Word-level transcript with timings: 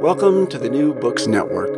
Welcome 0.00 0.46
to 0.50 0.58
the 0.60 0.70
New 0.70 0.94
Books 0.94 1.26
Network. 1.26 1.70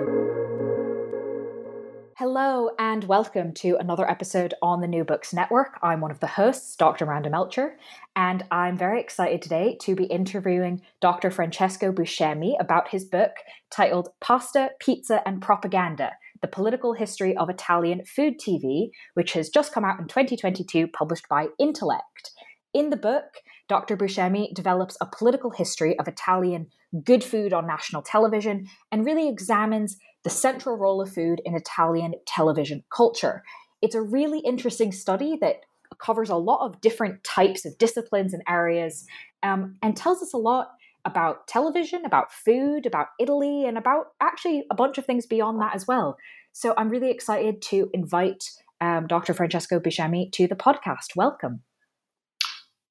Hello, 2.18 2.68
and 2.78 3.02
welcome 3.04 3.54
to 3.54 3.78
another 3.80 4.08
episode 4.08 4.52
on 4.60 4.82
the 4.82 4.86
New 4.86 5.04
Books 5.04 5.32
Network. 5.32 5.78
I'm 5.82 6.02
one 6.02 6.10
of 6.10 6.20
the 6.20 6.26
hosts, 6.26 6.76
Dr. 6.76 7.06
Miranda 7.06 7.30
Melcher, 7.30 7.78
and 8.14 8.44
I'm 8.50 8.76
very 8.76 9.00
excited 9.00 9.40
today 9.40 9.78
to 9.80 9.94
be 9.94 10.04
interviewing 10.04 10.82
Dr. 11.00 11.30
Francesco 11.30 11.92
Buscemi 11.92 12.60
about 12.60 12.88
his 12.88 13.06
book 13.06 13.32
titled 13.70 14.10
Pasta, 14.20 14.72
Pizza, 14.80 15.22
and 15.26 15.40
Propaganda 15.40 16.12
The 16.42 16.48
Political 16.48 16.92
History 16.92 17.34
of 17.38 17.48
Italian 17.48 18.04
Food 18.04 18.34
TV, 18.38 18.90
which 19.14 19.32
has 19.32 19.48
just 19.48 19.72
come 19.72 19.86
out 19.86 19.98
in 19.98 20.08
2022, 20.08 20.88
published 20.88 21.26
by 21.30 21.46
Intellect. 21.58 22.32
In 22.74 22.90
the 22.90 22.96
book, 22.96 23.38
Dr. 23.70 23.96
Buscemi 23.96 24.52
develops 24.52 24.96
a 25.00 25.06
political 25.06 25.52
history 25.52 25.96
of 26.00 26.08
Italian 26.08 26.66
good 27.04 27.22
food 27.22 27.52
on 27.52 27.68
national 27.68 28.02
television 28.02 28.66
and 28.90 29.06
really 29.06 29.28
examines 29.28 29.96
the 30.24 30.28
central 30.28 30.76
role 30.76 31.00
of 31.00 31.14
food 31.14 31.40
in 31.44 31.54
Italian 31.54 32.14
television 32.26 32.82
culture. 32.92 33.44
It's 33.80 33.94
a 33.94 34.02
really 34.02 34.40
interesting 34.40 34.90
study 34.90 35.38
that 35.40 35.60
covers 36.02 36.30
a 36.30 36.34
lot 36.34 36.66
of 36.66 36.80
different 36.80 37.22
types 37.22 37.64
of 37.64 37.78
disciplines 37.78 38.34
and 38.34 38.42
areas 38.48 39.06
um, 39.44 39.76
and 39.82 39.96
tells 39.96 40.20
us 40.20 40.34
a 40.34 40.38
lot 40.38 40.72
about 41.04 41.46
television, 41.46 42.04
about 42.04 42.32
food, 42.32 42.86
about 42.86 43.06
Italy, 43.20 43.66
and 43.66 43.78
about 43.78 44.06
actually 44.20 44.64
a 44.72 44.74
bunch 44.74 44.98
of 44.98 45.06
things 45.06 45.26
beyond 45.26 45.60
that 45.60 45.76
as 45.76 45.86
well. 45.86 46.16
So 46.52 46.74
I'm 46.76 46.88
really 46.88 47.12
excited 47.12 47.62
to 47.70 47.88
invite 47.94 48.42
um, 48.80 49.06
Dr. 49.06 49.32
Francesco 49.32 49.78
Buscemi 49.78 50.32
to 50.32 50.48
the 50.48 50.56
podcast. 50.56 51.14
Welcome. 51.14 51.62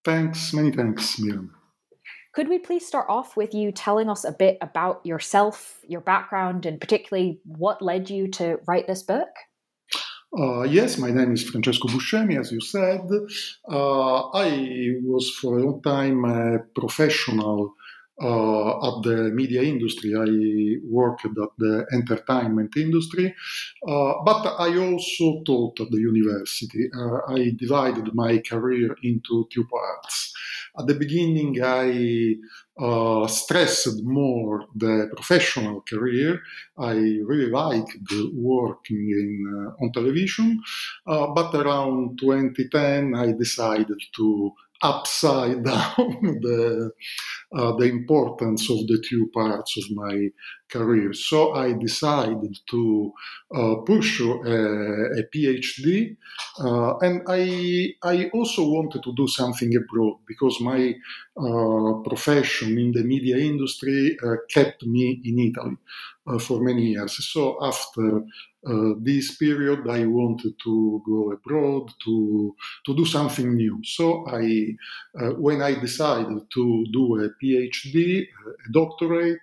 Thanks, 0.09 0.53
many 0.53 0.71
thanks, 0.71 1.19
Miriam. 1.19 1.53
Could 2.33 2.47
we 2.47 2.57
please 2.57 2.83
start 2.83 3.05
off 3.09 3.37
with 3.37 3.53
you 3.53 3.71
telling 3.71 4.09
us 4.09 4.23
a 4.23 4.31
bit 4.31 4.57
about 4.59 5.05
yourself, 5.05 5.81
your 5.87 6.01
background, 6.01 6.65
and 6.65 6.81
particularly 6.81 7.41
what 7.45 7.79
led 7.79 8.09
you 8.09 8.27
to 8.29 8.57
write 8.67 8.87
this 8.87 9.03
book? 9.03 9.29
Uh, 10.35 10.63
yes, 10.63 10.97
my 10.97 11.11
name 11.11 11.33
is 11.33 11.43
Francesco 11.43 11.87
Buscemi, 11.89 12.39
as 12.39 12.51
you 12.51 12.59
said. 12.59 13.01
Uh, 13.71 14.29
I 14.29 14.95
was 15.03 15.29
for 15.29 15.59
a 15.59 15.63
long 15.63 15.81
time 15.83 16.25
a 16.25 16.57
professional 16.73 17.75
uh, 18.21 18.87
at 18.87 19.03
the 19.03 19.31
media 19.33 19.61
industry. 19.61 20.13
I 20.15 20.79
worked 20.87 21.25
at 21.25 21.33
the 21.57 21.85
entertainment 21.93 22.75
industry, 22.77 23.35
uh, 23.87 24.13
but 24.25 24.55
I 24.59 24.77
also 24.77 25.41
taught 25.45 25.79
at 25.79 25.91
the 25.91 25.99
university. 25.99 26.89
Uh, 26.95 27.19
I 27.27 27.51
divided 27.55 28.13
my 28.13 28.39
career 28.39 28.95
into 29.03 29.47
two 29.51 29.65
parts. 29.65 30.33
At 30.77 30.87
the 30.87 30.95
beginning, 30.95 31.61
I 31.63 32.35
uh, 32.79 33.27
stressed 33.27 34.03
more 34.03 34.65
the 34.75 35.09
professional 35.15 35.81
career. 35.81 36.41
I 36.77 36.93
really 37.25 37.49
liked 37.49 37.97
working 38.33 39.09
in, 39.11 39.31
uh, 39.47 39.83
on 39.83 39.91
television, 39.91 40.61
uh, 41.07 41.27
but 41.27 41.53
around 41.55 42.19
2010, 42.19 43.15
I 43.15 43.33
decided 43.33 44.01
to 44.15 44.53
upside 44.81 45.63
down 45.65 46.39
the 46.41 46.91
uh, 47.53 47.75
the 47.77 47.85
importance 47.85 48.69
of 48.69 48.77
the 48.87 49.03
two 49.07 49.29
parts 49.33 49.77
of 49.77 49.95
my 49.95 50.29
career. 50.69 51.13
So 51.13 51.53
I 51.53 51.73
decided 51.73 52.57
to 52.71 53.11
uh, 53.55 53.75
pursue 53.85 54.33
a, 54.45 55.19
a 55.19 55.23
PhD, 55.33 56.15
uh, 56.59 56.97
and 56.99 57.21
I 57.27 57.93
I 58.03 58.29
also 58.33 58.67
wanted 58.67 59.03
to 59.03 59.13
do 59.15 59.27
something 59.27 59.71
abroad 59.75 60.17
because 60.27 60.59
my 60.61 60.95
uh, 61.37 61.93
profession 62.09 62.77
in 62.77 62.91
the 62.91 63.03
media 63.03 63.37
industry 63.37 64.17
uh, 64.23 64.35
kept 64.53 64.85
me 64.85 65.21
in 65.23 65.39
Italy 65.39 65.77
uh, 66.27 66.39
for 66.39 66.61
many 66.61 66.83
years. 66.93 67.13
So 67.33 67.57
after 67.63 68.23
uh, 68.67 68.93
this 68.99 69.37
period 69.37 69.87
I 69.89 70.05
wanted 70.05 70.53
to 70.65 71.01
go 71.05 71.31
abroad 71.31 71.91
to 72.05 72.55
to 72.85 72.95
do 72.95 73.05
something 73.05 73.53
new. 73.55 73.79
So 73.83 74.25
I, 74.27 74.75
when 75.37 75.61
I 75.61 75.79
decided 75.79 76.41
to 76.55 76.85
do 76.91 77.03
a 77.23 77.29
PhD, 77.41 78.27
a 78.67 78.71
doctorate, 78.71 79.39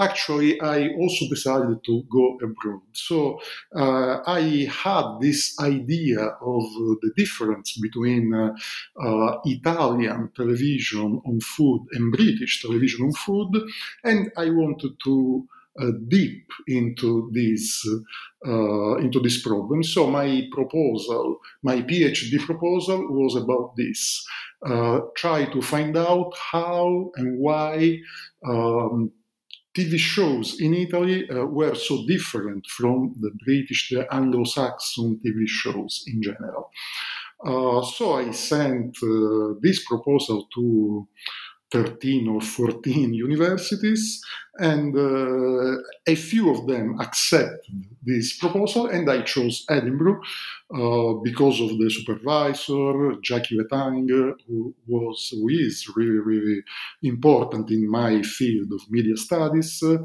actually 0.00 0.60
I 0.60 0.88
also 1.00 1.26
decided 1.28 1.78
to 1.84 2.02
go 2.10 2.38
abroad. 2.42 2.82
So 2.92 3.40
uh, 3.74 4.20
I 4.26 4.68
had 4.84 5.18
this 5.20 5.58
idea 5.60 6.20
of 6.20 6.64
the 7.02 7.12
difference 7.16 7.78
between 7.80 8.34
uh, 8.34 8.52
uh, 9.06 9.38
Italian 9.44 10.30
television 10.34 11.20
on 11.26 11.40
food 11.40 11.86
and 11.92 12.12
British 12.12 12.62
television 12.62 13.06
on 13.06 13.12
food, 13.12 13.52
and 14.04 14.30
I 14.36 14.50
wanted 14.50 14.92
to 15.04 15.46
uh, 15.80 15.92
deep 16.08 16.50
into 16.66 17.30
this 17.32 17.86
uh, 18.46 18.96
into 18.96 19.20
this 19.20 19.42
problem. 19.42 19.82
So 19.82 20.10
my 20.10 20.48
proposal, 20.52 21.38
my 21.62 21.82
PhD 21.82 22.38
proposal, 22.40 23.06
was 23.08 23.36
about 23.36 23.76
this: 23.76 24.24
uh, 24.66 25.00
try 25.16 25.44
to 25.44 25.62
find 25.62 25.96
out 25.96 26.32
how 26.52 27.12
and 27.16 27.38
why. 27.38 27.98
Um, 28.46 29.12
TV 29.80 29.98
shows 29.98 30.60
in 30.60 30.74
Italy 30.74 31.28
uh, 31.30 31.46
were 31.46 31.74
so 31.74 32.06
different 32.06 32.66
from 32.66 33.14
the 33.20 33.30
British, 33.44 33.88
the 33.90 34.06
Anglo-Saxon 34.12 35.20
TV 35.24 35.44
shows 35.46 36.04
in 36.06 36.22
general. 36.22 36.70
Uh, 37.44 37.82
so 37.82 38.14
I 38.14 38.30
sent 38.32 38.98
uh, 39.02 39.54
this 39.62 39.82
proposal 39.86 40.46
to 40.54 41.08
13 41.72 42.28
or 42.28 42.40
14 42.40 43.14
universities, 43.14 44.20
and 44.58 44.96
uh, 44.96 45.80
a 46.06 46.14
few 46.14 46.50
of 46.50 46.66
them 46.66 47.00
accepted 47.00 47.86
this 48.02 48.36
proposal, 48.36 48.86
and 48.88 49.08
I 49.10 49.22
chose 49.22 49.64
Edinburgh 49.70 50.20
uh, 50.74 51.14
because 51.22 51.60
of 51.60 51.78
the 51.78 51.90
supervisor, 51.90 53.14
Jackie 53.22 53.58
Wetang, 53.58 54.08
who 54.46 54.74
was, 54.86 55.28
who 55.32 55.48
is 55.48 55.86
really, 55.94 56.18
really 56.18 56.62
important 57.02 57.70
in 57.70 57.88
my 57.88 58.22
field 58.22 58.72
of 58.72 58.90
media 58.90 59.16
studies, 59.16 59.82
uh, 59.82 59.98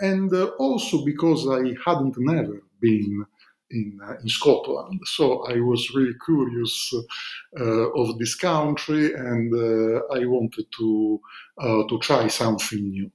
and 0.00 0.32
also 0.58 1.04
because 1.04 1.48
I 1.48 1.74
hadn't 1.86 2.16
never 2.18 2.62
been 2.80 3.24
in, 3.70 3.98
uh, 4.06 4.14
in 4.22 4.28
Scotland. 4.28 5.00
So 5.04 5.44
I 5.46 5.60
was 5.60 5.94
really 5.94 6.14
curious 6.24 6.94
uh, 7.58 7.90
of 7.92 8.18
this 8.18 8.34
country 8.34 9.12
and 9.14 9.52
uh, 9.54 10.00
I 10.14 10.24
wanted 10.26 10.66
to, 10.78 11.20
to 11.60 11.98
try 12.00 12.28
something 12.28 12.90
new. 12.90 13.10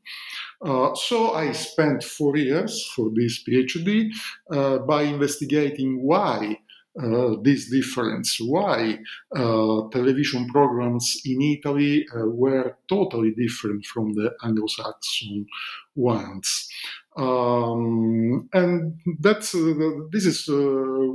So 0.95 1.33
I 1.33 1.51
spent 1.53 2.03
four 2.03 2.37
years 2.37 2.85
for 2.95 3.09
this 3.13 3.43
PhD 3.43 4.11
by 4.85 5.03
investigating 5.03 6.01
why 6.03 6.57
uh, 7.01 7.35
this 7.43 7.69
difference, 7.69 8.39
why 8.41 8.99
uh, 9.35 9.87
television 9.89 10.47
programs 10.49 11.21
in 11.23 11.41
Italy 11.41 12.05
uh, 12.13 12.25
were 12.25 12.75
totally 12.89 13.31
different 13.31 13.85
from 13.85 14.13
the 14.15 14.33
Anglo-Saxon 14.43 15.45
ones. 15.95 16.67
Um, 17.17 18.47
and 18.53 18.99
that's 19.19 19.53
uh, 19.53 19.73
this 20.11 20.25
is 20.25 20.47
uh, 20.47 20.53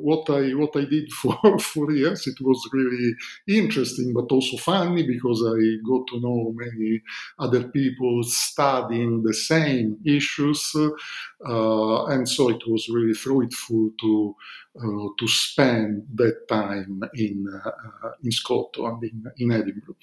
what 0.08 0.28
I 0.28 0.50
what 0.54 0.76
I 0.76 0.84
did 0.84 1.10
for 1.22 1.38
four 1.58 1.92
years. 1.92 2.26
It 2.26 2.36
was 2.40 2.60
really 2.72 3.14
interesting, 3.48 4.12
but 4.12 4.30
also 4.30 4.56
funny 4.58 5.06
because 5.06 5.42
I 5.46 5.56
got 5.88 6.06
to 6.08 6.20
know 6.20 6.52
many 6.54 7.00
other 7.38 7.68
people 7.68 8.22
studying 8.24 9.22
the 9.22 9.32
same 9.32 9.98
issues, 10.04 10.72
uh, 11.48 12.04
and 12.06 12.28
so 12.28 12.50
it 12.50 12.62
was 12.66 12.88
really 12.88 13.14
fruitful 13.14 13.90
to 14.00 14.36
uh, 14.80 15.08
to 15.18 15.28
spend 15.28 16.06
that 16.14 16.48
time 16.48 17.02
in 17.14 17.46
uh, 17.64 18.10
in 18.22 18.32
Scotland 18.32 19.02
in, 19.04 19.24
in 19.38 19.52
Edinburgh. 19.52 19.96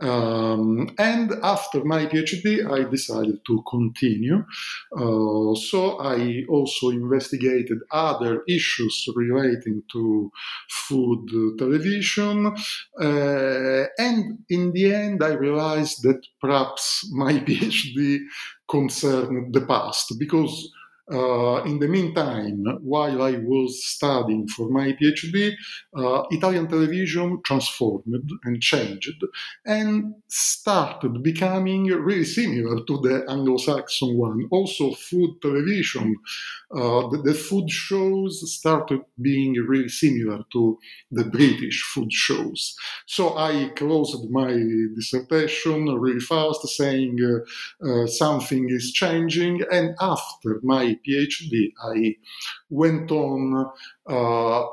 Um, 0.00 0.94
and 0.98 1.32
after 1.42 1.84
my 1.84 2.06
PhD, 2.06 2.68
I 2.68 2.88
decided 2.88 3.38
to 3.46 3.62
continue. 3.68 4.44
Uh, 4.92 5.54
so 5.54 5.98
I 6.00 6.44
also 6.48 6.90
investigated 6.90 7.78
other 7.92 8.42
issues 8.48 9.08
relating 9.14 9.82
to 9.92 10.30
food 10.68 11.28
television. 11.58 12.54
Uh, 13.00 13.84
and 13.98 14.38
in 14.48 14.72
the 14.72 14.94
end, 14.94 15.22
I 15.22 15.34
realized 15.34 16.02
that 16.02 16.26
perhaps 16.40 17.08
my 17.12 17.32
PhD 17.46 18.18
concerned 18.68 19.54
the 19.54 19.60
past 19.60 20.14
because 20.18 20.70
uh, 21.12 21.62
in 21.64 21.78
the 21.78 21.88
meantime, 21.88 22.64
while 22.82 23.22
I 23.22 23.32
was 23.32 23.84
studying 23.84 24.48
for 24.48 24.70
my 24.70 24.92
PhD, 24.92 25.52
uh, 25.96 26.22
Italian 26.30 26.66
television 26.66 27.42
transformed 27.44 28.30
and 28.44 28.62
changed 28.62 29.22
and 29.66 30.14
started 30.28 31.22
becoming 31.22 31.84
really 31.86 32.24
similar 32.24 32.82
to 32.84 33.00
the 33.02 33.24
Anglo 33.28 33.58
Saxon 33.58 34.16
one. 34.16 34.48
Also, 34.50 34.92
food 34.92 35.42
television, 35.42 36.16
uh, 36.74 37.08
the, 37.08 37.22
the, 37.22 37.34
food 37.34 37.68
shows 37.70 38.52
started 38.52 39.00
being 39.20 39.52
really 39.54 39.88
similar 39.88 40.42
to 40.52 40.78
the 41.10 41.24
British 41.24 41.82
food 41.82 42.12
shows. 42.12 42.74
So 43.06 43.36
I 43.36 43.70
closed 43.76 44.30
my 44.30 44.56
dissertation 44.96 45.86
really 45.86 46.20
fast, 46.20 46.66
saying 46.68 47.18
uh, 47.22 47.86
uh, 47.86 48.06
something 48.06 48.70
is 48.70 48.90
changing, 48.92 49.62
and 49.70 49.94
after 50.00 50.60
my 50.62 50.93
PhD, 51.06 51.72
I 51.82 52.16
went 52.70 53.10
on 53.10 53.70
uh, 54.06 54.64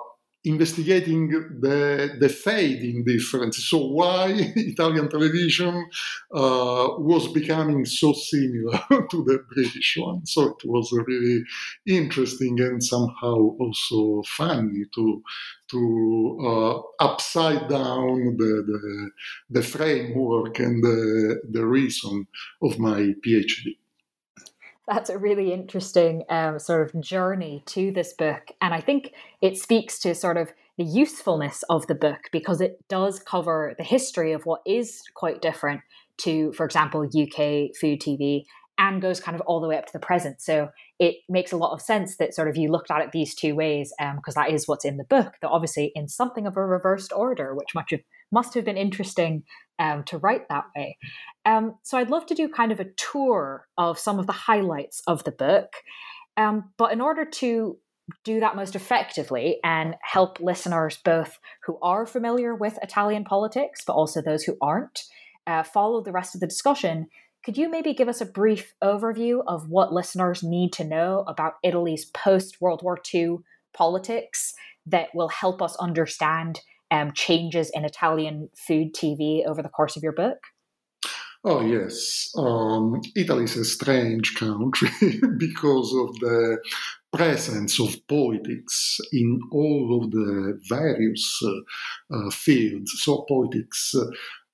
investigating 0.44 1.30
the, 1.60 2.16
the 2.20 2.30
fading 2.30 3.04
difference. 3.06 3.64
So 3.64 3.78
why 3.78 4.32
Italian 4.56 5.08
television 5.10 5.88
uh, 6.34 6.88
was 6.98 7.32
becoming 7.32 7.86
so 7.86 8.14
similar 8.14 8.80
to 8.90 9.24
the 9.24 9.44
British 9.54 9.98
one. 10.00 10.26
So 10.26 10.48
it 10.48 10.66
was 10.66 10.92
really 10.92 11.44
interesting 11.86 12.60
and 12.60 12.84
somehow 12.84 13.56
also 13.60 14.24
funny 14.24 14.86
to 14.96 15.24
to 15.70 16.38
uh, 16.46 17.06
upside 17.06 17.70
down 17.70 18.36
the, 18.36 18.64
the, 18.68 19.10
the 19.52 19.64
framework 19.64 20.60
and 20.60 20.84
the, 20.84 21.42
the 21.50 21.66
reason 21.66 22.28
of 22.62 22.78
my 22.78 23.14
PhD 23.26 23.78
that's 24.92 25.10
a 25.10 25.18
really 25.18 25.54
interesting 25.54 26.26
um, 26.30 26.60
sort 26.60 26.82
of 26.82 27.02
journey 27.02 27.64
to 27.68 27.92
this 27.92 28.14
book. 28.14 28.52
And 28.60 28.74
I 28.74 28.82
think 28.82 29.14
it 29.42 29.58
speaks 29.58 29.98
to 30.00 30.14
sort 30.14 30.36
of 30.36 30.52
the 30.78 30.84
usefulness 30.84 31.64
of 31.70 31.88
the 31.88 31.96
book 31.96 32.20
because 32.34 32.60
it 32.60 32.78
does 32.90 33.20
cover 33.20 33.74
the 33.78 33.86
history 33.86 34.34
of 34.34 34.46
what 34.46 34.60
is 34.66 35.02
quite 35.16 35.42
different 35.42 35.80
to, 36.18 36.52
for 36.52 36.66
example, 36.66 37.04
UK 37.04 37.74
food 37.80 38.02
TV 38.02 38.44
and 38.78 39.02
goes 39.02 39.22
kind 39.22 39.36
of 39.36 39.42
all 39.42 39.62
the 39.62 39.68
way 39.68 39.78
up 39.78 39.86
to 39.86 39.94
the 39.94 40.00
present. 40.00 40.42
So 40.42 40.70
it 41.00 41.18
makes 41.30 41.54
a 41.54 41.58
lot 41.58 41.72
of 41.72 41.82
sense 41.82 42.18
that 42.18 42.34
sort 42.34 42.50
of 42.50 42.58
you 42.58 42.70
looked 42.70 42.92
at 42.92 43.02
it 43.02 43.12
these 43.14 43.34
two 43.34 43.56
ways 43.56 43.94
because 43.98 44.36
um, 44.36 44.44
that 44.44 44.52
is 44.52 44.68
what's 44.68 44.84
in 44.86 44.98
the 44.98 45.06
book, 45.06 45.36
though 45.42 45.50
obviously 45.50 45.94
in 45.96 46.10
something 46.10 46.46
of 46.46 46.58
a 46.58 46.66
reversed 46.66 47.14
order, 47.14 47.56
which 47.56 47.76
much 47.76 47.94
of 47.94 48.02
must 48.32 48.54
have 48.56 48.66
been 48.66 48.78
interesting 48.78 49.44
um, 49.82 50.04
to 50.04 50.20
write 50.20 50.48
that 50.48 50.66
way. 50.76 50.98
Um, 51.46 51.76
so 51.82 51.98
I'd 51.98 52.12
love 52.12 52.28
to 52.28 52.36
do 52.36 52.48
kind 52.48 52.72
of 52.72 52.80
a 52.80 52.92
tour 52.96 53.68
of 53.78 53.98
some 53.98 54.20
of 54.20 54.28
the 54.28 54.32
highlights 54.32 55.02
of 55.08 55.24
the 55.24 55.32
book. 55.32 55.74
Um, 56.38 56.72
but 56.78 56.94
in 56.94 57.02
order 57.02 57.26
to 57.26 57.78
do 58.24 58.40
that 58.40 58.56
most 58.56 58.76
effectively 58.76 59.60
and 59.64 59.96
help 60.02 60.40
listeners 60.40 61.00
both 61.04 61.40
who 61.66 61.80
are 61.82 62.06
familiar 62.06 62.54
with 62.54 62.78
Italian 62.84 63.24
politics, 63.24 63.82
but 63.86 63.94
also 63.94 64.22
those 64.22 64.44
who 64.44 64.56
aren't, 64.62 65.02
uh, 65.48 65.64
follow 65.64 66.02
the 66.02 66.12
rest 66.12 66.36
of 66.36 66.42
the 66.42 66.48
discussion, 66.48 67.08
could 67.44 67.58
you 67.58 67.70
maybe 67.70 67.94
give 67.96 68.08
us 68.08 68.22
a 68.22 68.26
brief 68.26 68.76
overview 68.84 69.42
of 69.48 69.68
what 69.68 69.92
listeners 69.92 70.44
need 70.44 70.72
to 70.74 70.84
know 70.84 71.24
about 71.28 71.56
Italy's 71.64 72.06
post 72.06 72.62
World 72.62 72.84
War 72.84 73.00
II 73.12 73.38
politics 73.74 74.54
that 74.86 75.10
will 75.16 75.30
help 75.30 75.60
us 75.60 75.76
understand 75.78 76.62
um, 76.92 77.14
changes 77.14 77.72
in 77.74 77.86
Italian 77.86 78.50
food 78.56 78.94
TV 78.94 79.46
over 79.46 79.62
the 79.62 79.70
course 79.70 79.96
of 79.96 80.04
your 80.04 80.12
book? 80.12 80.38
Oh, 81.44 81.62
yes. 81.62 82.32
Um, 82.38 83.02
Italy 83.16 83.46
is 83.46 83.58
a 83.58 83.66
strange 83.66 84.36
country 84.36 84.90
because 85.38 85.92
of 85.94 86.20
the 86.20 86.60
presence 87.12 87.80
of 87.80 87.96
politics 88.08 89.00
in 89.12 89.40
all 89.52 90.02
of 90.04 90.12
the 90.12 90.60
various 90.70 91.42
uh, 91.44 92.16
uh, 92.16 92.30
fields. 92.30 92.92
So, 93.04 93.26
politics 93.28 93.96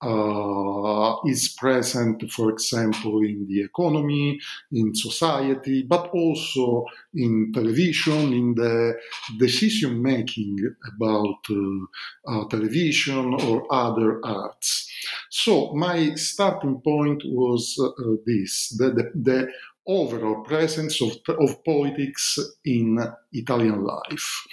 uh, 0.01 1.15
is 1.25 1.49
present, 1.57 2.29
for 2.31 2.49
example, 2.51 3.21
in 3.23 3.47
the 3.47 3.61
economy, 3.61 4.39
in 4.71 4.93
society, 4.93 5.83
but 5.83 6.09
also 6.13 6.85
in 7.13 7.51
television, 7.53 8.33
in 8.33 8.55
the 8.55 8.93
decision 9.39 10.01
making 10.01 10.57
about 10.95 11.39
uh, 11.49 12.31
uh, 12.31 12.47
television 12.49 13.33
or 13.33 13.65
other 13.71 14.19
arts. 14.23 14.89
So 15.29 15.73
my 15.73 16.13
starting 16.15 16.79
point 16.81 17.23
was 17.25 17.77
uh, 17.79 18.15
this: 18.25 18.69
that 18.77 18.95
the, 18.95 19.11
the 19.15 19.51
overall 19.87 20.43
presence 20.43 21.01
of, 21.01 21.11
of 21.39 21.63
politics 21.63 22.37
in 22.65 22.99
Italian 23.31 23.83
life. 23.83 24.43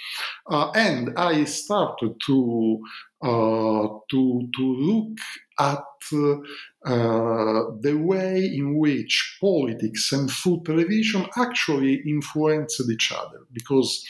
Uh, 0.49 0.71
and 0.71 1.09
I 1.17 1.43
started 1.45 2.15
to, 2.27 2.79
uh, 3.21 3.87
to, 4.11 4.49
to 4.55 4.63
look 4.63 5.17
at 5.59 5.83
uh, 6.13 7.63
the 7.81 7.95
way 7.95 8.45
in 8.45 8.77
which 8.77 9.37
politics 9.41 10.11
and 10.11 10.29
food 10.29 10.65
television 10.65 11.25
actually 11.37 12.01
influenced 12.05 12.81
each 12.89 13.11
other, 13.11 13.39
because 13.51 14.05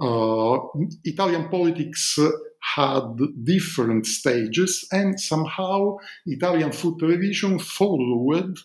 uh, 0.00 0.58
Italian 1.04 1.48
politics 1.48 2.18
had 2.76 3.18
different 3.42 4.06
stages, 4.06 4.88
and 4.90 5.20
somehow 5.20 5.96
Italian 6.24 6.72
food 6.72 6.98
television 6.98 7.58
followed 7.58 8.56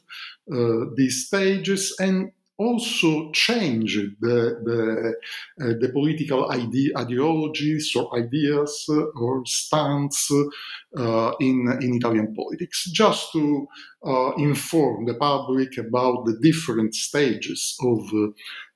these 0.95 1.27
stages 1.27 1.95
and 1.99 2.31
also 2.59 3.31
changed 3.31 3.97
the, 4.19 4.59
the, 4.65 5.13
uh, 5.65 5.73
the 5.79 5.89
political 5.93 6.51
ide- 6.51 6.91
ideologies 6.97 7.95
or 7.95 8.13
ideas 8.17 8.85
or 9.15 9.41
stance 9.45 10.29
uh, 10.97 11.31
in, 11.39 11.77
in 11.81 11.95
Italian 11.95 12.35
politics, 12.35 12.89
just 12.91 13.31
to 13.31 13.65
uh, 14.05 14.31
inform 14.37 15.05
the 15.05 15.13
public 15.13 15.77
about 15.77 16.25
the 16.25 16.37
different 16.41 16.93
stages 16.93 17.77
of 17.81 17.99
uh, 18.13 18.27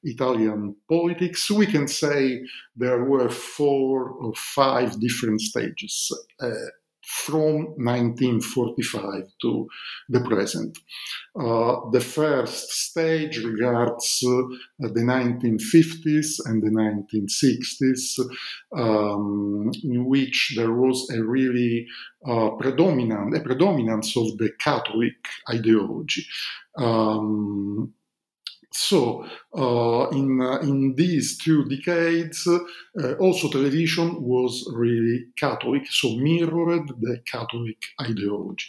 Italian 0.04 0.76
politics. 0.90 1.52
We 1.52 1.66
can 1.68 1.88
say 1.88 2.42
there 2.78 3.04
were 3.04 3.30
four 3.30 4.12
or 4.12 4.34
five 4.34 5.00
different 5.02 5.42
stages 5.42 6.10
uh, 6.40 6.50
from 7.04 7.66
1945 7.76 9.24
to 9.42 9.68
the 10.10 10.22
present. 10.22 10.78
Uh, 11.38 11.90
the 11.92 12.00
first 12.00 12.72
stage 12.72 13.44
regards 13.44 14.24
uh, 14.26 14.42
the 14.80 15.02
1950s 15.02 16.40
and 16.46 16.64
the 16.64 16.70
1960s, 16.70 18.20
um, 18.78 19.72
in 19.84 20.06
which 20.06 20.54
there 20.56 20.72
was 20.72 21.10
a 21.10 21.22
really 21.22 21.86
uh, 22.26 22.52
predominant, 22.52 23.36
a 23.36 23.42
predominance 23.42 24.16
of 24.16 24.38
the 24.38 24.52
Catholic 24.60 25.16
ideology. 25.50 26.26
Um, 26.78 27.94
So, 28.76 29.24
uh, 29.56 30.10
in, 30.10 30.42
uh, 30.42 30.60
in 30.62 30.96
these 30.96 31.38
two 31.38 31.66
decades, 31.66 32.48
uh, 32.48 33.14
also 33.20 33.48
television 33.48 34.24
was 34.24 34.68
really 34.74 35.26
Catholic, 35.38 35.84
so 35.88 36.16
mirrored 36.16 36.88
the 37.00 37.22
Catholic 37.32 37.78
ideology. 38.02 38.66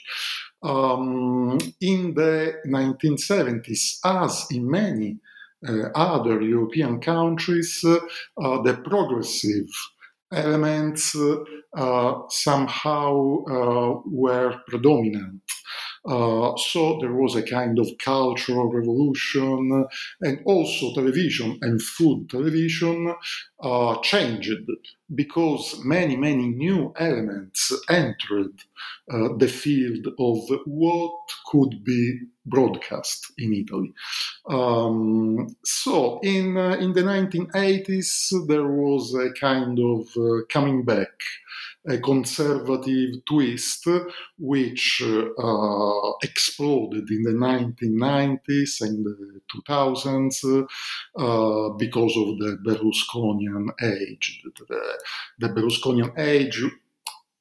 Um, 0.63 1.59
in 1.81 2.13
the 2.15 2.55
1970s, 2.67 3.99
as 4.05 4.47
in 4.51 4.71
many 4.71 5.21
uh, 5.67 5.89
other 5.95 6.43
European 6.43 7.01
countries, 7.01 7.83
uh, 7.83 8.63
the 8.63 8.79
progressive 8.85 9.69
elements 10.31 11.17
uh, 11.77 12.15
somehow 12.29 14.03
were 14.05 14.61
predominant. 14.69 15.41
Uh, 16.07 16.57
so 16.57 16.99
there 17.01 17.15
was 17.15 17.35
a 17.35 17.43
kind 17.43 17.79
of 17.79 17.89
cultural 17.99 18.71
revolution, 18.71 19.87
and 20.21 20.41
also 20.45 20.93
television 20.95 21.59
and 21.63 21.81
food 21.81 22.29
television 22.29 23.15
uh, 23.61 23.97
changed 24.03 24.53
because 25.15 25.81
many, 25.85 26.17
many 26.17 26.49
new 26.49 26.93
elements 26.99 27.73
entered 27.89 28.53
uh, 29.11 29.29
the 29.39 29.49
field 29.49 30.07
of 30.19 30.39
what 30.67 31.19
could 31.47 31.85
be 31.85 32.21
broadcast 32.47 33.33
in 33.39 33.55
Italy. 33.55 33.93
Um, 34.49 35.55
so 35.65 36.21
in, 36.23 36.57
uh, 36.57 36.77
in 36.81 36.93
the 36.93 37.03
1980s, 37.03 38.47
there 38.47 38.67
was 38.67 39.15
a 39.15 39.33
kind 39.39 39.79
of 39.79 40.09
uh, 40.17 40.45
coming 40.51 40.85
back 40.85 41.13
a 41.87 41.99
conservative 41.99 43.25
twist 43.27 43.87
which 44.39 45.03
uh, 45.03 46.11
exploded 46.23 47.11
in 47.11 47.23
the 47.23 47.33
1990s 47.33 48.81
and 48.81 49.05
the 49.05 49.41
2000s 49.69 50.67
uh, 51.19 51.69
because 51.77 52.17
of 52.17 52.39
the 52.39 52.59
Berlusconian 52.65 53.69
age. 53.83 54.43
The, 54.69 54.99
the 55.39 55.49
Berlusconian 55.49 56.19
age 56.19 56.63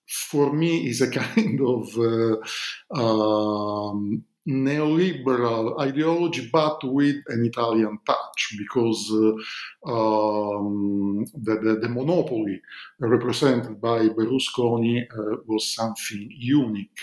for 0.08 0.52
me 0.54 0.88
is 0.88 1.02
a 1.02 1.10
kind 1.20 1.60
of 1.62 1.98
uh, 1.98 3.02
um, 3.02 4.26
neoliberal 4.48 5.80
ideology, 5.80 6.50
but 6.52 6.84
with 6.84 7.16
an 7.28 7.46
Italian 7.46 7.98
touch, 8.06 8.56
because 8.58 9.12
uh, 9.12 9.92
um, 9.92 11.26
the, 11.34 11.56
the, 11.56 11.80
the, 11.82 11.90
monopoly 11.90 12.62
represented 13.00 13.80
by 13.80 14.10
Berlusconi 14.10 15.04
uh, 15.04 15.38
was 15.48 15.74
something 15.74 16.28
unique 16.30 17.00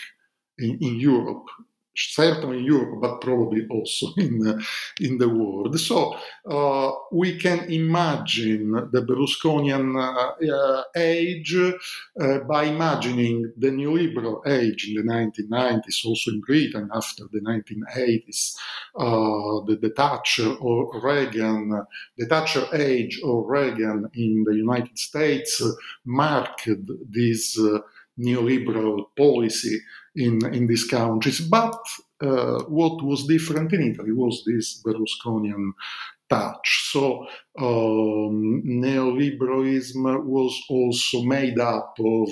in, 0.58 0.76
in 0.80 1.00
Europe 1.00 1.46
certainly 2.08 2.58
in 2.58 2.64
Europe, 2.64 3.00
but 3.00 3.20
probably 3.20 3.66
also 3.70 4.06
in, 4.16 4.46
uh, 4.46 4.58
in 5.00 5.18
the 5.18 5.28
world. 5.28 5.78
So 5.78 6.16
uh, 6.48 6.92
we 7.12 7.38
can 7.38 7.70
imagine 7.70 8.72
the 8.72 9.02
Berlusconian 9.02 9.96
uh, 9.96 10.30
uh 10.52 10.82
age 10.96 11.54
uh, 11.54 12.38
by 12.40 12.64
imagining 12.64 13.52
the 13.56 13.68
neoliberal 13.68 14.46
age 14.46 14.88
in 14.88 14.94
the 14.94 15.12
1990s, 15.12 16.04
also 16.04 16.30
in 16.30 16.40
Britain 16.40 16.88
after 16.94 17.24
the 17.32 17.40
1980s, 17.40 18.56
uh, 18.96 19.64
the, 19.66 19.78
the 19.80 19.90
Thatcher 19.90 20.52
or 20.54 21.00
Reagan, 21.00 21.86
the 22.16 22.26
Thatcher 22.26 22.66
age 22.74 23.20
or 23.22 23.46
Reagan 23.46 24.10
in 24.14 24.44
the 24.44 24.54
United 24.54 24.98
States 24.98 25.62
marked 26.04 26.68
this 27.10 27.58
neoliberal 28.18 29.06
policy 29.16 29.80
in, 30.20 30.44
in 30.54 30.66
these 30.66 30.84
countries. 30.84 31.40
But 31.40 31.80
uh, 32.20 32.62
what 32.68 33.02
was 33.02 33.26
different 33.26 33.72
in 33.72 33.92
Italy 33.92 34.12
was 34.12 34.42
this 34.46 34.82
Berlusconian 34.82 35.72
touch. 36.28 36.90
So 36.92 37.26
um, 37.58 38.62
neoliberalism 38.64 40.24
was 40.24 40.58
also 40.68 41.22
made 41.22 41.58
up 41.58 41.96
of 41.98 42.30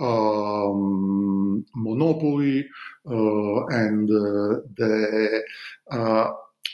uh, 0.00 0.04
um, 0.04 1.64
monopoly 1.74 2.68
uh, 3.08 3.66
and 3.66 4.10
uh, 4.10 4.60
the 4.76 5.42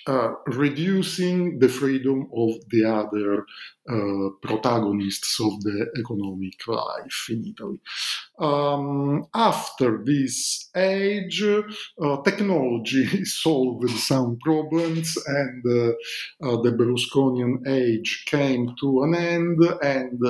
uh, 0.07 0.33
reducing 0.47 1.59
the 1.59 1.69
freedom 1.69 2.29
of 2.37 2.55
the 2.71 2.85
other 2.85 3.45
uh, 3.89 4.31
protagonists 4.43 5.39
of 5.41 5.61
the 5.63 5.87
economic 5.99 6.55
life 6.67 7.27
in 7.31 7.45
Italy. 7.47 7.79
Um, 8.39 9.27
after 9.35 10.03
this 10.05 10.71
age, 10.75 11.43
uh, 11.43 12.23
technology 12.23 13.25
solved 13.25 13.91
some 13.91 14.39
problems, 14.43 15.17
and 15.27 15.65
uh, 15.67 15.89
uh, 16.49 16.63
the 16.63 16.73
Berlusconian 16.73 17.67
age 17.69 18.25
came 18.27 18.75
to 18.81 19.03
an 19.05 19.15
end, 19.15 19.59
and 19.83 20.21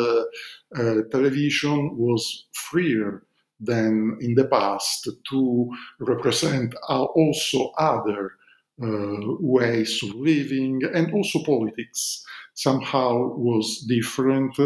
television 1.10 1.96
was 1.96 2.46
freer 2.52 3.22
than 3.60 4.18
in 4.20 4.34
the 4.34 4.46
past 4.46 5.08
to 5.30 5.70
represent 6.00 6.74
also 6.88 7.70
other 7.78 8.32
ways 8.78 10.02
of 10.02 10.14
living 10.14 10.82
and 10.94 11.12
also 11.12 11.42
politics 11.44 12.24
somehow 12.54 13.34
was 13.36 13.84
different. 13.88 14.56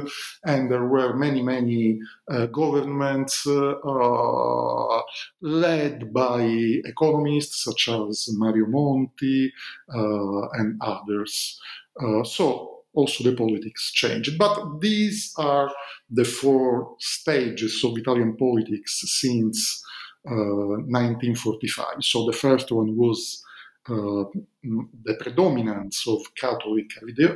And 0.45 0.71
there 0.71 0.87
were 0.87 1.17
many 1.17 1.43
many 1.43 1.99
uh, 2.31 2.47
governments 2.47 3.47
uh, 3.47 3.73
uh 3.73 5.03
led 5.41 6.13
by 6.13 6.43
economists 6.85 7.65
such 7.65 7.89
as 7.89 8.29
mario 8.33 8.67
monti 8.67 9.53
uh, 9.95 10.49
and 10.53 10.81
others. 10.81 11.61
Uh, 12.01 12.25
so 12.25 12.83
also 12.95 13.25
the 13.25 13.37
politics 13.37 13.93
changed. 13.93 14.39
But 14.39 14.81
these 14.81 15.33
are 15.39 15.71
the 16.11 16.25
four 16.25 16.97
stages 16.99 17.83
of 17.85 17.97
italian 17.99 18.37
politics 18.37 19.03
since 19.21 19.83
1945 20.25 21.87
so 22.01 22.27
the 22.27 22.33
first 22.33 22.73
one 22.73 22.97
was 22.97 23.43
uh, 23.43 23.46
the 23.89 25.15
predominance 25.21 26.07
of 26.09 26.23
Catholic 26.35 26.87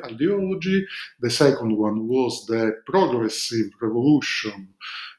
ideology. 0.04 0.86
The 1.20 1.30
second 1.30 1.76
one 1.76 2.08
was 2.08 2.46
the 2.46 2.72
progressive 2.86 3.70
revolution 3.80 4.68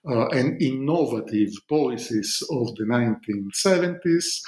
uh, 0.09 0.27
and 0.29 0.61
innovative 0.61 1.53
policies 1.69 2.43
of 2.49 2.75
the 2.75 2.85
1970s 2.85 4.41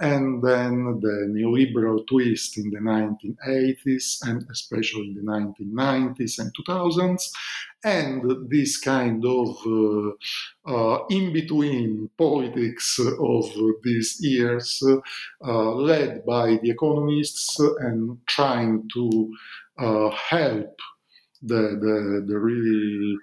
and 0.00 0.42
then 0.42 1.00
the 1.00 1.26
neoliberal 1.28 2.06
twist 2.06 2.56
in 2.56 2.70
the 2.70 2.78
1980s 2.78 4.18
and 4.28 4.44
especially 4.50 5.08
in 5.08 5.14
the 5.14 5.22
1990s 5.22 6.38
and 6.38 6.52
2000s 6.54 7.30
and 7.84 8.50
this 8.50 8.78
kind 8.78 9.24
of 9.24 9.56
uh, 9.66 10.10
uh, 10.66 11.04
in 11.10 11.32
between 11.32 12.08
politics 12.16 12.98
of 12.98 13.50
these 13.82 14.18
years 14.20 14.82
uh, 15.44 15.72
led 15.72 16.24
by 16.24 16.58
the 16.62 16.70
economists 16.70 17.58
and 17.58 18.18
trying 18.26 18.88
to 18.92 19.32
uh, 19.78 20.10
help 20.10 20.76
the, 21.42 21.78
the, 21.80 22.24
the 22.26 22.38
really 22.38 23.16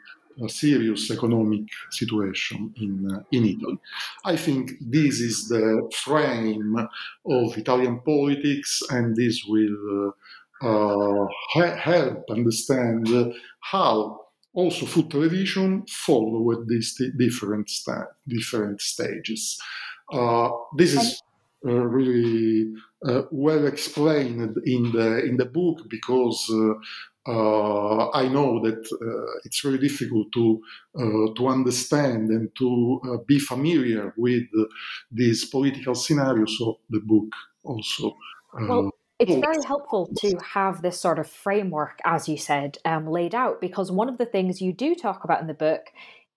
a 0.43 0.49
serious 0.49 1.09
economic 1.11 1.63
situation 1.91 2.73
in, 2.77 3.11
uh, 3.11 3.23
in 3.31 3.45
Italy. 3.45 3.77
I 4.25 4.35
think 4.35 4.71
this 4.81 5.19
is 5.19 5.47
the 5.47 5.89
frame 5.93 6.75
of 7.25 7.57
Italian 7.57 7.99
politics, 8.01 8.81
and 8.89 9.15
this 9.15 9.43
will 9.47 10.13
uh, 10.61 11.27
ha- 11.53 11.75
help 11.75 12.29
understand 12.29 13.07
how 13.61 14.21
also 14.53 14.85
food 14.85 15.11
television 15.11 15.85
followed 15.87 16.67
these 16.67 16.99
different 17.17 17.69
sta- 17.69 18.11
different 18.27 18.81
stages. 18.81 19.59
Uh, 20.11 20.49
this 20.77 20.93
is 20.93 21.21
uh, 21.65 21.71
really 21.71 22.73
uh, 23.05 23.23
well 23.31 23.65
explained 23.67 24.55
in 24.65 24.91
the 24.91 25.25
in 25.25 25.35
the 25.37 25.45
book 25.45 25.79
because 25.89 26.49
uh, 27.27 28.11
I 28.11 28.27
know 28.27 28.61
that 28.61 28.85
uh, 28.91 29.39
it's 29.45 29.61
very 29.61 29.79
difficult 29.79 30.27
to 30.33 30.61
uh, 30.97 31.33
to 31.35 31.47
understand 31.47 32.29
and 32.29 32.49
to 32.57 33.01
uh, 33.03 33.17
be 33.27 33.39
familiar 33.39 34.13
with 34.15 34.43
this 35.11 35.45
political 35.45 35.95
scenario. 35.95 36.45
So 36.45 36.79
the 36.89 36.99
book 36.99 37.29
also. 37.63 38.09
Uh, 38.53 38.67
well, 38.67 38.91
it's 39.17 39.33
very 39.33 39.63
helpful 39.63 40.09
to 40.19 40.37
have 40.53 40.81
this 40.81 40.99
sort 40.99 41.19
of 41.19 41.27
framework, 41.27 41.99
as 42.03 42.27
you 42.27 42.37
said, 42.37 42.77
um, 42.85 43.07
laid 43.07 43.33
out 43.33 43.61
because 43.61 43.91
one 43.91 44.09
of 44.09 44.17
the 44.17 44.25
things 44.25 44.61
you 44.61 44.73
do 44.73 44.93
talk 44.93 45.23
about 45.23 45.41
in 45.41 45.47
the 45.47 45.53
book 45.53 45.87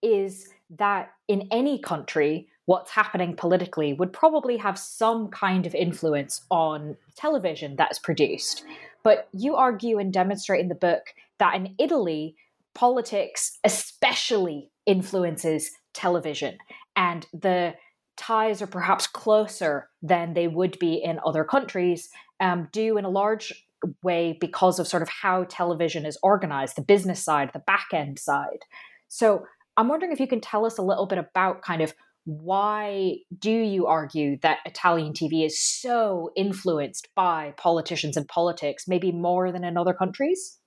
is 0.00 0.48
that 0.70 1.12
in 1.26 1.48
any 1.50 1.80
country, 1.80 2.48
what's 2.66 2.92
happening 2.92 3.34
politically 3.34 3.94
would 3.94 4.12
probably 4.12 4.58
have 4.58 4.78
some 4.78 5.28
kind 5.28 5.66
of 5.66 5.74
influence 5.74 6.42
on 6.50 6.96
television 7.16 7.74
that's 7.76 7.98
produced. 7.98 8.64
But 9.08 9.28
you 9.32 9.56
argue 9.56 9.98
and 9.98 10.12
demonstrate 10.12 10.60
in 10.60 10.68
the 10.68 10.74
book 10.74 11.14
that 11.38 11.54
in 11.54 11.74
Italy, 11.78 12.36
politics 12.74 13.58
especially 13.64 14.70
influences 14.84 15.70
television, 15.94 16.58
and 16.94 17.26
the 17.32 17.74
ties 18.18 18.60
are 18.60 18.66
perhaps 18.66 19.06
closer 19.06 19.88
than 20.02 20.34
they 20.34 20.48
would 20.48 20.78
be 20.78 20.94
in 21.02 21.20
other 21.24 21.44
countries. 21.44 22.10
um, 22.40 22.68
due 22.72 22.98
in 22.98 23.04
a 23.04 23.10
large 23.10 23.66
way 24.02 24.36
because 24.40 24.78
of 24.78 24.88
sort 24.88 25.02
of 25.02 25.08
how 25.08 25.44
television 25.44 26.04
is 26.04 26.18
organized, 26.22 26.76
the 26.76 26.82
business 26.82 27.22
side, 27.22 27.50
the 27.52 27.60
back 27.60 27.88
end 27.92 28.18
side. 28.18 28.64
So 29.08 29.44
I'm 29.76 29.88
wondering 29.88 30.12
if 30.12 30.20
you 30.20 30.26
can 30.26 30.40
tell 30.40 30.66
us 30.66 30.78
a 30.78 30.82
little 30.82 31.06
bit 31.06 31.18
about 31.18 31.62
kind 31.62 31.82
of 31.82 31.94
why 32.28 33.16
do 33.38 33.50
you 33.50 33.86
argue 33.86 34.38
that 34.42 34.58
Italian 34.66 35.14
TV 35.14 35.46
is 35.46 35.58
so 35.58 36.30
influenced 36.36 37.08
by 37.16 37.54
politicians 37.56 38.18
and 38.18 38.28
politics, 38.28 38.84
maybe 38.86 39.10
more 39.12 39.50
than 39.50 39.64
in 39.64 39.78
other 39.78 39.94
countries? 39.94 40.58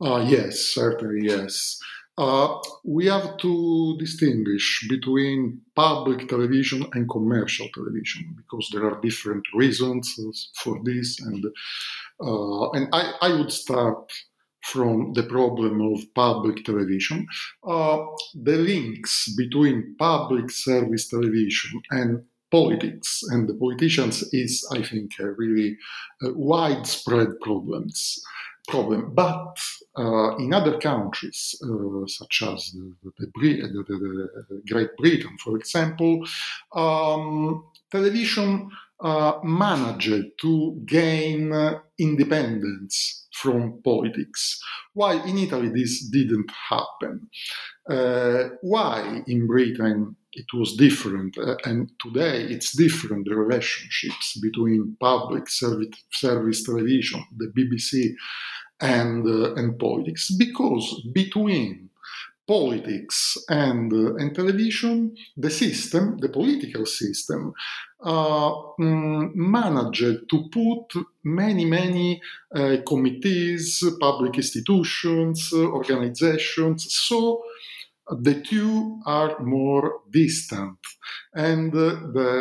Uh, 0.00 0.24
yes, 0.28 0.60
certainly, 0.72 1.26
yes. 1.26 1.76
Uh, 2.16 2.58
we 2.84 3.06
have 3.06 3.36
to 3.38 3.96
distinguish 3.98 4.86
between 4.88 5.60
public 5.74 6.28
television 6.28 6.86
and 6.92 7.10
commercial 7.10 7.66
television 7.74 8.36
because 8.36 8.68
there 8.72 8.84
are 8.84 9.00
different 9.00 9.44
reasons 9.54 10.16
for 10.62 10.78
this, 10.84 11.20
and 11.20 11.44
uh, 12.20 12.70
and 12.70 12.88
I, 12.92 13.14
I 13.20 13.32
would 13.32 13.50
start 13.50 14.12
from 14.62 15.12
the 15.14 15.22
problem 15.22 15.80
of 15.92 16.00
public 16.14 16.64
television. 16.64 17.26
Uh, 17.66 17.98
the 18.34 18.56
links 18.56 19.32
between 19.36 19.94
public 19.98 20.50
service 20.50 21.08
television 21.08 21.80
and 21.90 22.22
politics 22.50 23.22
and 23.30 23.48
the 23.48 23.54
politicians 23.54 24.22
is, 24.32 24.66
I 24.72 24.82
think, 24.82 25.12
a 25.20 25.32
really 25.32 25.76
uh, 26.24 26.30
widespread 26.34 27.28
problems 27.40 28.22
problem. 28.68 29.12
But 29.14 29.58
uh, 29.96 30.36
in 30.36 30.52
other 30.52 30.78
countries, 30.78 31.54
uh, 31.62 32.06
such 32.06 32.42
as 32.42 32.72
the, 32.72 32.94
the, 33.18 33.30
the, 33.30 34.62
Great 34.70 34.96
Britain, 34.96 35.36
for 35.42 35.56
example, 35.56 36.24
um, 36.74 37.64
television 37.90 38.70
uh, 39.00 39.38
managed 39.42 40.24
to 40.42 40.82
gain 40.84 41.52
independence 41.98 43.27
from 43.40 43.80
politics. 43.84 44.60
Why 44.94 45.24
in 45.24 45.38
Italy 45.38 45.68
this 45.68 46.08
didn't 46.08 46.50
happen. 46.70 47.28
Uh, 47.88 48.50
why 48.62 49.22
in 49.26 49.46
Britain 49.46 50.16
it 50.32 50.46
was 50.54 50.76
different, 50.76 51.36
uh, 51.38 51.56
and 51.64 51.90
today 52.00 52.42
it's 52.44 52.76
different 52.76 53.26
the 53.28 53.34
relationships 53.34 54.38
between 54.40 54.96
public 55.00 55.48
service, 55.48 55.88
service 56.12 56.62
television, 56.64 57.24
the 57.36 57.50
BBC, 57.56 58.14
and, 58.80 59.26
uh, 59.26 59.54
and 59.54 59.78
politics, 59.78 60.30
because 60.38 61.02
between 61.12 61.87
politics 62.48 63.36
and, 63.48 63.92
uh, 63.92 64.14
and 64.16 64.34
television, 64.34 65.14
the 65.36 65.50
system, 65.50 66.16
the 66.18 66.30
political 66.30 66.86
system, 66.86 67.52
uh, 68.02 68.50
mm, 68.80 69.34
managed 69.34 70.28
to 70.30 70.48
put 70.50 71.04
many, 71.24 71.66
many 71.66 72.20
uh, 72.54 72.78
committees, 72.86 73.84
public 74.00 74.36
institutions, 74.36 75.52
organizations, 75.52 76.86
so 76.90 77.42
the 78.10 78.40
two 78.40 79.00
are 79.04 79.38
more 79.40 80.00
distant. 80.10 80.78
And 81.38 81.72
the, 81.72 81.90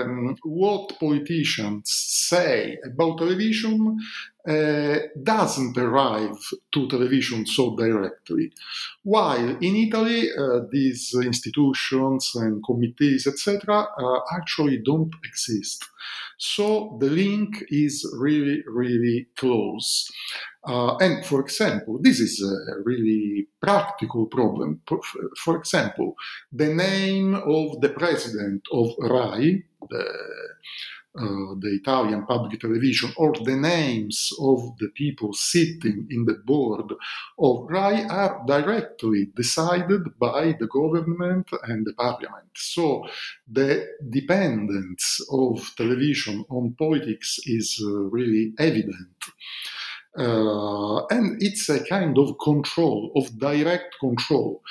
um, 0.08 0.36
what 0.44 0.98
politicians 1.00 1.92
say 1.92 2.80
about 2.84 3.20
television 3.20 4.00
uh, 4.48 4.98
doesn't 5.22 5.78
arrive 5.78 6.40
to 6.74 6.88
television 6.88 7.46
so 7.46 7.76
directly. 7.76 8.52
While 9.04 9.58
in 9.58 9.76
Italy, 9.76 10.30
uh, 10.36 10.62
these 10.72 11.14
institutions 11.14 12.32
and 12.34 12.64
committees, 12.64 13.28
etc., 13.28 13.88
uh, 14.00 14.20
actually 14.34 14.80
don't 14.80 15.14
exist. 15.26 15.86
So 16.40 16.98
the 17.00 17.10
link 17.10 17.66
is 17.70 18.10
really, 18.18 18.64
really 18.68 19.28
close. 19.36 20.10
Uh, 20.68 20.98
and 20.98 21.26
for 21.26 21.40
example, 21.40 21.98
this 22.02 22.20
is 22.20 22.44
a 22.44 22.82
really 22.84 23.48
practical 23.62 24.26
problem. 24.26 24.82
For 25.38 25.58
example, 25.58 26.16
the 26.52 26.74
name 26.74 27.36
of 27.36 27.80
the 27.82 27.90
president 27.90 28.64
of 28.72 28.87
RAI, 29.00 29.64
the, 29.90 30.06
uh, 31.20 31.56
the 31.60 31.80
Italian 31.82 32.26
public 32.26 32.60
television, 32.60 33.12
or 33.18 33.34
the 33.34 33.56
names 33.56 34.30
of 34.40 34.78
the 34.80 34.90
people 34.96 35.34
sitting 35.34 36.08
in 36.12 36.26
the 36.26 36.36
board 36.46 36.94
of 37.40 37.66
RAI 37.70 38.06
are 38.06 38.44
directly 38.48 39.30
decided 39.36 40.02
by 40.20 40.56
the 40.60 40.68
government 40.68 41.50
and 41.64 41.86
the 41.86 41.94
parliament. 41.94 42.50
So 42.56 43.04
the 43.52 43.88
dependence 44.10 45.20
of 45.32 45.74
television 45.76 46.46
on 46.50 46.76
politics 46.78 47.40
is 47.46 47.82
uh, 47.84 47.90
really 47.90 48.54
evident. 48.60 49.18
Uh, 50.18 51.06
and 51.08 51.42
it's 51.42 51.70
a 51.70 51.84
kind 51.84 52.18
of 52.18 52.38
control, 52.40 53.12
of 53.16 53.38
direct 53.38 53.96
control. 54.00 54.64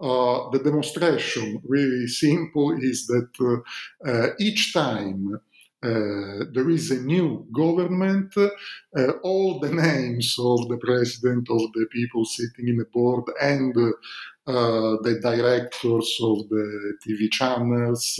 Uh, 0.00 0.48
the 0.50 0.60
demonstration, 0.64 1.60
really 1.64 2.06
simple, 2.06 2.72
is 2.80 3.06
that 3.06 3.28
uh, 3.40 4.08
uh 4.08 4.28
each 4.38 4.72
time 4.72 5.38
uh, 5.84 6.44
there 6.54 6.70
is 6.70 6.90
a 6.90 7.02
new 7.02 7.46
government, 7.52 8.34
uh, 8.38 9.10
all 9.22 9.60
the 9.60 9.70
names 9.70 10.34
of 10.38 10.66
the 10.68 10.78
president, 10.78 11.46
of 11.50 11.60
the 11.74 11.86
people 11.92 12.24
sitting 12.24 12.68
in 12.68 12.78
the 12.78 12.86
board, 12.86 13.24
and 13.42 13.76
uh, 13.76 14.96
the 15.02 15.18
directors 15.22 16.18
of 16.22 16.48
the 16.48 16.94
TV 17.06 17.30
channels, 17.30 18.14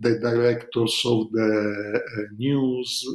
the 0.00 0.18
directors 0.18 1.00
of 1.04 1.30
the 1.30 2.02
uh, 2.02 2.22
news, 2.36 3.06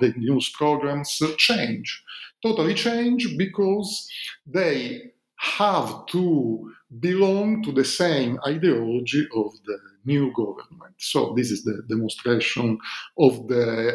the 0.00 0.14
news 0.16 0.48
programs 0.50 1.20
change 1.36 2.04
totally 2.42 2.74
change 2.74 3.36
because 3.36 4.08
they 4.46 5.12
have 5.36 6.06
to 6.06 6.70
belong 7.00 7.62
to 7.62 7.72
the 7.72 7.84
same 7.84 8.38
ideology 8.46 9.26
of 9.34 9.52
the 9.64 9.78
new 10.04 10.32
government. 10.34 10.94
So 10.98 11.34
this 11.36 11.50
is 11.50 11.64
the 11.64 11.82
demonstration 11.88 12.78
of 13.18 13.48
the 13.48 13.92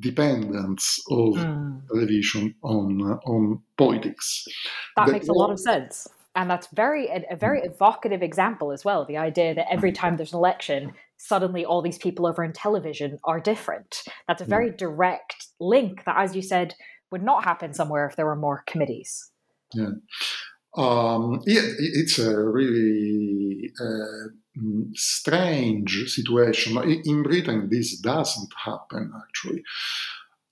dependence 0.00 1.00
of 1.10 1.34
mm. 1.34 1.86
television 1.88 2.54
on 2.62 3.00
uh, 3.02 3.30
on 3.30 3.62
politics. 3.76 4.44
That 4.96 5.06
the, 5.06 5.12
makes 5.12 5.28
a 5.28 5.32
lot 5.32 5.50
of 5.50 5.60
sense. 5.60 6.08
And 6.34 6.50
that's 6.50 6.68
very 6.68 7.08
a, 7.08 7.24
a 7.30 7.36
very 7.36 7.60
hmm. 7.60 7.72
evocative 7.72 8.22
example 8.22 8.70
as 8.70 8.84
well. 8.84 9.04
The 9.04 9.16
idea 9.16 9.54
that 9.54 9.66
every 9.72 9.90
time 9.90 10.16
there's 10.16 10.32
an 10.32 10.38
election, 10.38 10.92
suddenly 11.16 11.64
all 11.64 11.82
these 11.82 11.98
people 11.98 12.26
over 12.26 12.44
in 12.44 12.52
television 12.52 13.18
are 13.24 13.40
different. 13.40 14.02
That's 14.28 14.42
a 14.42 14.44
very 14.44 14.70
direct 14.70 15.48
link 15.58 16.04
that, 16.04 16.16
as 16.16 16.36
you 16.36 16.42
said, 16.42 16.74
would 17.10 17.22
not 17.22 17.44
happen 17.44 17.72
somewhere 17.74 18.06
if 18.06 18.16
there 18.16 18.26
were 18.26 18.36
more 18.36 18.62
committees. 18.66 19.30
Yeah. 19.74 19.90
Um, 20.76 21.42
yeah, 21.46 21.62
it's 21.78 22.18
a 22.18 22.38
really 22.38 23.72
uh, 23.80 24.28
strange 24.94 26.12
situation. 26.12 26.76
In 27.04 27.22
Britain, 27.22 27.68
this 27.70 27.98
doesn't 27.98 28.52
happen 28.64 29.12
actually. 29.28 29.62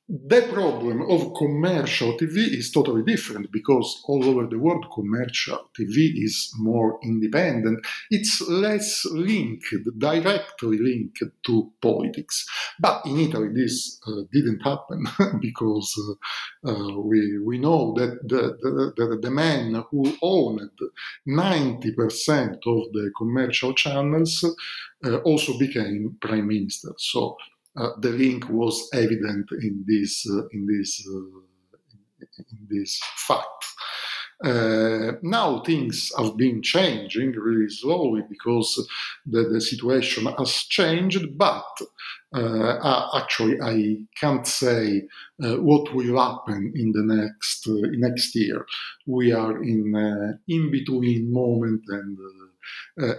The 0.08 0.48
problem 0.52 1.02
of 1.10 1.34
commercial 1.34 2.16
TV 2.16 2.36
is 2.56 2.70
totally 2.70 3.02
different 3.02 3.50
because 3.50 4.02
all 4.04 4.24
over 4.24 4.46
the 4.46 4.56
world 4.56 4.86
commercial 4.94 5.68
TV 5.76 6.22
is 6.22 6.54
more 6.56 7.00
independent. 7.02 7.84
It's 8.08 8.40
less 8.48 9.04
linked, 9.06 9.74
directly 9.98 10.78
linked 10.78 11.24
to 11.46 11.72
politics. 11.82 12.46
But 12.78 13.04
in 13.06 13.18
Italy, 13.18 13.48
this 13.52 13.98
uh, 14.06 14.22
didn't 14.32 14.60
happen 14.60 15.08
because 15.40 15.92
uh, 16.64 16.70
uh, 16.70 17.00
we, 17.00 17.40
we 17.40 17.58
know 17.58 17.92
that 17.94 18.28
the, 18.28 18.92
the, 18.96 19.18
the 19.20 19.30
man 19.32 19.82
who 19.90 20.16
owned 20.22 20.70
90% 21.26 22.54
of 22.64 22.92
the 22.92 23.10
commercial 23.16 23.74
channels 23.74 24.44
uh, 25.04 25.16
also 25.16 25.58
became 25.58 26.16
prime 26.20 26.46
minister. 26.46 26.92
So 26.96 27.36
the 27.76 28.10
link 28.10 28.48
was 28.48 28.88
evident 28.92 29.50
in 29.62 29.84
this 29.86 30.26
uh, 30.30 30.46
in 30.52 30.66
this 30.66 31.06
uh, 31.06 31.40
in 32.38 32.66
this 32.68 33.00
fact. 33.16 33.64
Uh, 34.44 35.12
now 35.22 35.62
things 35.62 36.12
have 36.18 36.36
been 36.36 36.60
changing 36.60 37.32
really 37.32 37.70
slowly 37.70 38.22
because 38.28 38.86
the, 39.24 39.44
the 39.44 39.60
situation 39.62 40.26
has 40.38 40.52
changed, 40.68 41.38
but 41.38 41.64
uh, 42.34 43.08
actually 43.16 43.58
I 43.62 43.96
can't 44.20 44.46
say 44.46 45.04
uh, 45.42 45.56
what 45.56 45.94
will 45.94 46.20
happen 46.20 46.70
in 46.76 46.92
the 46.92 47.02
next 47.02 47.66
next 47.66 48.34
year. 48.34 48.66
We 49.06 49.32
are 49.32 49.62
in 49.62 50.38
in 50.48 50.70
between 50.70 51.32
moment 51.32 51.84
and 51.88 52.18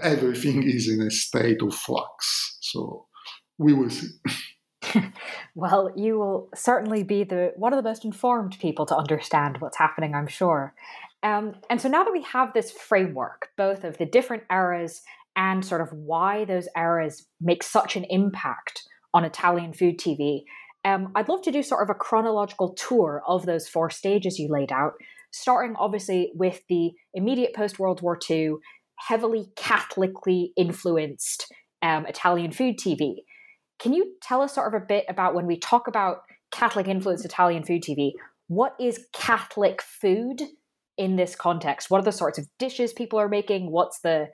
everything 0.03 0.63
is 0.63 0.87
in 0.87 1.01
a 1.01 1.09
state 1.09 1.63
of 1.63 1.73
flux. 1.73 2.57
So 2.61 3.06
we 3.57 3.73
will 3.73 3.89
see. 3.89 4.07
well, 5.55 5.91
you 5.95 6.17
will 6.17 6.49
certainly 6.55 7.03
be 7.03 7.23
the 7.23 7.53
one 7.55 7.73
of 7.73 7.77
the 7.77 7.87
most 7.87 8.05
informed 8.05 8.57
people 8.59 8.85
to 8.85 8.95
understand 8.95 9.57
what's 9.59 9.77
happening, 9.77 10.13
I'm 10.15 10.27
sure. 10.27 10.73
Um, 11.23 11.55
and 11.69 11.81
so 11.81 11.89
now 11.89 12.03
that 12.03 12.13
we 12.13 12.21
have 12.23 12.53
this 12.53 12.71
framework, 12.71 13.49
both 13.57 13.83
of 13.83 13.97
the 13.97 14.05
different 14.05 14.43
eras 14.51 15.01
and 15.35 15.65
sort 15.65 15.81
of 15.81 15.91
why 15.91 16.45
those 16.45 16.67
eras 16.75 17.27
make 17.41 17.63
such 17.63 17.95
an 17.95 18.05
impact 18.09 18.83
on 19.13 19.25
Italian 19.25 19.73
food 19.73 19.97
TV, 19.97 20.43
um, 20.85 21.11
I'd 21.15 21.27
love 21.27 21.41
to 21.43 21.51
do 21.51 21.63
sort 21.63 21.83
of 21.83 21.89
a 21.89 21.95
chronological 21.95 22.73
tour 22.73 23.23
of 23.27 23.45
those 23.45 23.67
four 23.67 23.89
stages 23.89 24.39
you 24.39 24.47
laid 24.49 24.71
out, 24.71 24.93
starting 25.31 25.75
obviously 25.75 26.31
with 26.35 26.61
the 26.69 26.91
immediate 27.13 27.53
post 27.53 27.79
World 27.79 28.01
War 28.01 28.17
II, 28.29 28.53
heavily 28.97 29.47
Catholically 29.55 30.51
influenced 30.55 31.51
um, 31.81 32.05
Italian 32.05 32.51
food 32.51 32.77
TV. 32.77 33.15
Can 33.79 33.93
you 33.93 34.13
tell 34.21 34.41
us 34.41 34.55
sort 34.55 34.73
of 34.73 34.81
a 34.81 34.85
bit 34.85 35.05
about 35.07 35.35
when 35.35 35.45
we 35.45 35.57
talk 35.57 35.87
about 35.87 36.23
Catholic 36.51 36.87
influenced 36.87 37.25
Italian 37.25 37.63
food 37.63 37.83
TV? 37.83 38.13
What 38.47 38.75
is 38.79 39.05
Catholic 39.13 39.81
food 39.81 40.41
in 40.97 41.15
this 41.15 41.35
context? 41.35 41.91
What 41.91 41.99
are 41.99 42.05
the 42.05 42.11
sorts 42.11 42.39
of 42.39 42.47
dishes 42.57 42.93
people 42.93 43.19
are 43.19 43.29
making? 43.29 43.71
What's 43.71 43.99
the 43.99 44.29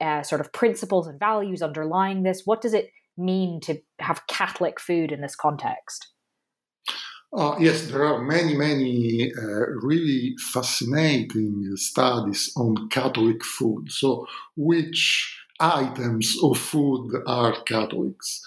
uh, 0.00 0.22
sort 0.22 0.40
of 0.40 0.52
principles 0.52 1.06
and 1.06 1.18
values 1.18 1.62
underlying 1.62 2.22
this? 2.22 2.42
What 2.44 2.60
does 2.60 2.74
it 2.74 2.90
mean 3.16 3.60
to 3.60 3.80
have 3.98 4.26
Catholic 4.26 4.80
food 4.80 5.12
in 5.12 5.20
this 5.20 5.36
context? 5.36 6.08
Uh, 7.30 7.56
yes, 7.60 7.88
there 7.88 8.04
are 8.04 8.22
many, 8.22 8.56
many 8.56 9.30
uh, 9.36 9.66
really 9.82 10.34
fascinating 10.52 11.72
studies 11.76 12.50
on 12.56 12.88
Catholic 12.88 13.44
food. 13.44 13.92
So, 13.92 14.26
which 14.56 15.36
items 15.60 16.36
of 16.42 16.58
food 16.58 17.10
are 17.26 17.60
Catholics? 17.62 18.42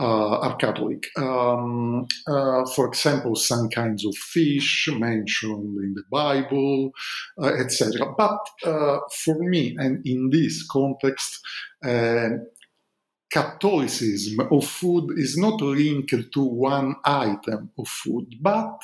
Uh, 0.00 0.38
are 0.38 0.56
Catholic. 0.56 1.04
Um, 1.18 2.06
uh, 2.26 2.64
for 2.74 2.88
example, 2.88 3.36
some 3.36 3.68
kinds 3.68 4.06
of 4.06 4.14
fish 4.16 4.88
mentioned 4.90 5.76
in 5.84 5.92
the 5.94 6.02
Bible, 6.10 6.92
uh, 7.38 7.52
etc. 7.60 8.14
But 8.16 8.38
uh, 8.64 9.00
for 9.22 9.38
me, 9.40 9.76
and 9.78 10.00
in 10.06 10.30
this 10.30 10.66
context, 10.66 11.40
uh, 11.84 12.28
Catholicism 13.32 14.40
of 14.50 14.66
food 14.66 15.18
is 15.18 15.38
not 15.38 15.58
linked 15.62 16.32
to 16.32 16.42
one 16.42 16.96
item 17.02 17.70
of 17.78 17.88
food, 17.88 18.26
but 18.42 18.78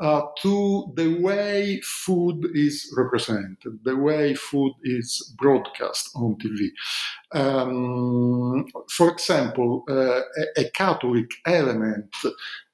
uh, 0.00 0.22
to 0.42 0.92
the 0.94 1.18
way 1.20 1.80
food 1.82 2.46
is 2.54 2.92
represented, 2.96 3.80
the 3.82 3.96
way 3.96 4.32
food 4.34 4.74
is 4.84 5.34
broadcast 5.36 6.10
on 6.14 6.36
TV. 6.36 6.68
Um, 7.32 8.66
for 8.88 9.10
example, 9.10 9.82
uh, 9.88 10.20
a, 10.56 10.70
Catholic 10.70 11.32
element 11.44 12.14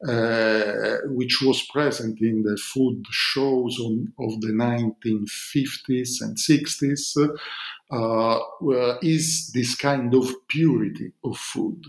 uh, 0.06 0.96
which 1.06 1.40
was 1.40 1.62
present 1.72 2.20
in 2.20 2.42
the 2.42 2.58
food 2.58 3.02
shows 3.10 3.78
on, 3.80 4.12
of 4.18 4.38
the 4.42 4.52
1950s 4.52 6.20
and 6.20 6.36
60s 6.36 7.16
uh, 7.90 8.38
is 9.02 9.50
this 9.52 9.74
kind 9.74 10.14
of 10.14 10.28
purity 10.48 11.12
of 11.24 11.36
food. 11.36 11.84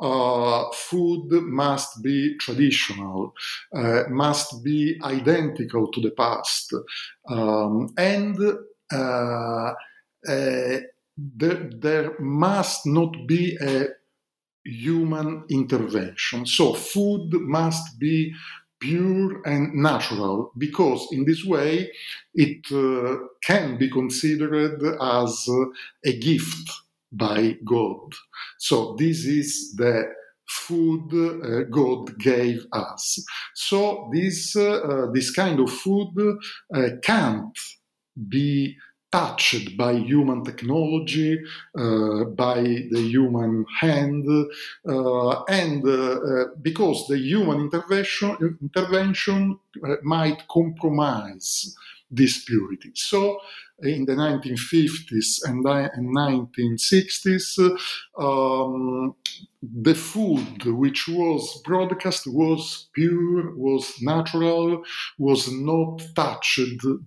Uh, 0.00 0.70
food 0.72 1.30
must 1.42 2.02
be 2.02 2.36
traditional, 2.38 3.34
uh, 3.74 4.04
must 4.10 4.62
be 4.62 4.98
identical 5.02 5.90
to 5.90 6.00
the 6.00 6.10
past, 6.10 6.74
um, 7.28 7.88
and 7.96 8.38
uh, 8.92 9.72
uh, 10.28 10.80
there, 11.16 11.70
there 11.76 12.18
must 12.18 12.86
not 12.86 13.14
be 13.26 13.56
a 13.60 13.86
human 14.64 15.44
intervention. 15.50 16.46
So, 16.46 16.74
food 16.74 17.32
must 17.32 17.98
be 17.98 18.34
pure 18.80 19.42
and 19.44 19.74
natural 19.74 20.52
because 20.58 21.06
in 21.12 21.24
this 21.24 21.44
way 21.44 21.90
it 22.34 22.64
uh, 22.72 23.16
can 23.42 23.76
be 23.76 23.90
considered 23.90 24.82
as 25.00 25.46
uh, 25.48 25.64
a 26.04 26.18
gift 26.18 26.70
by 27.12 27.56
God. 27.64 28.12
So 28.58 28.96
this 28.98 29.24
is 29.24 29.74
the 29.76 30.04
food 30.48 31.12
uh, 31.12 31.64
God 31.70 32.18
gave 32.18 32.64
us. 32.72 33.24
So 33.54 34.10
this 34.12 34.56
uh, 34.56 34.80
uh, 34.80 35.12
this 35.12 35.30
kind 35.30 35.60
of 35.60 35.70
food 35.70 36.38
uh, 36.74 36.88
can't 37.02 37.56
be 38.28 38.76
touched 39.10 39.76
by 39.76 39.92
human 39.92 40.44
technology, 40.44 41.40
uh, 41.76 42.24
by 42.24 42.60
the 42.90 43.00
human 43.00 43.64
hand, 43.80 44.26
uh, 44.88 45.42
and 45.44 45.86
uh, 45.86 45.92
uh 45.92 46.44
because 46.60 47.06
the 47.08 47.18
human 47.18 47.60
intervention, 47.60 48.58
intervention 48.60 49.58
uh, 49.84 49.96
might 50.02 50.46
compromise 50.48 51.74
this 52.10 52.44
purity. 52.44 52.90
So, 52.94 53.40
in 53.82 54.06
the 54.06 54.14
1950s 54.14 55.40
and, 55.44 55.64
1960s, 55.64 57.78
um, 58.18 59.14
the 59.62 59.94
food 59.94 60.64
which 60.64 61.08
was 61.08 61.60
broadcast 61.64 62.26
was 62.26 62.88
pure, 62.92 63.54
was 63.56 64.00
natural, 64.00 64.82
was 65.18 65.50
not 65.52 66.02
touched 66.14 66.60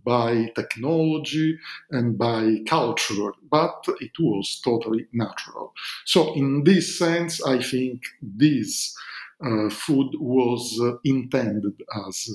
by 0.04 0.52
technology 0.56 1.58
and 1.92 2.18
by 2.18 2.58
culture, 2.68 3.32
but 3.50 3.86
it 4.00 4.12
was 4.20 4.62
totally 4.64 5.08
natural. 5.14 5.74
So, 6.06 6.34
in 6.36 6.64
this 6.64 6.98
sense, 6.98 7.44
I 7.44 7.62
think 7.62 8.02
this 8.22 8.96
uh, 9.44 9.70
food 9.70 10.12
was 10.20 10.80
uh, 10.82 10.98
intended 11.04 11.82
as 12.08 12.30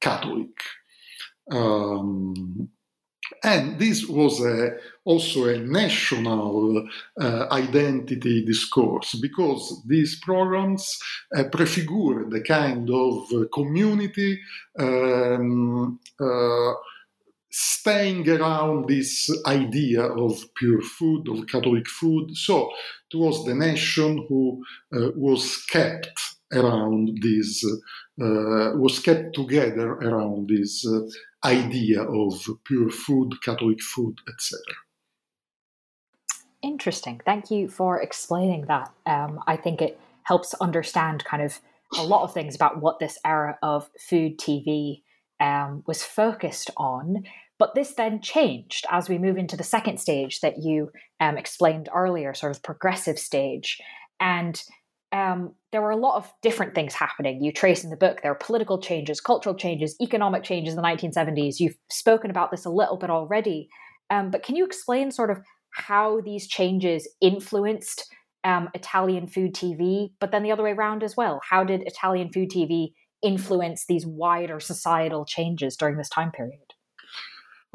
Catholic. 0.00 0.50
Um, 1.50 2.68
and 3.42 3.78
this 3.78 4.06
was 4.06 4.40
a, 4.40 4.76
also 5.04 5.48
a 5.48 5.58
national 5.58 6.88
uh, 7.20 7.46
identity 7.50 8.44
discourse 8.44 9.14
because 9.14 9.82
these 9.86 10.18
programs 10.20 10.98
uh, 11.36 11.44
prefigure 11.44 12.28
the 12.28 12.42
kind 12.46 12.88
of 12.90 13.24
uh, 13.32 13.44
community 13.52 14.40
um, 14.78 15.98
uh, 16.20 16.72
staying 17.50 18.28
around 18.28 18.86
this 18.86 19.30
idea 19.46 20.02
of 20.02 20.44
pure 20.56 20.82
food, 20.82 21.26
of 21.28 21.46
Catholic 21.46 21.88
food. 21.88 22.36
So 22.36 22.70
it 23.10 23.16
was 23.16 23.44
the 23.46 23.54
nation 23.54 24.26
who 24.28 24.62
uh, 24.94 25.12
was 25.16 25.64
kept 25.70 26.35
around 26.52 27.18
this, 27.20 27.64
uh, 27.64 28.72
was 28.76 29.00
kept 29.00 29.34
together 29.34 29.92
around 29.92 30.48
this 30.48 30.86
idea 31.44 32.02
of 32.02 32.34
pure 32.64 32.90
food, 32.90 33.32
Catholic 33.44 33.80
food, 33.82 34.16
etc. 34.28 34.60
Interesting. 36.62 37.20
Thank 37.24 37.50
you 37.50 37.68
for 37.68 38.00
explaining 38.00 38.66
that. 38.66 38.92
Um, 39.06 39.40
I 39.46 39.56
think 39.56 39.80
it 39.80 40.00
helps 40.24 40.54
understand 40.54 41.24
kind 41.24 41.42
of 41.42 41.60
a 41.96 42.02
lot 42.02 42.24
of 42.24 42.34
things 42.34 42.56
about 42.56 42.80
what 42.80 42.98
this 42.98 43.18
era 43.24 43.58
of 43.62 43.88
food 43.98 44.38
TV 44.38 45.02
um, 45.38 45.84
was 45.86 46.02
focused 46.02 46.70
on. 46.76 47.24
But 47.58 47.74
this 47.74 47.94
then 47.94 48.20
changed 48.20 48.84
as 48.90 49.08
we 49.08 49.18
move 49.18 49.38
into 49.38 49.56
the 49.56 49.64
second 49.64 49.98
stage 49.98 50.40
that 50.40 50.58
you 50.58 50.90
um, 51.20 51.38
explained 51.38 51.88
earlier, 51.94 52.34
sort 52.34 52.54
of 52.54 52.62
progressive 52.62 53.18
stage. 53.18 53.80
And 54.20 54.60
um, 55.12 55.54
there 55.72 55.82
were 55.82 55.90
a 55.90 55.96
lot 55.96 56.16
of 56.16 56.32
different 56.42 56.74
things 56.74 56.94
happening. 56.94 57.42
You 57.42 57.52
trace 57.52 57.84
in 57.84 57.90
the 57.90 57.96
book 57.96 58.20
there 58.22 58.32
are 58.32 58.36
political 58.36 58.80
changes, 58.80 59.20
cultural 59.20 59.54
changes, 59.54 59.96
economic 60.00 60.42
changes 60.42 60.74
in 60.74 60.80
the 60.80 60.86
1970s. 60.86 61.60
You've 61.60 61.76
spoken 61.90 62.30
about 62.30 62.50
this 62.50 62.64
a 62.64 62.70
little 62.70 62.96
bit 62.96 63.10
already. 63.10 63.68
Um, 64.10 64.30
but 64.30 64.42
can 64.42 64.56
you 64.56 64.64
explain 64.64 65.10
sort 65.10 65.30
of 65.30 65.38
how 65.70 66.20
these 66.22 66.46
changes 66.46 67.08
influenced 67.20 68.12
um, 68.44 68.68
Italian 68.74 69.26
food 69.26 69.54
TV, 69.54 70.10
but 70.20 70.30
then 70.30 70.42
the 70.42 70.52
other 70.52 70.62
way 70.62 70.72
around 70.72 71.02
as 71.02 71.16
well? 71.16 71.40
How 71.48 71.64
did 71.64 71.82
Italian 71.82 72.32
food 72.32 72.50
TV 72.50 72.92
influence 73.22 73.84
these 73.88 74.06
wider 74.06 74.60
societal 74.60 75.24
changes 75.24 75.76
during 75.76 75.96
this 75.96 76.08
time 76.08 76.30
period? 76.30 76.75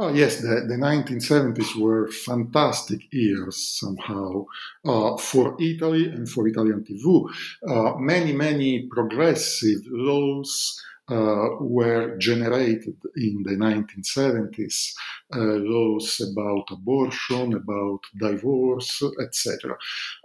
Oh, 0.04 0.12
yes, 0.12 0.38
the, 0.42 0.66
the 0.68 0.78
1970s 0.78 1.76
were 1.80 2.08
fantastic 2.12 3.02
years 3.14 3.56
somehow 3.80 4.46
uh, 4.84 5.16
for 5.18 5.56
Italy 5.62 6.06
and 6.10 6.28
for 6.28 6.48
Italian 6.48 6.84
TV. 6.84 7.30
Uh, 7.70 8.00
many, 8.00 8.34
many 8.34 8.88
progressive 8.88 9.82
laws 9.92 10.82
uh, 11.08 11.50
were 11.60 12.18
generated 12.18 12.96
in 13.16 13.44
the 13.44 13.52
1970s 13.52 14.92
uh, 15.36 15.40
laws 15.40 16.20
about 16.32 16.66
abortion, 16.72 17.54
about 17.54 18.00
divorce, 18.20 19.04
etc. 19.22 19.78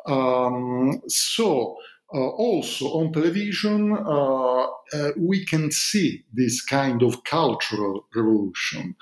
Um, 0.06 1.02
so 1.06 1.76
also 2.12 2.86
on 2.98 3.12
television, 3.12 3.92
uh, 3.92 4.66
uh, 4.92 5.10
we 5.16 5.44
can 5.44 5.70
see 5.72 6.24
this 6.32 6.62
kind 6.62 7.02
of 7.02 7.24
cultural 7.24 8.06
revolution. 8.14 8.94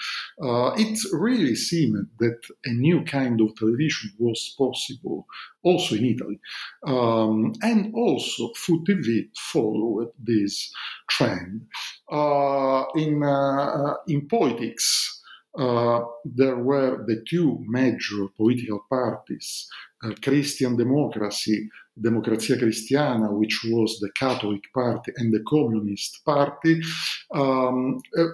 Uh, 0.42 0.72
it 0.76 0.98
really 1.12 1.54
seemed 1.54 2.06
that 2.18 2.38
a 2.64 2.70
new 2.70 3.04
kind 3.04 3.40
of 3.40 3.54
television 3.56 4.10
was 4.18 4.54
possible 4.56 5.26
also 5.62 5.96
in 5.96 6.04
Italy. 6.04 6.40
Um, 6.86 7.54
and 7.62 7.92
also 7.94 8.52
Food 8.56 8.86
TV 8.86 9.28
followed 9.36 10.10
this 10.18 10.70
trend. 11.08 11.66
Uh, 12.10 12.84
in, 12.96 13.22
uh, 13.22 13.94
in 14.06 14.28
politics, 14.28 15.13
uh, 15.13 15.13
there 15.56 16.56
were 16.56 17.04
the 17.06 17.24
two 17.28 17.64
major 17.68 18.26
political 18.36 18.84
parties, 18.90 19.68
uh, 20.02 20.10
Christian 20.22 20.76
Democracy, 20.76 21.68
Democrazia 22.00 22.58
Cristiana, 22.58 23.32
which 23.32 23.64
was 23.64 23.98
the 24.00 24.10
Catholic 24.18 24.62
Party, 24.72 25.12
and 25.16 25.32
the 25.32 25.44
Communist 25.48 26.24
Party. 26.24 26.80
Um, 27.32 28.00
uh, 28.18 28.24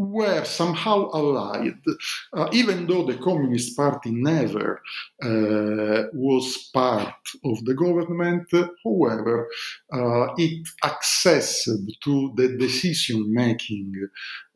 were 0.00 0.44
somehow 0.44 1.10
allied, 1.12 1.78
uh, 2.32 2.48
even 2.52 2.86
though 2.86 3.04
the 3.04 3.18
Communist 3.18 3.76
Party 3.76 4.10
never 4.10 4.80
uh, 5.22 6.04
was 6.14 6.70
part 6.72 7.14
of 7.44 7.62
the 7.66 7.74
government. 7.74 8.48
However, 8.82 9.48
uh, 9.92 10.28
it 10.38 10.66
accessed 10.82 11.68
to 12.04 12.32
the 12.34 12.56
decision 12.56 13.32
making 13.32 13.92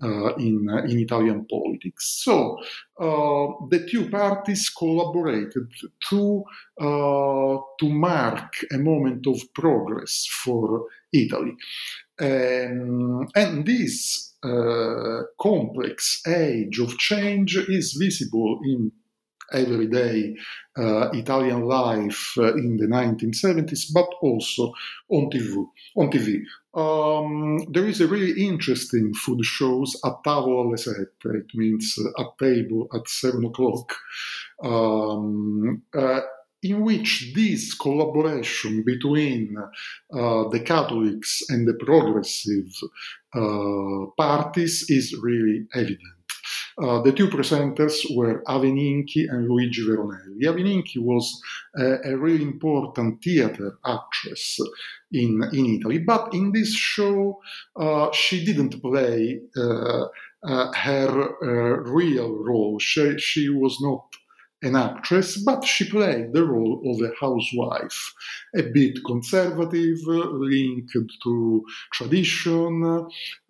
uh, 0.03 0.35
in, 0.37 0.67
in 0.89 0.99
Italian 0.99 1.45
politics. 1.45 2.23
So 2.25 2.59
uh, 2.99 3.69
the 3.69 3.87
two 3.91 4.09
parties 4.09 4.71
collaborated 4.71 5.69
to, 6.09 6.43
uh, 6.81 7.57
to 7.81 7.89
mark 7.91 8.55
a 8.73 8.79
moment 8.79 9.27
of 9.27 9.41
progress 9.53 10.27
for 10.43 10.87
Italy. 11.13 11.55
Um, 12.21 13.29
and 13.35 13.67
this 13.67 14.35
uh, 14.43 15.23
complex 15.41 16.23
age 16.27 16.79
of 16.79 16.97
change 16.99 17.57
is 17.57 17.95
visible 17.95 18.61
in 18.65 18.93
everyday 19.53 20.37
uh, 20.77 21.11
Italian 21.13 21.63
life 21.63 22.35
uh, 22.39 22.55
in 22.55 22.77
the 22.77 22.87
1970s, 22.87 23.93
but 23.93 24.09
also 24.21 24.73
on 25.11 25.31
TV. 25.31 25.65
On 25.97 26.11
TV. 26.11 26.43
Um, 26.75 27.59
there 27.71 27.87
is 27.87 28.01
a 28.01 28.09
really 28.09 28.45
interesting 28.45 29.15
food 29.15 29.45
shows 29.45 29.97
a 30.05 30.11
tavola 30.27 30.67
alle 30.67 30.77
sette. 30.77 31.25
It 31.25 31.55
means 31.55 31.97
uh, 31.99 32.23
at 32.23 32.39
table 32.39 32.89
at 32.93 33.09
seven 33.09 33.45
o'clock. 33.45 33.95
Um, 34.63 35.83
uh, 35.97 36.21
in 36.65 36.81
which 36.83 37.33
this 37.35 37.75
collaboration 37.75 38.83
between 38.85 39.55
uh, 39.59 40.49
the 40.49 40.61
Catholics 40.65 41.43
and 41.51 41.69
the 41.69 41.75
progressive 41.75 42.73
uh, 43.35 44.07
parties 44.17 44.87
is 44.89 45.15
really 45.23 45.67
evident. 45.75 46.01
Uh, 46.83 47.01
the 47.03 47.13
two 47.13 47.29
presenters 47.29 47.95
were 48.17 48.43
Ave 48.49 48.69
Ninchi 48.69 49.29
and 49.29 49.47
Luigi 49.47 49.83
Veronelli. 49.83 50.47
Ave 50.49 50.63
Ninchi 50.63 50.99
was 50.99 51.41
a, 51.79 51.99
a 52.05 52.17
really 52.17 52.43
important 52.43 53.23
theater 53.23 53.79
actress 53.87 54.59
in, 55.13 55.43
in 55.53 55.67
Italy, 55.79 55.99
but 55.99 56.33
in 56.35 56.51
this 56.53 56.75
show 56.75 57.41
uh, 57.77 58.11
she 58.13 58.45
didn't 58.45 58.81
play 58.83 59.41
uh, 59.57 60.07
uh, 60.47 60.73
her 60.73 61.83
real 61.85 62.33
role. 62.37 62.79
She, 62.79 63.19
she 63.19 63.49
was 63.49 63.79
not 63.81 64.05
an 64.65 64.77
actress, 64.77 65.37
but 65.37 65.63
she 65.63 65.89
played 65.89 66.33
the 66.33 66.45
role 66.45 66.81
of 66.91 67.01
a 67.03 67.13
housewife, 67.21 68.15
a 68.57 68.63
bit 68.63 68.99
conservative, 69.05 69.99
linked 70.07 70.97
to 71.23 71.65
tradition, 71.93 72.83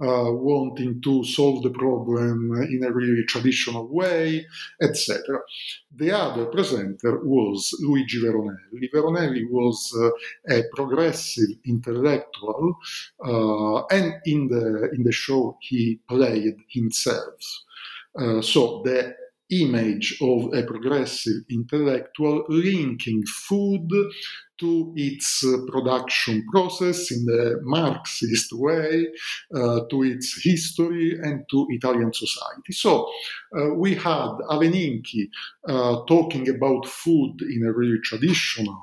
uh, 0.00 0.30
wanting 0.32 1.00
to 1.02 1.24
solve 1.24 1.62
the 1.62 1.70
problem 1.70 2.52
in 2.68 2.82
a 2.84 2.92
really 2.92 3.24
traditional 3.24 3.86
way, 3.86 4.44
etc. 4.82 5.38
The 5.96 6.10
other 6.10 6.46
presenter 6.46 7.20
was 7.24 7.72
Luigi 7.80 8.20
Veronelli. 8.20 8.90
Veronelli 8.92 9.44
was 9.48 9.78
uh, 9.96 10.10
a 10.52 10.64
progressive 10.74 11.50
intellectual, 11.64 12.76
uh, 13.24 13.84
and 13.86 14.14
in 14.26 14.48
the 14.48 14.90
in 14.94 15.04
the 15.04 15.12
show 15.12 15.56
he 15.60 16.00
played 16.08 16.56
himself. 16.68 17.40
Uh, 18.18 18.40
so 18.40 18.82
the 18.84 19.14
image 19.50 20.18
of 20.20 20.52
a 20.54 20.62
progressive 20.62 21.42
intellectual 21.50 22.44
linking 22.48 23.22
food 23.26 23.88
to 24.58 24.92
its 24.96 25.44
production 25.68 26.44
process 26.50 27.10
in 27.10 27.24
the 27.26 27.60
Marxist 27.62 28.52
way, 28.52 29.06
uh, 29.54 29.80
to 29.90 30.02
its 30.02 30.40
history, 30.42 31.18
and 31.22 31.44
to 31.50 31.66
Italian 31.70 32.12
society. 32.12 32.72
So 32.72 33.08
uh, 33.56 33.74
we 33.74 33.94
had 33.94 34.30
Ave 34.48 34.68
Ninchi 34.68 35.28
uh, 35.68 36.04
talking 36.06 36.48
about 36.48 36.86
food 36.86 37.42
in 37.42 37.66
a 37.66 37.72
really 37.72 37.98
traditional 38.04 38.78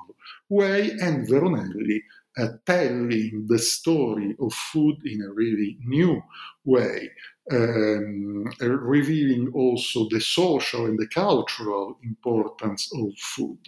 way, 0.48 0.90
and 1.00 1.26
Veronelli 1.26 2.02
uh, 2.38 2.48
telling 2.66 3.46
the 3.48 3.58
story 3.58 4.34
of 4.40 4.52
food 4.52 4.96
in 5.04 5.20
a 5.22 5.32
really 5.32 5.78
new 5.84 6.20
way 6.64 7.10
um, 7.50 8.44
revealing 8.60 9.50
also 9.54 10.08
the 10.10 10.20
social 10.20 10.86
and 10.86 10.98
the 10.98 11.08
cultural 11.08 11.98
importance 12.04 12.88
of 12.94 13.08
food. 13.18 13.58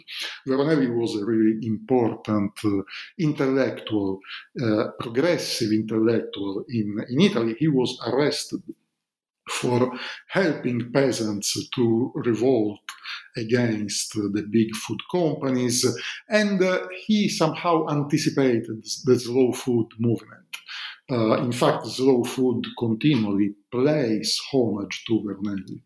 Veronelli 0.47 0.95
was 0.95 1.17
a 1.17 1.25
really 1.25 1.59
important 1.67 2.53
uh, 2.65 2.83
intellectual, 3.19 4.21
uh, 4.63 4.89
progressive 5.01 5.73
intellectual 5.73 6.65
in, 6.69 7.05
in 7.09 7.21
Italy. 7.21 7.57
He 7.59 7.69
was 7.69 7.99
arrested 8.07 8.63
for 9.61 9.93
helping 10.29 10.93
peasants 10.93 11.69
to 11.75 12.13
revolt 12.15 12.81
against 13.37 14.15
the 14.15 14.47
big 14.51 14.75
food 14.77 15.01
companies, 15.11 15.85
and 16.29 16.63
uh, 16.63 16.87
he 17.07 17.29
somehow 17.29 17.87
anticipated 17.89 18.85
the 19.05 19.19
slow 19.19 19.53
food 19.53 19.89
movement. 19.99 20.45
Uh, 21.11 21.37
in 21.43 21.53
fact, 21.53 21.87
slow 21.87 22.25
food 22.25 22.65
continually 22.79 23.55
plays 23.71 24.41
homage 24.51 25.05
to 25.07 25.21
Veronelli. 25.21 25.83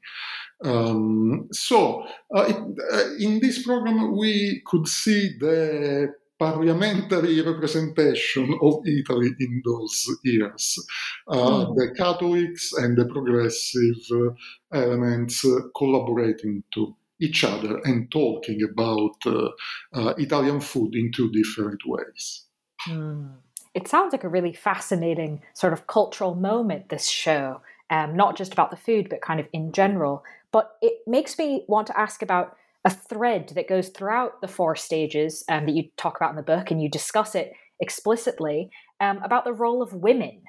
Um, 0.64 1.48
so, 1.52 2.04
uh, 2.35 2.44
it, 2.48 2.57
uh, 2.92 3.14
in 3.18 3.40
this 3.40 3.64
program, 3.64 4.16
we 4.16 4.62
could 4.66 4.87
see 4.87 5.37
the 5.38 6.12
parliamentary 6.38 7.40
representation 7.42 8.59
of 8.62 8.74
Italy 8.87 9.31
in 9.40 9.62
those 9.64 10.07
years. 10.24 10.79
Uh, 11.27 11.37
mm. 11.37 11.77
The 11.77 11.94
Catholics 11.96 12.72
and 12.74 12.96
the 12.96 13.07
progressive 13.07 14.01
uh, 14.12 14.79
elements 14.79 15.44
uh, 15.44 15.61
collaborating 15.77 16.62
to 16.74 16.94
each 17.20 17.42
other 17.44 17.81
and 17.85 18.11
talking 18.12 18.62
about 18.62 19.16
uh, 19.27 20.14
Italian 20.18 20.61
food 20.61 20.94
in 20.94 21.11
two 21.12 21.31
different 21.33 21.81
ways. 21.85 22.44
Mm 22.87 23.31
it 23.79 23.87
sounds 23.87 24.12
like 24.12 24.24
a 24.24 24.29
really 24.29 24.53
fascinating 24.53 25.40
sort 25.55 25.72
of 25.72 25.87
cultural 25.87 26.35
moment, 26.35 26.88
this 26.88 27.07
show, 27.07 27.61
um, 27.90 28.16
not 28.16 28.37
just 28.37 28.53
about 28.53 28.72
the 28.72 28.77
food, 28.77 29.09
but 29.09 29.20
kind 29.20 29.38
of 29.38 29.48
in 29.53 29.70
general. 29.70 30.24
But 30.51 30.77
it 30.83 30.94
makes 31.07 31.38
me 31.38 31.64
want 31.68 31.87
to 31.87 31.98
ask 31.98 32.20
about 32.20 32.57
a 32.85 32.91
thread 32.91 33.53
that 33.55 33.69
goes 33.69 33.88
throughout 33.88 34.41
the 34.41 34.49
four 34.49 34.77
stages 34.77 35.45
um, 35.49 35.67
that 35.67 35.75
you 35.75 35.85
talk 35.97 36.17
about 36.17 36.31
in 36.31 36.37
the 36.37 36.43
book, 36.43 36.71
and 36.71 36.83
you 36.83 36.88
discuss 36.88 37.35
it 37.35 37.53
explicitly 37.81 38.71
um, 39.01 39.19
about 39.23 39.45
the 39.45 39.53
role 39.53 39.83
of 39.83 39.93
women 39.93 40.43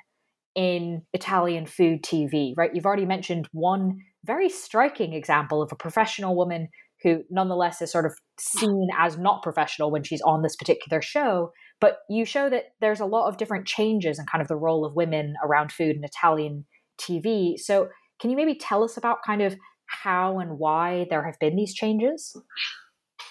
in 0.55 1.03
Italian 1.13 1.65
food 1.65 2.03
TV, 2.03 2.53
right? 2.57 2.73
You've 2.73 2.85
already 2.85 3.05
mentioned 3.05 3.47
one 3.51 3.99
very 4.25 4.49
striking 4.49 5.13
example 5.13 5.61
of 5.61 5.71
a 5.71 5.75
professional 5.75 6.35
woman 6.35 6.67
who 7.03 7.23
nonetheless 7.29 7.81
is 7.81 7.91
sort 7.91 8.05
of 8.05 8.13
seen 8.39 8.89
as 8.97 9.17
not 9.17 9.41
professional 9.41 9.91
when 9.91 10.03
she's 10.03 10.21
on 10.21 10.41
this 10.41 10.55
particular 10.55 11.01
show. 11.01 11.51
But 11.79 11.99
you 12.09 12.25
show 12.25 12.49
that 12.49 12.65
there's 12.81 12.99
a 12.99 13.05
lot 13.05 13.29
of 13.29 13.37
different 13.37 13.65
changes 13.65 14.19
in 14.19 14.25
kind 14.25 14.41
of 14.41 14.49
the 14.49 14.57
role 14.57 14.83
of 14.83 14.95
women 14.95 15.35
around 15.43 15.71
food 15.71 15.95
in 15.95 16.03
Italian 16.03 16.65
TV. 16.99 17.57
So 17.57 17.87
can 18.19 18.29
you 18.29 18.35
maybe 18.35 18.55
tell 18.55 18.83
us 18.83 18.97
about 18.97 19.23
kind 19.25 19.41
of 19.41 19.55
how 20.03 20.39
and 20.39 20.59
why 20.59 21.07
there 21.09 21.23
have 21.23 21.39
been 21.39 21.55
these 21.55 21.73
changes? 21.73 22.35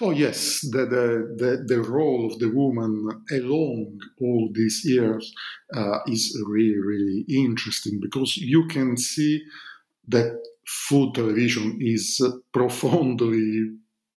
Oh 0.01 0.11
yes, 0.11 0.61
the, 0.71 0.87
the, 0.87 1.35
the, 1.37 1.65
the, 1.67 1.81
role 1.81 2.31
of 2.31 2.39
the 2.39 2.51
woman 2.51 3.09
along 3.33 3.99
all 4.21 4.49
these 4.53 4.83
years 4.85 5.33
uh, 5.75 5.99
is 6.07 6.41
really, 6.47 6.79
really 6.79 7.25
interesting 7.29 7.99
because 8.01 8.37
you 8.37 8.69
can 8.69 8.97
see 8.97 9.43
that 10.07 10.41
food 10.67 11.15
television 11.15 11.79
is 11.81 12.21
profoundly 12.53 13.73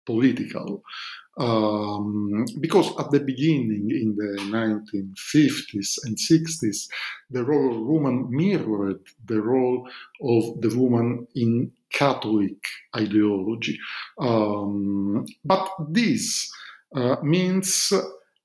political. 0.04 0.82
Um, 1.38 2.44
because 2.60 2.90
at 2.98 3.10
the 3.10 3.20
beginning, 3.20 3.88
in 3.90 4.14
the 4.16 4.42
1950s 4.52 5.98
and 6.04 6.18
60s, 6.18 6.88
the 7.30 7.44
role 7.44 7.74
of 7.74 7.86
woman 7.86 8.26
mirrored 8.28 9.00
the 9.24 9.40
role 9.40 9.88
of 10.22 10.60
the 10.60 10.76
woman 10.76 11.26
in 11.34 11.72
Catholic 11.92 12.58
ideology. 12.96 13.78
Um, 14.18 15.24
but 15.44 15.68
this 15.90 16.50
uh, 16.94 17.16
means 17.22 17.92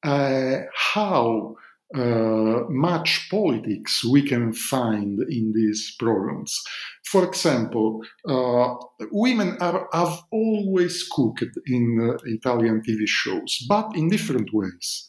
uh, 0.03 0.57
how 0.93 1.55
uh, 1.95 2.63
much 2.69 3.27
politics 3.29 4.03
we 4.03 4.21
can 4.21 4.51
find 4.53 5.19
in 5.29 5.53
these 5.55 5.95
programs. 5.97 6.63
For 7.05 7.23
example, 7.23 8.01
uh, 8.27 8.75
women 9.11 9.57
are, 9.59 9.87
have 9.93 10.19
always 10.31 11.07
cooked 11.11 11.57
in 11.67 12.11
uh, 12.11 12.17
Italian 12.25 12.81
TV 12.81 13.03
shows, 13.05 13.65
but 13.69 13.95
in 13.95 14.09
different 14.09 14.49
ways. 14.51 15.07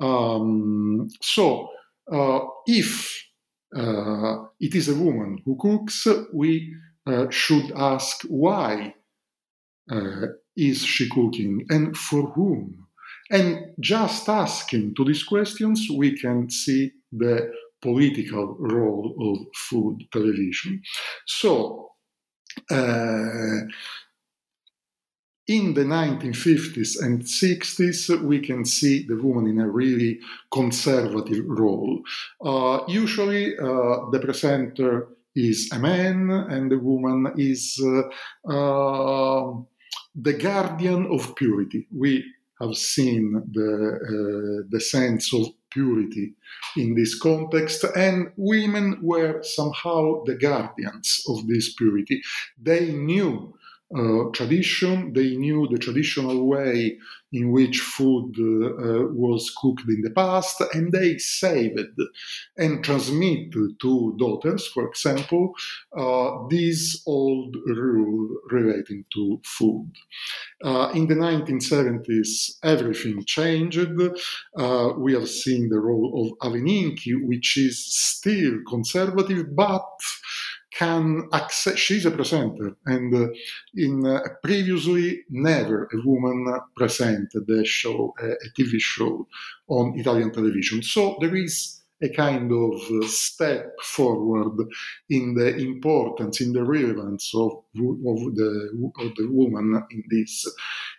Um, 0.00 1.08
so, 1.22 1.68
uh, 2.12 2.40
if 2.66 3.24
it 3.72 4.74
is 4.74 4.88
a 4.88 4.94
woman 4.94 5.38
who 5.44 5.56
cooks, 5.56 6.06
we 6.32 6.74
uh, 7.08 7.30
should 7.30 7.72
ask 7.76 8.22
why 8.28 8.94
uh, 9.90 10.26
is 10.56 10.84
she 10.84 11.08
cooking 11.08 11.64
and 11.70 11.96
for 11.96 12.30
whom. 12.32 12.86
And 13.30 13.74
just 13.80 14.28
asking 14.28 14.94
to 14.96 15.04
these 15.04 15.22
questions, 15.22 15.86
we 15.94 16.18
can 16.18 16.50
see 16.50 16.92
the 17.12 17.52
political 17.80 18.56
role 18.58 19.14
of 19.20 19.46
food 19.54 20.02
television. 20.12 20.82
So, 21.26 21.90
uh, 22.70 23.60
in 25.46 25.72
the 25.72 25.84
1950s 25.84 27.02
and 27.02 27.22
60s, 27.22 28.22
we 28.22 28.40
can 28.40 28.64
see 28.66 29.06
the 29.06 29.16
woman 29.16 29.46
in 29.46 29.60
a 29.60 29.68
really 29.68 30.20
conservative 30.52 31.44
role. 31.46 32.02
Uh, 32.44 32.80
usually, 32.86 33.56
uh, 33.56 34.10
the 34.10 34.20
presenter 34.22 35.08
is 35.38 35.70
a 35.72 35.78
man, 35.78 36.30
and 36.50 36.70
the 36.70 36.78
woman 36.78 37.32
is 37.36 37.80
uh, 37.82 38.52
uh 38.52 39.52
the 40.14 40.32
guardian 40.32 41.06
of 41.12 41.34
purity. 41.36 41.86
We 41.94 42.24
have 42.60 42.74
seen 42.74 43.40
the, 43.52 43.72
uh, 44.12 44.66
the 44.68 44.80
sense 44.80 45.32
of 45.32 45.46
purity 45.70 46.34
in 46.76 46.94
this 46.94 47.18
context, 47.18 47.84
and 47.94 48.32
women 48.36 48.98
were 49.02 49.42
somehow 49.42 50.24
the 50.24 50.34
guardians 50.34 51.22
of 51.28 51.46
this 51.46 51.74
purity. 51.74 52.20
They 52.60 52.92
knew 52.92 53.54
uh, 53.96 54.30
tradition. 54.32 55.12
They 55.12 55.36
knew 55.36 55.66
the 55.70 55.78
traditional 55.78 56.46
way 56.46 56.98
in 57.32 57.52
which 57.52 57.80
food 57.80 58.34
uh, 58.38 59.06
was 59.12 59.50
cooked 59.60 59.88
in 59.88 60.00
the 60.02 60.10
past, 60.10 60.62
and 60.72 60.92
they 60.92 61.18
saved 61.18 61.78
and 62.56 62.82
transmitted 62.82 63.78
to 63.80 64.14
daughters, 64.18 64.66
for 64.68 64.88
example, 64.88 65.52
uh, 65.96 66.46
this 66.48 67.02
old 67.06 67.54
rule 67.66 68.40
relating 68.50 69.04
to 69.12 69.40
food. 69.44 69.90
Uh, 70.64 70.90
in 70.94 71.06
the 71.06 71.14
1970s, 71.14 72.58
everything 72.62 73.24
changed. 73.24 73.78
Uh, 74.56 74.92
we 74.96 75.12
have 75.12 75.28
seen 75.28 75.68
the 75.68 75.78
role 75.78 76.32
of 76.42 76.48
Ave 76.48 76.60
Ninchi, 76.60 77.14
which 77.22 77.56
is 77.58 77.84
still 77.84 78.58
conservative, 78.66 79.54
but 79.54 79.86
can 80.70 81.28
access, 81.32 81.78
she's 81.78 82.06
a 82.06 82.10
presenter, 82.10 82.76
and 82.86 83.14
uh, 83.14 83.28
in 83.74 84.06
uh, 84.06 84.20
previously 84.42 85.24
never 85.30 85.88
a 85.92 86.06
woman 86.06 86.60
presented 86.76 87.48
a 87.48 87.64
show, 87.64 88.14
a, 88.20 88.30
a 88.30 88.48
TV 88.58 88.78
show 88.78 89.26
on 89.68 89.98
Italian 89.98 90.32
television. 90.32 90.82
So 90.82 91.16
there 91.20 91.34
is 91.34 91.78
a 92.00 92.08
kind 92.10 92.52
of 92.52 92.80
uh, 92.92 93.06
step 93.06 93.72
forward 93.82 94.56
in 95.10 95.34
the 95.34 95.56
importance, 95.56 96.40
in 96.40 96.52
the 96.52 96.62
relevance 96.62 97.32
of, 97.34 97.50
of, 97.50 98.34
the, 98.36 98.90
of 98.98 99.14
the 99.16 99.26
woman 99.30 99.82
in, 99.90 100.04
this, 100.10 100.46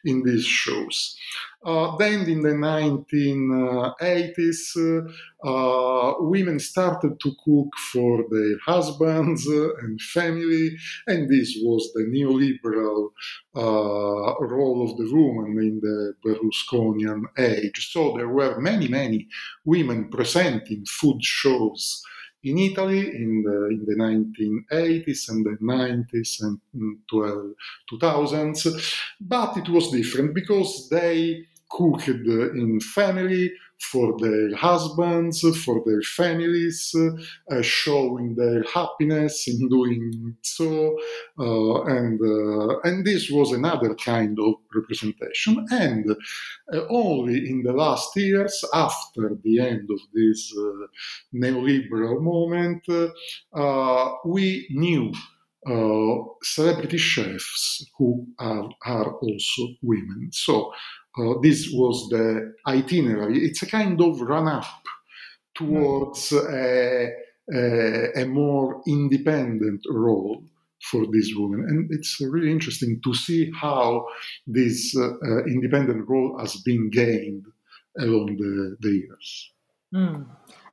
in 0.03 0.23
these 0.23 0.45
shows. 0.45 1.15
Uh, 1.65 1.97
then 1.97 2.29
in 2.29 2.41
the 2.41 2.49
1980s, 2.49 5.11
uh, 5.43 6.13
women 6.19 6.59
started 6.59 7.19
to 7.19 7.35
cook 7.43 7.67
for 7.91 8.23
their 8.29 8.57
husbands 8.65 9.45
and 9.45 9.99
family, 10.01 10.77
and 11.07 11.29
this 11.29 11.57
was 11.61 11.91
the 11.93 12.03
neoliberal 12.03 13.09
uh, 13.55 14.35
role 14.39 14.89
of 14.89 14.95
the 14.97 15.09
woman 15.13 15.59
in 15.61 15.81
the 15.81 16.13
Berlusconian 16.25 17.23
age. 17.37 17.91
So 17.91 18.15
there 18.15 18.29
were 18.29 18.61
many, 18.61 18.87
many 18.87 19.27
women 19.65 20.09
presenting 20.09 20.85
food 20.85 21.21
shows 21.21 22.01
in 22.43 22.57
Italy 22.57 22.99
in 22.99 23.43
the, 23.43 23.67
in 23.67 23.85
the 23.85 23.95
1980s 23.95 25.29
and 25.29 25.45
the 25.45 25.57
90s 25.61 26.41
and 26.41 26.59
2000s, 27.91 28.95
but 29.19 29.57
it 29.57 29.69
was 29.69 29.91
different 29.91 30.33
because 30.33 30.87
they 30.89 31.45
cooked 31.69 32.07
in 32.07 32.79
family 32.81 33.51
for 33.79 34.17
their 34.19 34.55
husbands, 34.57 35.39
for 35.63 35.81
their 35.85 36.01
families, 36.01 36.93
uh, 37.49 37.61
showing 37.61 38.35
their 38.35 38.63
happiness 38.63 39.47
in 39.47 39.69
doing 39.69 40.35
so, 40.41 40.97
uh, 41.39 41.83
and 41.83 42.19
uh, 42.21 42.79
and 42.83 43.05
this 43.05 43.29
was 43.31 43.51
another 43.53 43.95
kind 43.95 44.37
of 44.39 44.55
representation. 44.75 45.65
And 45.71 46.05
uh, 46.73 46.81
only 46.89 47.37
in 47.49 47.63
the 47.63 47.71
last 47.73 48.15
years, 48.17 48.63
after 48.73 49.37
the 49.43 49.59
end 49.59 49.87
of 49.89 49.99
this 50.13 50.53
uh, 50.57 50.87
neoliberal 51.33 52.21
moment, 52.21 52.83
uh, 53.53 54.11
we 54.25 54.67
knew. 54.71 55.11
celebrity 56.41 56.97
chefs 56.97 57.85
who 57.97 58.25
are, 58.39 58.69
are 58.85 59.11
also 59.15 59.63
women. 59.81 60.29
So 60.31 60.71
this 61.41 61.69
was 61.73 62.07
the 62.09 62.53
itinerary. 62.67 63.45
It's 63.45 63.61
a 63.61 63.65
kind 63.65 63.99
of 64.01 64.21
run 64.21 64.47
up 64.47 64.83
towards 65.55 66.31
a, 66.31 67.09
a, 67.53 68.21
a 68.21 68.25
more 68.25 68.81
independent 68.87 69.81
role 69.89 70.43
for 70.89 71.05
this 71.11 71.33
woman. 71.35 71.65
And 71.67 71.89
it's 71.91 72.19
really 72.21 72.51
interesting 72.51 73.01
to 73.03 73.13
see 73.13 73.51
how 73.51 74.07
this 74.47 74.95
uh, 74.95 75.11
uh, 75.23 75.43
independent 75.45 76.07
role 76.07 76.37
has 76.39 76.55
been 76.57 76.89
gained 76.89 77.45
along 77.99 78.37
the, 78.37 78.77
the 78.79 78.91
years. 78.91 79.51
Mm. 79.93 80.25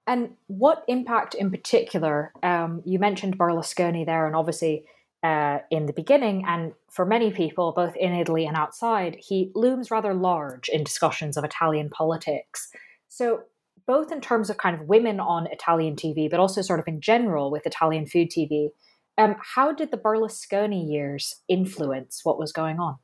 And 0.06 0.30
what 0.46 0.84
impact 0.86 1.34
in 1.34 1.50
particular? 1.50 2.32
Um, 2.42 2.82
you 2.84 2.98
mentioned 3.00 3.38
Berlusconi 3.38 4.06
there, 4.06 4.26
and 4.26 4.36
obviously 4.36 4.84
uh, 5.26 5.58
in 5.70 5.86
the 5.86 5.92
beginning, 5.92 6.44
and 6.46 6.72
for 6.88 7.04
many 7.04 7.30
people, 7.30 7.72
both 7.72 7.96
in 7.96 8.12
Italy 8.14 8.46
and 8.46 8.56
outside, 8.56 9.16
he 9.28 9.50
looms 9.54 9.90
rather 9.90 10.14
large 10.14 10.68
in 10.68 10.84
discussions 10.84 11.36
of 11.36 11.44
Italian 11.44 11.88
politics. 11.90 12.70
So, 13.08 13.42
both 13.86 14.12
in 14.12 14.20
terms 14.20 14.50
of 14.50 14.56
kind 14.56 14.74
of 14.78 14.88
women 14.88 15.18
on 15.20 15.46
Italian 15.58 15.96
TV, 15.96 16.30
but 16.30 16.40
also 16.40 16.60
sort 16.62 16.80
of 16.80 16.88
in 16.88 17.00
general 17.00 17.50
with 17.50 17.66
Italian 17.66 18.06
food 18.06 18.28
TV, 18.30 18.70
um, 19.18 19.36
how 19.54 19.72
did 19.72 19.90
the 19.90 19.96
Berlusconi 19.96 20.82
years 20.94 21.22
influence 21.48 22.20
what 22.24 22.38
was 22.38 22.52
going 22.52 22.78
on? 22.78 22.96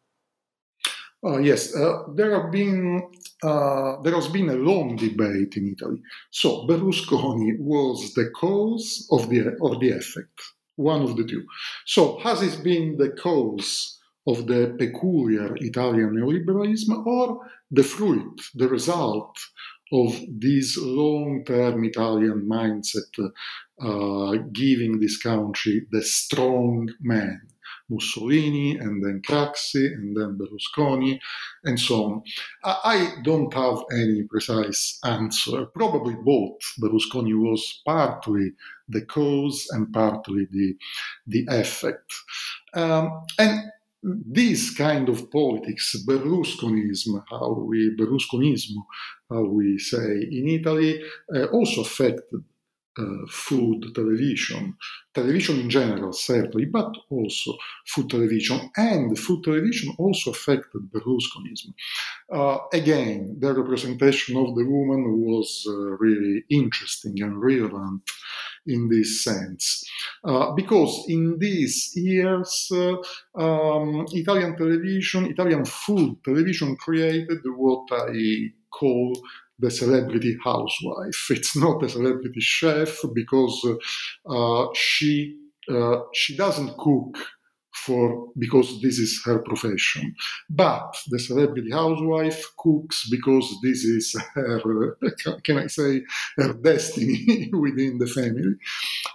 Uh, 1.24 1.38
yes, 1.38 1.74
uh, 1.74 2.02
there 2.14 2.32
have 2.40 2.50
been 2.50 3.02
uh, 3.42 4.00
there 4.02 4.14
has 4.14 4.28
been 4.28 4.48
a 4.48 4.61
long 4.70 4.96
debate 4.96 5.56
in 5.56 5.74
Italy. 5.74 6.00
So 6.30 6.66
Berlusconi 6.68 7.58
was 7.58 8.14
the 8.14 8.30
cause 8.30 9.08
of 9.11 9.28
the 9.30 9.40
of 9.66 9.80
the 9.80 9.90
effect 9.90 10.38
one 10.76 11.02
of 11.02 11.16
the 11.16 11.24
two. 11.24 11.44
So, 11.87 12.18
has 12.20 12.42
it 12.42 12.62
been 12.62 12.96
the 12.96 13.11
cause 13.11 13.98
of 14.26 14.46
the 14.46 14.74
peculiar 14.78 15.56
Italian 15.56 16.11
neoliberalism 16.14 17.06
or 17.06 17.40
the 17.70 17.82
fruit, 17.82 18.40
the 18.54 18.68
result 18.68 19.37
of 19.92 20.18
this 20.28 20.78
long 20.78 21.44
term 21.44 21.85
Italian 21.85 22.48
mindset 22.48 23.12
uh, 23.80 24.42
giving 24.52 25.00
this 25.00 25.18
country 25.18 25.87
the 25.90 26.02
strong 26.02 26.88
man? 27.00 27.40
Mussolini 27.92 28.76
and 28.78 29.05
then 29.05 29.22
Craxi 29.22 29.87
and 29.87 30.16
then 30.16 30.38
Berlusconi 30.38 31.18
and 31.64 31.78
so 31.78 32.05
on. 32.05 32.22
I 32.64 33.14
don't 33.22 33.52
have 33.55 33.78
any 33.92 34.22
precise 34.24 34.98
answer. 35.05 35.66
Probably 35.66 36.14
both. 36.14 36.61
Berlusconi 36.81 37.35
was 37.38 37.83
partly 37.85 38.52
the 38.88 39.05
cause 39.07 39.68
and 39.70 39.92
partly 39.92 40.46
the, 40.50 40.74
the 41.26 41.46
effect. 41.50 42.12
Um, 42.74 43.24
and 43.38 43.70
this 44.02 44.74
kind 44.74 45.09
of 45.09 45.31
politics, 45.31 45.94
Berlusconism, 46.07 47.22
how 47.31 47.52
we 47.52 47.94
Berlusconismo, 47.96 48.83
how 49.31 49.44
we 49.44 49.78
say 49.78 50.26
in 50.31 50.48
Italy, 50.48 51.02
uh, 51.35 51.44
also 51.46 51.83
affected 51.83 52.42
uh, 52.98 53.26
food 53.28 53.94
television, 53.94 54.76
television 55.14 55.61
in 55.61 55.70
general, 55.70 56.12
certainly, 56.12 56.66
but 56.66 56.92
also 57.11 57.52
food 57.87 58.11
television. 58.11 58.70
And 58.76 59.18
food 59.18 59.44
television 59.44 59.94
also 59.98 60.31
affected 60.31 60.90
Berlusconism. 60.92 61.74
Uh, 62.31 62.59
again, 62.72 63.37
the 63.40 63.55
representation 63.55 64.37
of 64.37 64.55
the 64.55 64.64
woman 64.64 65.20
was 65.22 65.64
uh, 65.68 65.72
really 65.72 66.44
interesting 66.50 67.20
and 67.22 67.40
relevant 67.40 68.02
in 68.66 68.88
this 68.88 69.24
sense. 69.24 69.85
Uh, 70.24 70.52
because 70.52 71.05
in 71.09 71.38
these 71.38 71.92
years, 71.96 72.70
uh, 72.72 72.96
um, 73.40 74.07
Italian 74.12 74.57
television, 74.57 75.26
Italian 75.26 75.64
food 75.64 76.16
television 76.24 76.76
created 76.76 77.40
what 77.57 77.88
I 77.90 78.52
call 78.70 79.14
the 79.62 79.70
celebrity 79.70 80.37
housewife. 80.44 81.31
It's 81.31 81.56
not 81.56 81.83
a 81.83 81.88
celebrity 81.88 82.40
chef 82.40 82.98
because 83.15 83.56
uh, 84.29 84.67
she 84.75 85.37
uh, 85.71 86.00
she 86.13 86.37
doesn't 86.37 86.77
cook 86.77 87.17
for 87.73 88.29
because 88.38 88.81
this 88.83 88.98
is 88.98 89.20
her 89.25 89.38
profession. 89.40 90.14
But 90.50 90.96
the 91.08 91.18
celebrity 91.18 91.70
housewife 91.70 92.44
cooks 92.58 93.08
because 93.10 93.52
this 93.62 93.85
is 93.85 94.14
her, 94.35 94.96
can 95.44 95.58
I 95.58 95.66
say, 95.66 96.02
her 96.38 96.52
destiny 96.52 97.50
within 97.52 97.98
the 97.98 98.06
family. 98.06 98.54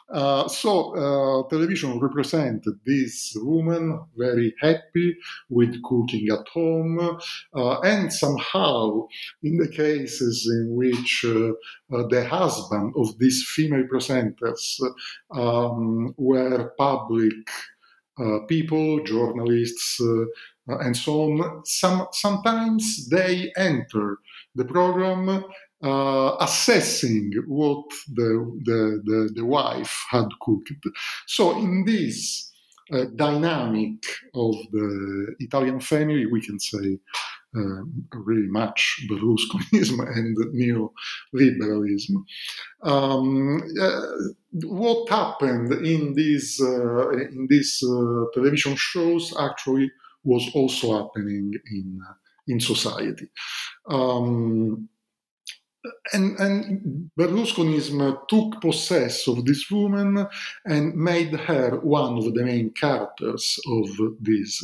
Uh, 0.09 0.47
so 0.47 0.95
uh, 0.95 1.49
television 1.49 1.99
represented 1.99 2.73
this 2.85 3.35
woman 3.37 3.99
very 4.15 4.55
happy 4.59 5.15
with 5.49 5.81
cooking 5.83 6.27
at 6.31 6.47
home, 6.47 7.19
uh, 7.53 7.79
and 7.81 8.11
somehow, 8.11 9.05
in 9.43 9.57
the 9.57 9.67
cases 9.67 10.49
in 10.49 10.75
which 10.75 11.25
uh, 11.27 11.49
uh, 11.95 12.07
the 12.07 12.25
husband 12.25 12.93
of 12.95 13.17
these 13.19 13.45
female 13.47 13.83
presenters 13.91 14.79
um, 15.31 16.13
were 16.17 16.73
public 16.77 17.33
people, 18.47 19.03
journalists, 19.03 19.99
uh, 20.01 20.77
and 20.79 20.95
so 20.95 21.21
on. 21.21 21.65
Some, 21.65 22.07
sometimes 22.11 23.07
they 23.09 23.51
enter 23.57 24.17
the 24.55 24.65
program 24.65 25.43
uh, 25.83 26.35
assessing 26.39 27.31
what 27.47 27.85
the, 28.13 28.59
the, 28.65 29.01
the, 29.05 29.29
the, 29.35 29.45
wife 29.45 30.05
had 30.09 30.27
cooked. 30.41 30.71
So, 31.27 31.57
in 31.57 31.85
this 31.85 32.51
uh, 32.91 33.05
dynamic 33.15 34.03
of 34.33 34.55
the 34.71 35.35
Italian 35.39 35.79
family, 35.79 36.25
we 36.25 36.41
can 36.41 36.59
say 36.59 36.97
uh, 37.55 37.83
really 38.13 38.47
much 38.47 39.05
Berlusconism 39.09 39.99
and 40.15 40.37
neoliberalism. 41.33 42.23
Um, 42.83 43.61
uh, 43.79 44.01
what 44.65 45.09
happened 45.09 45.71
in 45.85 46.13
these 46.13 46.59
uh, 46.61 47.09
in 47.09 47.47
these 47.49 47.83
uh, 47.83 48.25
television 48.33 48.75
shows 48.75 49.33
actually 49.39 49.91
was 50.23 50.49
also 50.53 50.97
happening 50.97 51.53
in 51.71 52.01
in 52.47 52.59
society. 52.59 53.27
Um, 53.89 54.89
and, 56.13 56.37
and 56.39 57.11
Berlusconism 57.17 58.27
took 58.27 58.61
possess 58.61 59.27
of 59.27 59.45
this 59.45 59.69
woman 59.71 60.27
and 60.65 60.95
made 60.95 61.33
her 61.33 61.77
one 61.79 62.17
of 62.17 62.33
the 62.33 62.43
main 62.43 62.71
characters 62.71 63.59
of 63.67 63.87
this 64.19 64.63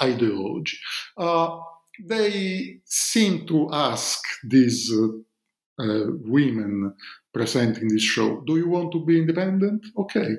ideology. 0.00 0.78
Uh, 1.16 1.60
they 2.02 2.80
seem 2.84 3.46
to 3.46 3.68
ask 3.72 4.20
these 4.44 4.92
uh, 5.78 6.06
women 6.24 6.94
presenting 7.34 7.88
this 7.88 8.02
show, 8.02 8.40
do 8.46 8.56
you 8.56 8.68
want 8.68 8.92
to 8.92 9.04
be 9.04 9.18
independent? 9.18 9.84
Okay. 9.98 10.36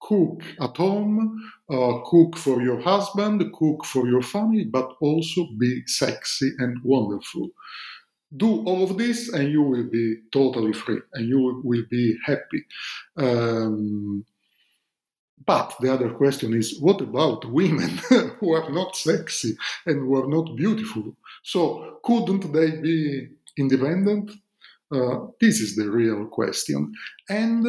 Cook 0.00 0.42
at 0.60 0.76
home, 0.76 1.40
uh, 1.70 2.00
cook 2.04 2.36
for 2.36 2.60
your 2.60 2.80
husband, 2.80 3.40
cook 3.54 3.84
for 3.84 4.08
your 4.08 4.22
family, 4.22 4.64
but 4.64 4.88
also 5.00 5.46
be 5.60 5.82
sexy 5.86 6.50
and 6.58 6.76
wonderful. 6.82 7.50
Do 8.36 8.64
all 8.64 8.82
of 8.82 8.98
this 8.98 9.28
and 9.28 9.52
you 9.52 9.62
will 9.62 9.88
be 9.88 10.16
totally 10.32 10.72
free 10.72 11.00
and 11.14 11.28
you 11.28 11.60
will 11.62 11.84
be 11.88 12.16
happy. 12.26 12.64
Um, 13.16 14.24
but 15.46 15.74
the 15.80 15.92
other 15.92 16.10
question 16.10 16.54
is 16.54 16.80
what 16.80 17.00
about 17.00 17.50
women 17.50 17.90
who 18.38 18.52
are 18.52 18.70
not 18.70 18.96
sexy 18.96 19.56
and 19.86 20.00
who 20.00 20.16
are 20.16 20.28
not 20.28 20.56
beautiful? 20.56 21.16
So, 21.42 21.98
couldn't 22.04 22.52
they 22.52 22.80
be 22.80 23.28
independent? 23.58 24.30
Uh, 24.92 25.26
this 25.40 25.60
is 25.60 25.74
the 25.76 25.90
real 25.90 26.26
question. 26.26 26.92
And 27.28 27.66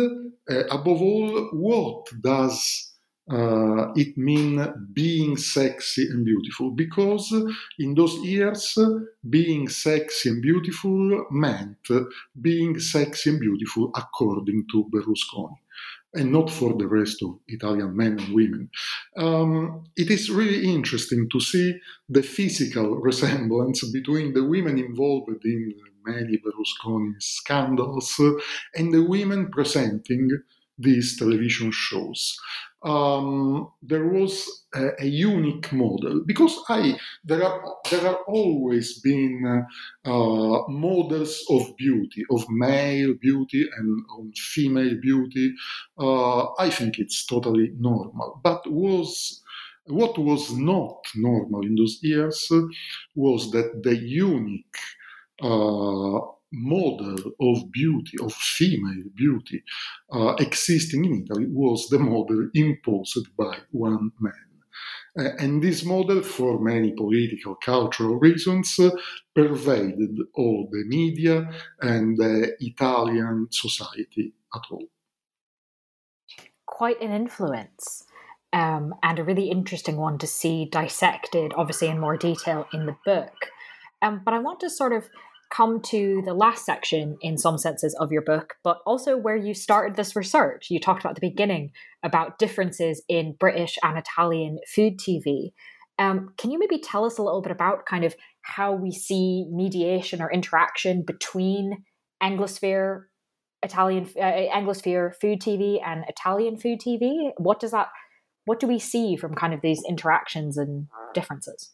uh, 0.49 0.65
above 0.69 1.01
all, 1.01 1.49
what 1.53 2.05
does 2.21 2.91
uh, 3.31 3.93
it 3.95 4.17
mean 4.17 4.61
being 4.91 5.37
sexy 5.37 6.05
and 6.07 6.25
beautiful? 6.25 6.71
Because 6.71 7.33
in 7.79 7.93
those 7.95 8.15
years, 8.17 8.77
being 9.29 9.69
sexy 9.69 10.29
and 10.29 10.41
beautiful 10.41 11.25
meant 11.31 11.77
being 12.41 12.79
sexy 12.79 13.29
and 13.29 13.39
beautiful 13.39 13.91
according 13.95 14.65
to 14.71 14.89
Berlusconi 14.93 15.55
and 16.15 16.31
not 16.31 16.49
for 16.49 16.77
the 16.77 16.87
rest 16.87 17.23
of 17.23 17.39
Italian 17.47 17.95
men 17.95 18.19
and 18.19 18.35
women. 18.35 18.69
Um, 19.17 19.85
it 19.95 20.11
is 20.11 20.29
really 20.29 20.71
interesting 20.71 21.27
to 21.31 21.39
see 21.39 21.79
the 22.07 22.21
physical 22.21 22.97
resemblance 23.09 23.89
between 23.91 24.33
the 24.33 24.43
women 24.43 24.77
involved 24.77 25.43
in 25.43 25.73
many 26.05 26.37
Berlusconi 26.37 27.21
scandals 27.21 28.19
and 28.75 28.93
the 28.93 29.03
women 29.03 29.49
presenting 29.51 30.29
these 30.77 31.17
television 31.17 31.71
shows 31.71 32.37
um, 32.83 33.71
there 33.81 34.07
was 34.07 34.65
a, 34.75 34.89
a, 34.99 35.05
unique 35.05 35.71
model 35.71 36.21
because 36.25 36.59
I 36.67 36.97
there 37.23 37.43
are 37.43 37.61
there 37.89 38.05
are 38.05 38.19
always 38.27 38.99
been 38.99 39.65
uh, 40.03 40.59
models 40.67 41.45
of 41.49 41.75
beauty 41.77 42.25
of 42.29 42.43
male 42.49 43.13
beauty 43.13 43.69
and 43.77 44.03
of 44.17 44.35
female 44.35 44.95
beauty. 45.01 45.53
Uh, 45.97 46.53
I 46.55 46.69
think 46.69 46.99
it's 46.99 47.25
totally 47.25 47.71
normal, 47.79 48.41
but 48.43 48.69
was 48.69 49.41
what 49.85 50.17
was 50.17 50.51
not 50.51 51.05
normal 51.15 51.65
in 51.65 51.75
those 51.75 51.99
years 52.01 52.49
was 53.15 53.51
that 53.51 53.83
the 53.83 53.95
unique 53.95 54.77
model 56.53 57.17
of 57.41 57.71
beauty, 57.71 58.17
of 58.21 58.33
female 58.33 59.03
beauty, 59.15 59.63
uh, 60.11 60.35
existing 60.39 61.05
in 61.05 61.23
Italy 61.23 61.47
was 61.49 61.87
the 61.89 61.99
model 61.99 62.49
imposed 62.53 63.27
by 63.35 63.57
one 63.71 64.11
man. 64.19 64.33
Uh, 65.19 65.29
and 65.39 65.61
this 65.61 65.83
model, 65.85 66.23
for 66.23 66.59
many 66.59 66.91
political, 66.93 67.55
cultural 67.55 68.15
reasons, 68.15 68.79
uh, 68.79 68.89
pervaded 69.35 70.17
all 70.35 70.67
the 70.71 70.83
media 70.85 71.49
and 71.81 72.17
Italian 72.59 73.47
society 73.51 74.33
at 74.55 74.61
all. 74.71 74.85
Quite 76.65 77.01
an 77.01 77.11
influence. 77.11 78.05
Um, 78.51 78.93
and 79.01 79.17
a 79.17 79.23
really 79.23 79.49
interesting 79.49 79.97
one 79.97 80.19
to 80.19 80.27
see 80.27 80.65
dissected, 80.65 81.53
obviously, 81.55 81.87
in 81.87 81.99
more 81.99 82.17
detail 82.17 82.67
in 82.71 82.85
the 82.85 82.95
book. 83.03 83.49
Um, 84.03 84.21
but 84.23 84.35
I 84.35 84.39
want 84.39 84.59
to 84.59 84.69
sort 84.69 84.93
of 84.93 85.09
come 85.53 85.81
to 85.81 86.21
the 86.25 86.33
last 86.33 86.65
section 86.65 87.15
in 87.21 87.37
some 87.37 87.57
senses 87.57 87.95
of 87.99 88.11
your 88.11 88.23
book, 88.23 88.55
but 88.63 88.79
also 88.85 89.15
where 89.15 89.35
you 89.35 89.53
started 89.53 89.95
this 89.95 90.15
research. 90.15 90.71
You 90.71 90.79
talked 90.79 91.03
about 91.03 91.15
the 91.15 91.21
beginning 91.21 91.71
about 92.01 92.39
differences 92.39 93.03
in 93.07 93.35
British 93.39 93.77
and 93.83 93.97
Italian 93.97 94.57
food 94.67 94.97
TV. 94.97 95.53
Um, 95.99 96.33
can 96.39 96.49
you 96.49 96.57
maybe 96.57 96.79
tell 96.79 97.05
us 97.05 97.19
a 97.19 97.23
little 97.23 97.41
bit 97.41 97.51
about 97.51 97.85
kind 97.85 98.03
of 98.03 98.15
how 98.41 98.73
we 98.73 98.91
see 98.91 99.45
mediation 99.51 100.21
or 100.21 100.31
interaction 100.31 101.03
between 101.03 101.83
Anglosphere, 102.21 103.03
Italian 103.61 104.09
uh, 104.17 104.21
Anglosphere 104.23 105.13
food 105.21 105.39
TV 105.39 105.79
and 105.85 106.03
Italian 106.07 106.57
food 106.57 106.79
TV? 106.79 107.31
What 107.37 107.59
does 107.59 107.71
that? 107.71 107.89
What 108.45 108.59
do 108.59 108.67
we 108.67 108.79
see 108.79 109.15
from 109.15 109.35
kind 109.35 109.53
of 109.53 109.61
these 109.61 109.83
interactions 109.87 110.57
and 110.57 110.87
differences? 111.13 111.73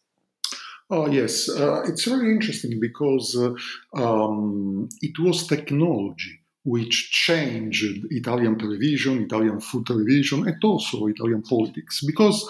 Oh, 0.90 1.08
yes. 1.08 1.50
Uh, 1.50 1.84
it's 1.86 2.06
very 2.06 2.32
interesting 2.32 2.80
because 2.80 3.36
uh, 3.38 3.54
um, 4.02 4.90
it 5.02 5.20
was 5.20 5.46
technology 5.46 6.40
which 6.64 7.12
changed 7.12 8.06
Italian 8.12 8.58
television, 8.58 9.22
Italian 9.24 9.60
food 9.60 9.86
television, 9.86 10.48
and 10.48 10.64
also 10.64 11.06
Italian 11.08 11.42
politics. 11.42 12.04
Because 12.06 12.48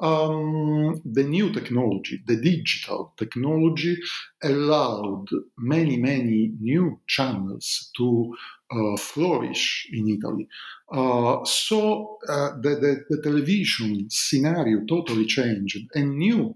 um, 0.00 1.00
the 1.04 1.22
new 1.22 1.50
technology, 1.52 2.22
the 2.26 2.36
digital 2.36 3.14
technology, 3.16 3.96
allowed 4.42 5.26
many, 5.56 5.96
many 5.96 6.52
new 6.60 7.00
channels 7.06 7.90
to 7.96 8.34
uh, 8.70 8.96
flourish 8.98 9.88
in 9.92 10.08
Italy. 10.08 10.48
Uh, 10.92 11.44
so 11.44 12.18
uh, 12.28 12.50
the, 12.60 12.70
the, 12.70 13.04
the, 13.08 13.22
television 13.22 14.06
scenario 14.08 14.84
totally 14.86 15.24
changed 15.24 15.78
and 15.94 16.16
new 16.16 16.54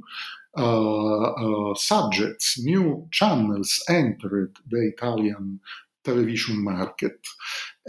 subjects, 1.77 2.59
new 2.59 3.09
channels 3.11 3.83
entered 3.89 4.57
the 4.69 4.93
Italian 4.95 5.61
television 6.05 6.63
market. 6.63 7.19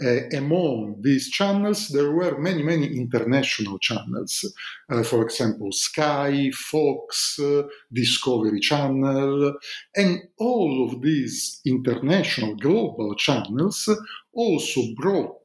Uh, 0.02 0.28
among 0.36 1.00
these 1.00 1.30
channels, 1.30 1.88
there 1.88 2.10
were 2.12 2.38
many, 2.38 2.62
many 2.62 2.86
international 2.96 3.78
channels. 3.78 4.44
Uh, 4.90 5.02
for 5.02 5.22
example, 5.22 5.70
Sky, 5.72 6.50
Fox, 6.50 7.38
uh, 7.38 7.62
Discovery 7.92 8.60
Channel, 8.60 9.54
and 9.96 10.20
all 10.38 10.88
of 10.88 11.00
these 11.02 11.60
international 11.64 12.56
global 12.56 13.14
channels 13.14 13.88
also 14.32 14.80
brought 14.96 15.40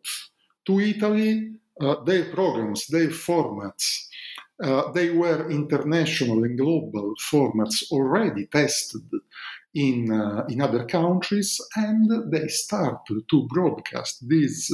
to 0.66 0.80
Italy 0.80 1.54
uh, 1.80 2.04
their 2.04 2.26
programs, 2.34 2.88
their 2.88 3.10
formats. 3.10 4.07
Uh, 4.62 4.92
they 4.92 5.12
were 5.12 5.50
international 5.52 6.44
and 6.44 6.58
global 6.58 7.14
formats 7.32 7.84
already 7.92 8.48
tested 8.48 9.04
in, 9.76 10.12
uh, 10.12 10.44
in 10.50 10.62
other 10.62 10.86
countries, 10.86 11.60
and 11.76 12.32
they 12.32 12.48
started 12.48 13.22
to 13.30 13.48
broadcast 13.50 14.28
these 14.28 14.72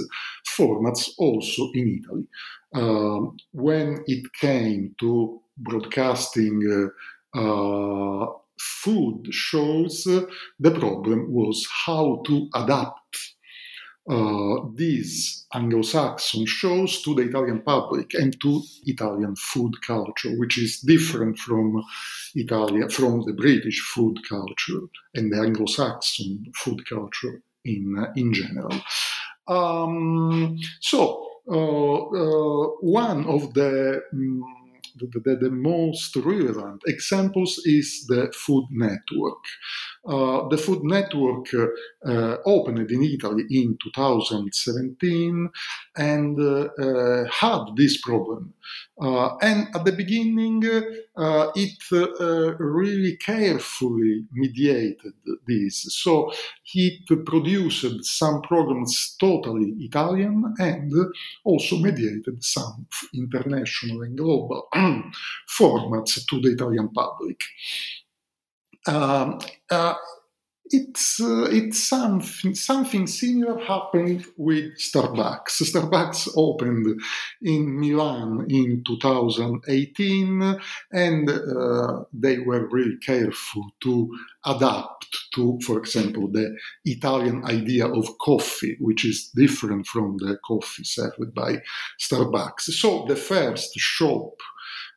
formats 0.57 1.09
also 1.17 1.69
in 1.73 2.01
Italy. 2.01 2.27
Uh, 2.73 3.29
when 3.51 4.03
it 4.07 4.23
came 4.39 4.95
to 4.99 5.41
broadcasting 5.57 6.91
uh, 7.35 7.39
uh, 7.39 8.27
food 8.59 9.27
shows, 9.31 10.03
the 10.05 10.71
problem 10.71 11.31
was 11.33 11.67
how 11.85 12.21
to 12.25 12.47
adapt 12.55 13.32
uh, 14.09 14.55
these 14.75 15.45
Anglo-Saxon 15.53 16.45
shows 16.45 17.01
to 17.03 17.15
the 17.15 17.21
Italian 17.21 17.61
public 17.61 18.13
and 18.13 18.39
to 18.41 18.61
Italian 18.85 19.35
food 19.35 19.73
culture, 19.85 20.37
which 20.37 20.57
is 20.57 20.79
different 20.79 21.37
from 21.37 21.81
Italia, 22.35 22.89
from 22.89 23.21
the 23.25 23.33
British 23.33 23.79
food 23.93 24.17
culture 24.27 24.81
and 25.15 25.31
the 25.31 25.39
Anglo-Saxon 25.39 26.51
food 26.55 26.81
culture 26.87 27.41
in 27.63 27.95
uh, 27.97 28.11
in 28.15 28.33
general. 28.33 28.73
Um, 29.47 30.57
so 30.81 31.27
uh, 31.49 31.97
uh 31.97 32.67
one 32.81 33.25
of 33.25 33.53
the 33.53 34.01
um, 34.13 34.43
the, 34.95 35.07
the, 35.25 35.35
the, 35.35 35.49
most 35.49 36.15
relevant 36.15 36.81
examples 36.85 37.59
is 37.65 38.05
the 38.07 38.31
Food 38.35 38.65
Network. 38.69 39.43
Uh, 40.05 40.49
the 40.49 40.57
Food 40.57 40.83
Network 40.83 41.47
uh, 41.53 42.35
opened 42.45 42.91
in 42.91 43.03
Italy 43.03 43.45
in 43.49 43.77
2017 43.81 45.49
and 45.95 46.39
uh, 46.39 47.23
had 47.31 47.63
this 47.77 48.01
problem. 48.01 48.53
And 48.99 49.67
at 49.73 49.85
the 49.85 49.93
beginning, 49.93 50.61
it 50.63 52.59
really 52.59 53.15
carefully 53.17 54.25
mediated 54.33 55.13
this. 55.47 55.83
So 55.93 56.33
it 56.73 57.25
produced 57.25 58.03
some 58.03 58.41
programs 58.41 59.15
totally 59.19 59.73
Italian 59.79 60.53
and 60.59 60.91
also 61.45 61.77
mediated 61.77 62.43
some 62.43 62.87
international 63.13 64.01
and 64.01 64.17
global 64.17 64.67
formats 65.49 66.25
to 66.27 66.41
the 66.41 66.51
Italian 66.51 66.89
public. 66.89 67.39
Um, 68.87 69.39
uh, 69.71 69.93
it's 70.65 71.19
uh, 71.21 71.47
it's 71.51 71.83
something 71.83 72.55
something 72.55 73.05
similar 73.05 73.59
happened 73.59 74.25
with 74.37 74.77
Starbucks. 74.77 75.61
Starbucks 75.61 76.29
opened 76.35 76.99
in 77.41 77.79
Milan 77.79 78.45
in 78.49 78.83
2018, 78.85 80.59
and 80.91 81.29
uh, 81.29 82.03
they 82.13 82.39
were 82.39 82.67
really 82.69 82.97
careful 83.05 83.63
to 83.83 84.09
adapt 84.45 85.05
to, 85.35 85.59
for 85.65 85.77
example, 85.79 86.29
the 86.31 86.55
Italian 86.85 87.43
idea 87.45 87.87
of 87.87 88.17
coffee, 88.19 88.77
which 88.79 89.05
is 89.05 89.29
different 89.35 89.85
from 89.85 90.17
the 90.17 90.37
coffee 90.45 90.83
served 90.83 91.33
by 91.35 91.61
Starbucks. 91.99 92.61
So 92.61 93.05
the 93.07 93.15
first 93.15 93.73
shop 93.75 94.33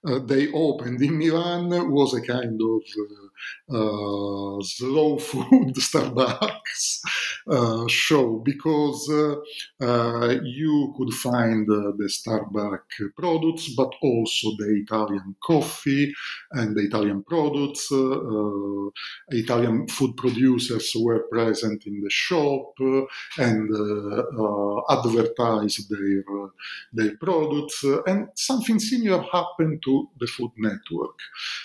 uh, 0.06 0.20
they 0.20 0.52
opened 0.52 1.02
in 1.02 1.18
Milan 1.18 1.68
was 1.90 2.14
a 2.14 2.20
kind 2.20 2.60
of 2.62 2.82
uh, 3.72 4.56
uh 4.56 4.62
slow 4.62 5.18
food 5.18 5.74
Starbucks 5.74 7.00
uh, 7.50 7.86
show 7.88 8.42
because 8.44 9.10
uh, 9.80 10.34
you 10.42 10.94
could 10.96 11.12
find 11.14 11.66
the 11.66 12.08
Starbucks 12.08 13.14
products, 13.16 13.74
but 13.76 13.92
also 14.02 14.48
the 14.58 14.82
Italian 14.84 15.36
coffee 15.44 16.12
and 16.52 16.76
the 16.76 16.82
Italian 16.82 17.22
products. 17.22 17.92
Italian 19.28 19.86
food 19.88 20.16
producers 20.16 20.92
were 20.98 21.26
present 21.30 21.84
in 21.86 22.00
the 22.00 22.10
shop 22.10 22.72
and 23.38 23.68
advertised 24.88 25.90
their 25.90 26.24
their 26.92 27.16
products, 27.18 27.84
and 28.06 28.28
something 28.34 28.78
similar 28.78 29.22
happened 29.32 29.82
to 29.84 30.08
the 30.20 30.26
Food 30.26 30.52
Network. 30.56 31.18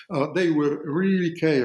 Uh, 0.10 0.28
they 0.34 0.50
were 0.52 0.82
really 0.84 1.34
careful. 1.34 1.61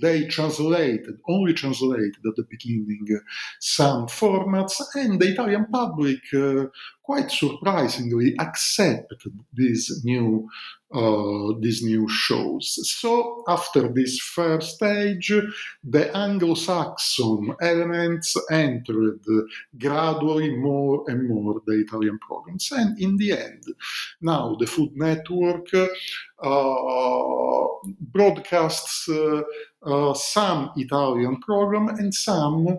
They 0.00 0.26
translated, 0.26 1.18
only 1.28 1.54
translated 1.54 2.22
at 2.26 2.36
the 2.36 2.46
beginning, 2.50 3.06
uh, 3.14 3.20
some 3.60 4.06
formats, 4.06 4.80
and 4.94 5.20
the 5.20 5.32
Italian 5.32 5.66
public 5.72 6.20
uh, 6.34 6.66
quite 7.02 7.30
surprisingly 7.30 8.34
accepted 8.38 9.32
these 9.54 10.02
new 10.04 10.48
uh, 10.94 11.52
these 11.60 11.82
new 11.82 12.08
shows. 12.08 12.78
So 12.98 13.44
after 13.46 13.88
this 13.88 14.18
first 14.18 14.76
stage, 14.76 15.30
the 15.84 16.16
Anglo-Saxon 16.16 17.54
elements 17.60 18.34
entered 18.50 19.20
gradually 19.76 20.56
more 20.56 21.04
and 21.08 21.28
more 21.28 21.60
the 21.66 21.80
Italian 21.80 22.18
programs, 22.18 22.72
and 22.72 22.98
in 22.98 23.18
the 23.18 23.32
end, 23.32 23.64
now 24.22 24.56
the 24.58 24.66
Food 24.66 24.92
Network 24.94 25.68
broadcasts 28.12 29.08
some 30.14 30.70
Italian 30.76 31.40
program 31.40 31.88
and 31.88 32.14
some 32.14 32.78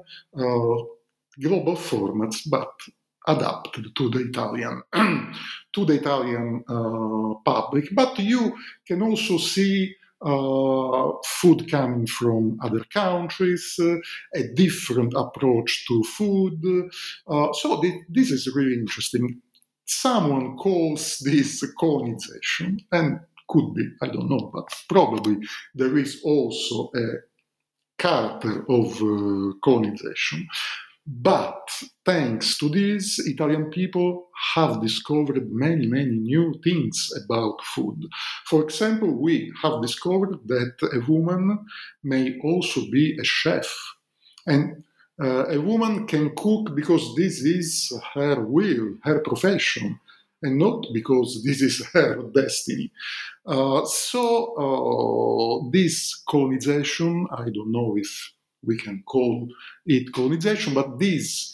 global 1.41 1.76
formats, 1.76 2.41
but 2.49 2.72
adapted 3.28 3.86
to 3.95 4.10
the 4.10 4.20
Italian 4.20 4.82
to 5.74 5.86
the 5.86 5.93
Italian 5.93 6.64
public. 7.45 7.89
But 7.93 8.20
you 8.20 8.55
can 8.88 9.01
also 9.01 9.38
see 9.38 9.95
uh, 10.22 11.14
food 11.26 11.72
coming 11.72 12.05
from 12.05 12.60
other 12.62 12.84
countries, 12.93 13.76
uh, 13.80 13.95
a 14.36 14.53
different 14.53 15.14
approach 15.16 15.86
to 15.88 16.03
food. 16.03 16.62
Uh, 17.26 17.53
so 17.53 17.82
th- 17.82 18.03
this 18.10 18.30
is 18.30 18.53
really 18.53 18.74
interesting. 18.74 19.41
Someone 19.86 20.57
calls 20.57 21.20
this 21.20 21.64
colonization, 21.80 22.80
and 22.91 23.22
could 23.50 23.74
be, 23.74 23.86
I 24.02 24.08
don't 24.08 24.30
know, 24.30 24.52
but 24.54 24.68
probably 24.88 25.38
there 25.76 25.97
is 25.97 26.22
also 26.24 26.91
a 26.95 27.08
character 27.97 28.66
of 28.70 28.95
uh, 29.02 29.54
colonization. 29.64 30.47
But 31.06 31.68
thanks 32.06 32.58
to 32.60 32.70
this, 32.70 33.18
Italian 33.26 33.72
people 33.72 34.28
have 34.54 34.80
discovered 34.82 35.52
many, 35.52 35.88
many 35.88 36.18
new 36.18 36.54
things 36.64 37.10
about 37.26 37.64
food. 37.64 38.00
For 38.45 38.64
example, 38.64 39.20
we 39.20 39.52
have 39.64 39.82
discovered 39.82 40.38
that 40.45 40.74
a 40.93 41.12
woman 41.12 41.66
may 42.04 42.38
also 42.43 42.82
be 42.91 43.18
a 43.20 43.24
chef. 43.24 43.68
And 44.45 44.84
uh, 45.22 45.47
a 45.47 45.60
woman 45.60 46.06
can 46.06 46.36
cook 46.36 46.76
because 46.76 47.16
this 47.16 47.41
is 47.41 47.91
her 48.14 48.45
will, 48.45 48.95
her 49.04 49.20
profession, 49.22 50.00
and 50.44 50.58
not 50.58 50.86
because 50.94 51.44
this 51.46 51.62
is 51.62 51.86
her 51.94 52.24
destiny. 52.34 52.92
Uh, 53.46 53.86
so, 53.86 54.54
uh, 55.66 55.70
this 55.72 56.22
colonization, 56.28 57.28
I 57.32 57.46
don't 57.50 57.72
know 57.72 57.96
if 57.98 58.34
we 58.64 58.78
can 58.78 59.04
call 59.06 59.48
it 59.86 60.12
colonization, 60.14 60.74
but 60.74 61.00
this 61.00 61.54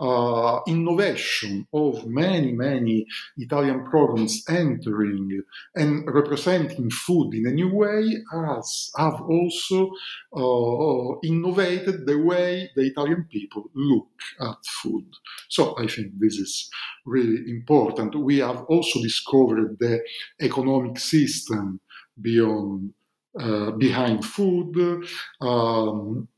uh, 0.00 0.60
innovation 0.66 1.66
of 1.72 2.06
many, 2.06 2.52
many 2.52 3.06
Italian 3.36 3.84
programs 3.84 4.42
entering 4.48 5.42
and 5.74 6.04
representing 6.12 6.90
food 6.90 7.34
in 7.34 7.46
a 7.46 7.52
new 7.52 7.72
way 7.72 8.16
has 8.32 8.90
have 8.96 9.20
also 9.22 9.90
uh, 10.36 11.18
innovated 11.22 12.06
the 12.06 12.18
way 12.18 12.70
the 12.74 12.82
Italian 12.82 13.26
people 13.30 13.70
look 13.74 14.08
at 14.40 14.56
food. 14.82 15.06
So 15.48 15.76
I 15.78 15.86
think 15.86 16.12
this 16.18 16.36
is 16.36 16.68
really 17.06 17.50
important. 17.50 18.14
We 18.16 18.38
have 18.38 18.62
also 18.64 19.00
discovered 19.02 19.76
the 19.78 20.00
economic 20.40 20.98
system 20.98 21.80
beyond 22.20 22.92
uh, 23.38 23.72
behind 23.72 24.24
food. 24.24 25.04
Um, 25.40 26.28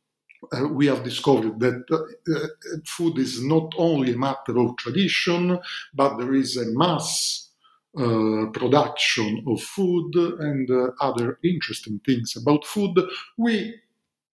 uh, 0.53 0.69
we 0.69 0.87
have 0.87 1.03
discovered 1.03 1.59
that 1.61 1.85
uh, 1.91 2.35
uh, 2.35 2.47
food 2.85 3.19
is 3.19 3.43
not 3.43 3.73
only 3.77 4.13
a 4.13 4.19
matter 4.19 4.59
of 4.59 4.77
tradition, 4.77 5.59
but 5.95 6.17
there 6.19 6.35
is 6.35 6.57
a 6.57 6.67
mass 6.67 7.51
uh, 7.99 8.47
production 8.53 9.43
of 9.47 9.61
food 9.63 10.15
and 10.15 10.71
uh, 10.71 10.91
other 11.01 11.39
interesting 11.43 12.01
things 12.05 12.37
about 12.37 12.65
food 12.65 12.95
we 13.39 13.75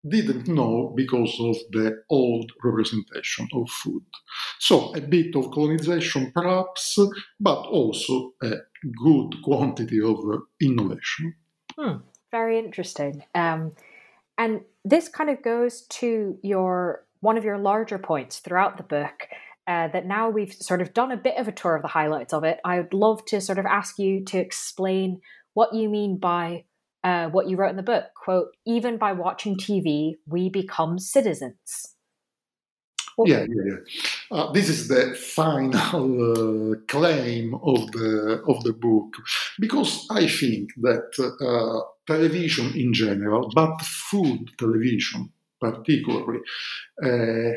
didn't 0.08 0.48
know 0.48 0.92
because 0.96 1.36
of 1.40 1.56
the 1.72 2.04
old 2.10 2.52
representation 2.64 3.48
of 3.54 3.70
food. 3.70 4.04
So, 4.60 4.94
a 4.96 5.02
bit 5.02 5.36
of 5.36 5.52
colonization 5.52 6.32
perhaps, 6.32 6.98
but 7.40 7.62
also 7.68 8.34
a 8.42 8.56
good 9.04 9.36
quantity 9.44 10.02
of 10.02 10.18
uh, 10.28 10.40
innovation. 10.60 11.36
Hmm, 11.78 11.98
very 12.32 12.58
interesting. 12.58 13.24
Um, 13.36 13.74
and 14.42 14.62
this 14.84 15.08
kind 15.08 15.30
of 15.30 15.44
goes 15.44 15.84
to 15.84 16.38
your 16.42 17.06
one 17.20 17.38
of 17.38 17.44
your 17.44 17.60
larger 17.60 18.00
points 18.00 18.40
throughout 18.40 18.78
the 18.78 18.84
book. 18.84 19.28
Uh, 19.68 19.88
that 19.90 20.08
now 20.08 20.28
we've 20.28 20.54
sort 20.54 20.82
of 20.82 20.92
done 20.92 21.12
a 21.12 21.16
bit 21.18 21.38
of 21.38 21.48
a 21.48 21.52
tour 21.52 21.76
of 21.76 21.84
the 21.84 21.88
highlights 21.88 22.34
of 22.34 22.44
it. 22.44 22.60
I 22.66 22.78
would 22.78 22.96
love 22.96 23.24
to 23.26 23.40
sort 23.40 23.60
of 23.60 23.66
ask 23.68 24.00
you 24.00 24.26
to 24.26 24.40
explain 24.40 25.22
what 25.54 25.74
you 25.74 25.88
mean 25.88 26.18
by 26.18 26.66
uh, 27.04 27.28
what 27.28 27.48
you 27.48 27.58
wrote 27.58 27.70
in 27.70 27.78
the 27.78 27.84
book 27.84 28.06
quote 28.16 28.50
even 28.66 28.98
by 28.98 29.12
watching 29.12 29.56
tv 29.58 30.14
we 30.28 30.50
become 30.50 31.00
citizens 31.00 31.96
yeah, 33.26 33.46
yeah, 33.50 33.64
yeah. 33.66 34.38
Uh, 34.38 34.52
this 34.52 34.70
is 34.70 34.88
the 34.88 35.16
final 35.16 36.72
uh, 36.72 36.76
claim 36.88 37.54
of 37.56 37.92
the 37.92 38.42
of 38.48 38.64
the 38.64 38.74
book, 38.74 39.16
because 39.60 40.08
I 40.10 40.28
think 40.28 40.70
that 40.78 41.12
uh, 41.20 41.91
television 42.08 42.74
in 42.76 42.94
general, 42.94 43.52
but 43.54 43.82
food 43.82 44.52
television 44.58 45.32
particularly, 45.62 46.40
uh, 47.04 47.52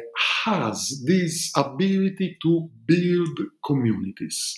has 0.45 1.03
this 1.07 1.51
ability 1.57 2.37
to 2.43 2.69
build 2.87 3.39
communities. 3.65 4.57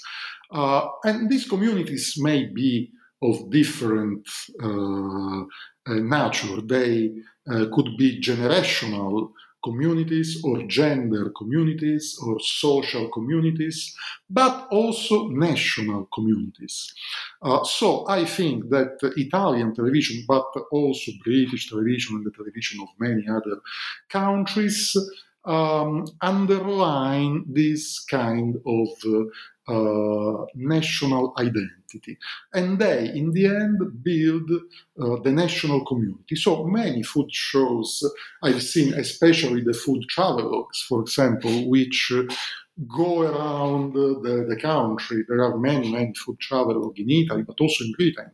Uh, 0.52 0.88
and 1.04 1.30
these 1.30 1.48
communities 1.48 2.14
may 2.18 2.46
be 2.46 2.90
of 3.22 3.48
different 3.50 4.28
uh, 4.62 5.42
nature. 5.86 6.60
They 6.60 7.12
could 7.46 7.96
be 7.96 8.20
generational 8.20 9.30
communities 9.68 10.30
or 10.46 10.56
gender 10.80 11.24
communities 11.40 12.04
or 12.24 12.34
social 12.40 13.04
communities, 13.16 13.78
but 14.40 14.54
also 14.70 15.14
national 15.48 16.02
communities. 16.16 16.76
Uh, 17.42 17.62
so 17.78 17.88
I 18.18 18.24
think 18.36 18.56
that 18.74 18.92
Italian 19.26 19.74
television, 19.74 20.16
but 20.34 20.48
also 20.70 21.08
British 21.24 21.64
television 21.70 22.10
and 22.16 22.24
the 22.26 22.36
television 22.40 22.76
of 22.84 22.88
many 23.06 23.24
other 23.36 23.56
countries, 24.08 24.80
um, 25.46 26.04
underline 26.20 27.44
this 27.60 27.84
kind 28.20 28.56
of 28.78 28.88
uh, 29.68 30.46
national 30.54 31.34
identity. 31.38 32.18
And 32.54 32.78
they, 32.78 33.10
in 33.14 33.32
the 33.32 33.46
end, 33.46 34.02
build 34.02 34.50
uh, 34.50 35.16
the 35.22 35.32
national 35.32 35.84
community. 35.84 36.36
So 36.36 36.64
many 36.64 37.02
food 37.02 37.32
shows 37.32 38.04
I've 38.42 38.62
seen, 38.62 38.94
especially 38.94 39.62
the 39.62 39.72
food 39.72 40.04
travelogues, 40.14 40.84
for 40.88 41.00
example, 41.00 41.68
which 41.68 42.12
go 42.86 43.22
around 43.22 43.94
the, 43.94 44.44
the, 44.48 44.56
country. 44.60 45.24
There 45.26 45.42
are 45.42 45.56
many, 45.56 45.90
many 45.90 46.12
food 46.14 46.38
travelers 46.40 46.92
in 46.96 47.10
Italy, 47.10 47.42
but 47.42 47.58
also 47.60 47.84
in 47.84 47.92
Britain. 47.92 48.30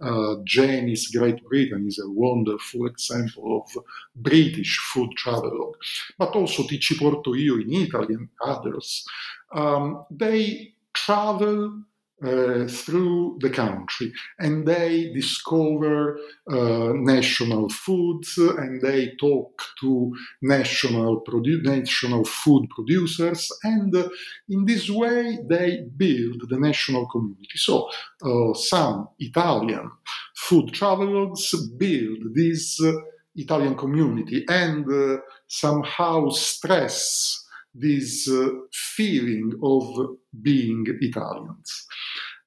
Uh, 0.00 0.36
Jamie's 0.44 1.08
Great 1.08 1.44
Britain 1.44 1.86
is 1.86 1.98
a 1.98 2.10
wonderful 2.10 2.86
example 2.86 3.62
of 3.62 3.84
British 4.16 4.78
food 4.78 5.10
travelogue, 5.16 5.76
but 6.18 6.34
also 6.34 6.62
Ti 6.62 6.78
ci 6.78 6.96
porto 6.96 7.34
io 7.34 7.56
in 7.56 7.70
Italy 7.70 8.14
and 8.14 8.28
others. 8.42 9.04
Um, 9.54 10.04
they 10.10 10.74
travel 10.94 11.82
uh, 12.24 12.66
through 12.68 13.36
the 13.40 13.50
country 13.50 14.12
and 14.38 14.66
they 14.66 15.10
discover 15.12 16.18
uh, 16.50 16.92
national 16.94 17.68
foods 17.68 18.38
and 18.38 18.80
they 18.80 19.12
talk 19.20 19.60
to 19.80 20.14
national, 20.40 21.22
produ- 21.22 21.62
national 21.64 22.24
food 22.24 22.68
producers 22.70 23.50
and 23.64 23.94
uh, 23.96 24.08
in 24.48 24.64
this 24.64 24.88
way 24.88 25.38
they 25.48 25.84
build 25.96 26.48
the 26.48 26.58
national 26.58 27.08
community. 27.08 27.56
So 27.56 27.88
uh, 28.24 28.54
some 28.54 29.08
Italian 29.18 29.90
food 30.36 30.72
travelers 30.72 31.54
build 31.76 32.34
this 32.34 32.80
uh, 32.82 32.92
Italian 33.34 33.74
community 33.74 34.44
and 34.48 34.86
somehow 35.46 36.28
stress 36.28 37.38
this 37.74 38.28
feeling 38.72 39.52
of 39.62 40.16
being 40.42 40.84
Italians. 41.00 41.86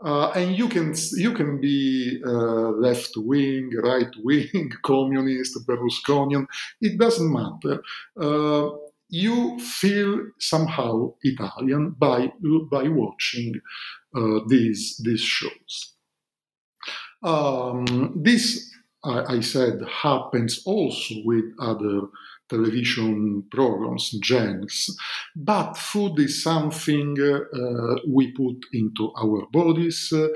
Uh, 0.05 0.29
and 0.35 0.55
you 0.55 0.69
can 0.69 0.93
you 1.13 1.33
can 1.33 1.59
be 1.59 2.21
uh, 2.23 2.69
left 2.77 3.13
wing, 3.17 3.71
right 3.81 4.13
wing, 4.23 4.71
communist, 4.83 5.57
Berlusconian. 5.67 6.45
It 6.79 6.99
doesn't 6.99 7.33
matter. 7.33 7.81
Uh, 8.19 8.69
you 9.09 9.59
feel 9.59 10.27
somehow 10.39 11.13
Italian 11.23 11.95
by 11.97 12.31
by 12.69 12.87
watching 12.87 13.55
uh, 14.15 14.41
these 14.47 15.01
these 15.03 15.21
shows. 15.21 15.95
Um, 17.23 18.13
this 18.15 18.71
I, 19.03 19.37
I 19.37 19.39
said 19.39 19.81
happens 19.89 20.61
also 20.65 21.15
with 21.23 21.45
other 21.59 22.01
television 22.49 23.43
programs, 23.51 24.11
gens, 24.21 24.89
but 25.35 25.73
food 25.77 26.19
is 26.19 26.43
something 26.43 27.15
uh, 27.19 27.95
we 28.07 28.31
put 28.31 28.57
into 28.73 29.11
our 29.17 29.45
bodies, 29.51 30.11
uh, 30.13 30.27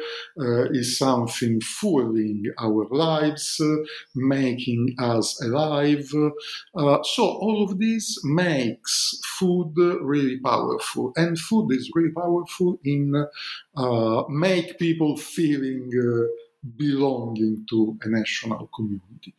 is 0.72 0.98
something 0.98 1.60
fueling 1.62 2.44
our 2.60 2.88
lives, 2.92 3.60
uh, 3.62 3.76
making 4.16 4.96
us 5.00 5.42
alive. 5.42 6.12
Uh, 6.76 6.98
so 7.04 7.24
all 7.24 7.64
of 7.64 7.80
this 7.80 8.20
makes 8.24 9.20
food 9.38 9.74
really 10.02 10.40
powerful, 10.40 11.12
and 11.16 11.38
food 11.38 11.70
is 11.72 11.92
really 11.94 12.12
powerful 12.12 12.80
in 12.84 13.14
uh, 13.76 14.24
make 14.30 14.78
people 14.80 15.16
feeling 15.18 15.90
uh, 15.98 16.28
belonging 16.78 17.66
to 17.70 17.98
a 18.04 18.10
national 18.10 18.70
community. 18.76 19.34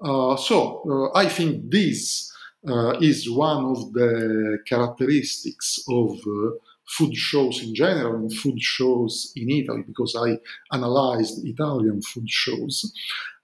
Uh, 0.00 0.36
so 0.36 0.82
uh, 1.14 1.18
I 1.18 1.28
think 1.28 1.70
this 1.70 2.32
uh, 2.68 2.98
is 3.00 3.30
one 3.30 3.64
of 3.64 3.92
the 3.92 4.58
characteristics 4.68 5.82
of 5.88 6.10
uh, 6.26 6.50
food 6.88 7.14
shows 7.14 7.62
in 7.62 7.74
general 7.74 8.14
and 8.14 8.32
food 8.32 8.60
shows 8.60 9.32
in 9.36 9.50
Italy 9.50 9.82
because 9.86 10.14
I 10.16 10.38
analyzed 10.74 11.44
Italian 11.44 12.00
food 12.02 12.28
shows. 12.28 12.92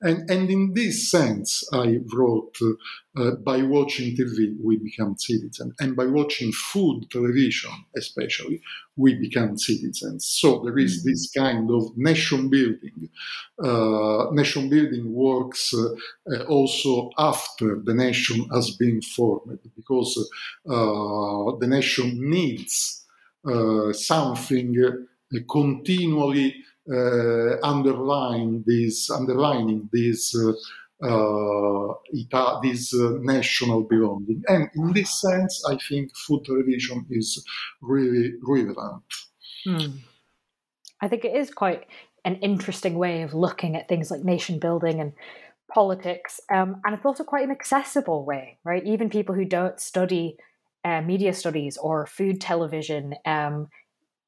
And, 0.01 0.29
and 0.29 0.51
in 0.51 0.73
this 0.75 1.11
sense, 1.11 1.63
I 1.73 1.99
wrote 2.13 2.57
uh, 3.17 3.33
by 3.45 3.63
watching 3.63 4.17
TV, 4.17 4.57
we 4.61 4.77
become 4.77 5.17
citizens. 5.17 5.75
And 5.79 5.95
by 5.95 6.07
watching 6.07 6.51
food 6.51 7.09
television, 7.11 7.71
especially, 7.97 8.63
we 8.97 9.15
become 9.15 9.57
citizens. 9.57 10.27
So 10.27 10.63
there 10.65 10.77
is 10.79 11.01
mm-hmm. 11.01 11.11
this 11.11 11.31
kind 11.31 11.71
of 11.71 11.97
nation 11.97 12.51
building. 12.51 13.11
Uh, 13.63 14.27
nation 14.33 14.69
building 14.69 15.13
works 15.13 15.73
uh, 15.73 16.43
also 16.45 17.11
after 17.17 17.81
the 17.85 17.95
nation 17.95 18.49
has 18.53 18.71
been 18.77 19.01
formed 19.03 19.59
because 19.77 20.19
uh, 20.69 21.57
the 21.61 21.67
nation 21.69 22.29
needs 22.29 22.99
uh, 22.99 23.02
something 23.93 24.77
uh, 24.85 25.39
continually 25.51 26.55
uh, 26.91 27.59
underlying 27.63 28.65
this, 28.67 29.11
underlining 29.11 29.89
this. 29.93 30.35
Ita- 31.05 32.61
this 32.63 32.95
national 33.23 33.83
belonging. 33.83 34.45
And 34.47 34.71
in 34.77 34.93
this 34.93 35.21
sense, 35.21 35.65
I 35.69 35.77
think 35.77 36.15
food 36.17 36.45
television 36.45 37.05
is 37.11 37.45
really 37.81 38.35
relevant. 38.41 39.03
Hmm. 39.65 39.97
I 41.01 41.09
think 41.09 41.25
it 41.25 41.35
is 41.35 41.51
quite 41.51 41.87
an 42.25 42.37
interesting 42.37 42.95
way 42.95 43.23
of 43.23 43.35
looking 43.35 43.75
at 43.77 43.89
things 43.89 44.11
like 44.11 44.23
nation 44.23 44.61
building 44.61 45.01
and 45.01 45.13
politics. 45.75 46.41
Um, 46.53 46.81
and 46.85 46.95
it's 46.95 47.05
also 47.05 47.25
quite 47.25 47.45
an 47.45 47.51
accessible 47.51 48.25
way, 48.25 48.59
right? 48.65 48.85
Even 48.87 49.11
people 49.11 49.35
who 49.35 49.45
don't 49.45 49.81
study 49.81 50.37
uh, 50.85 51.01
media 51.01 51.33
studies 51.33 51.77
or 51.77 52.07
food 52.07 52.41
television, 52.41 53.15
um, 53.25 53.69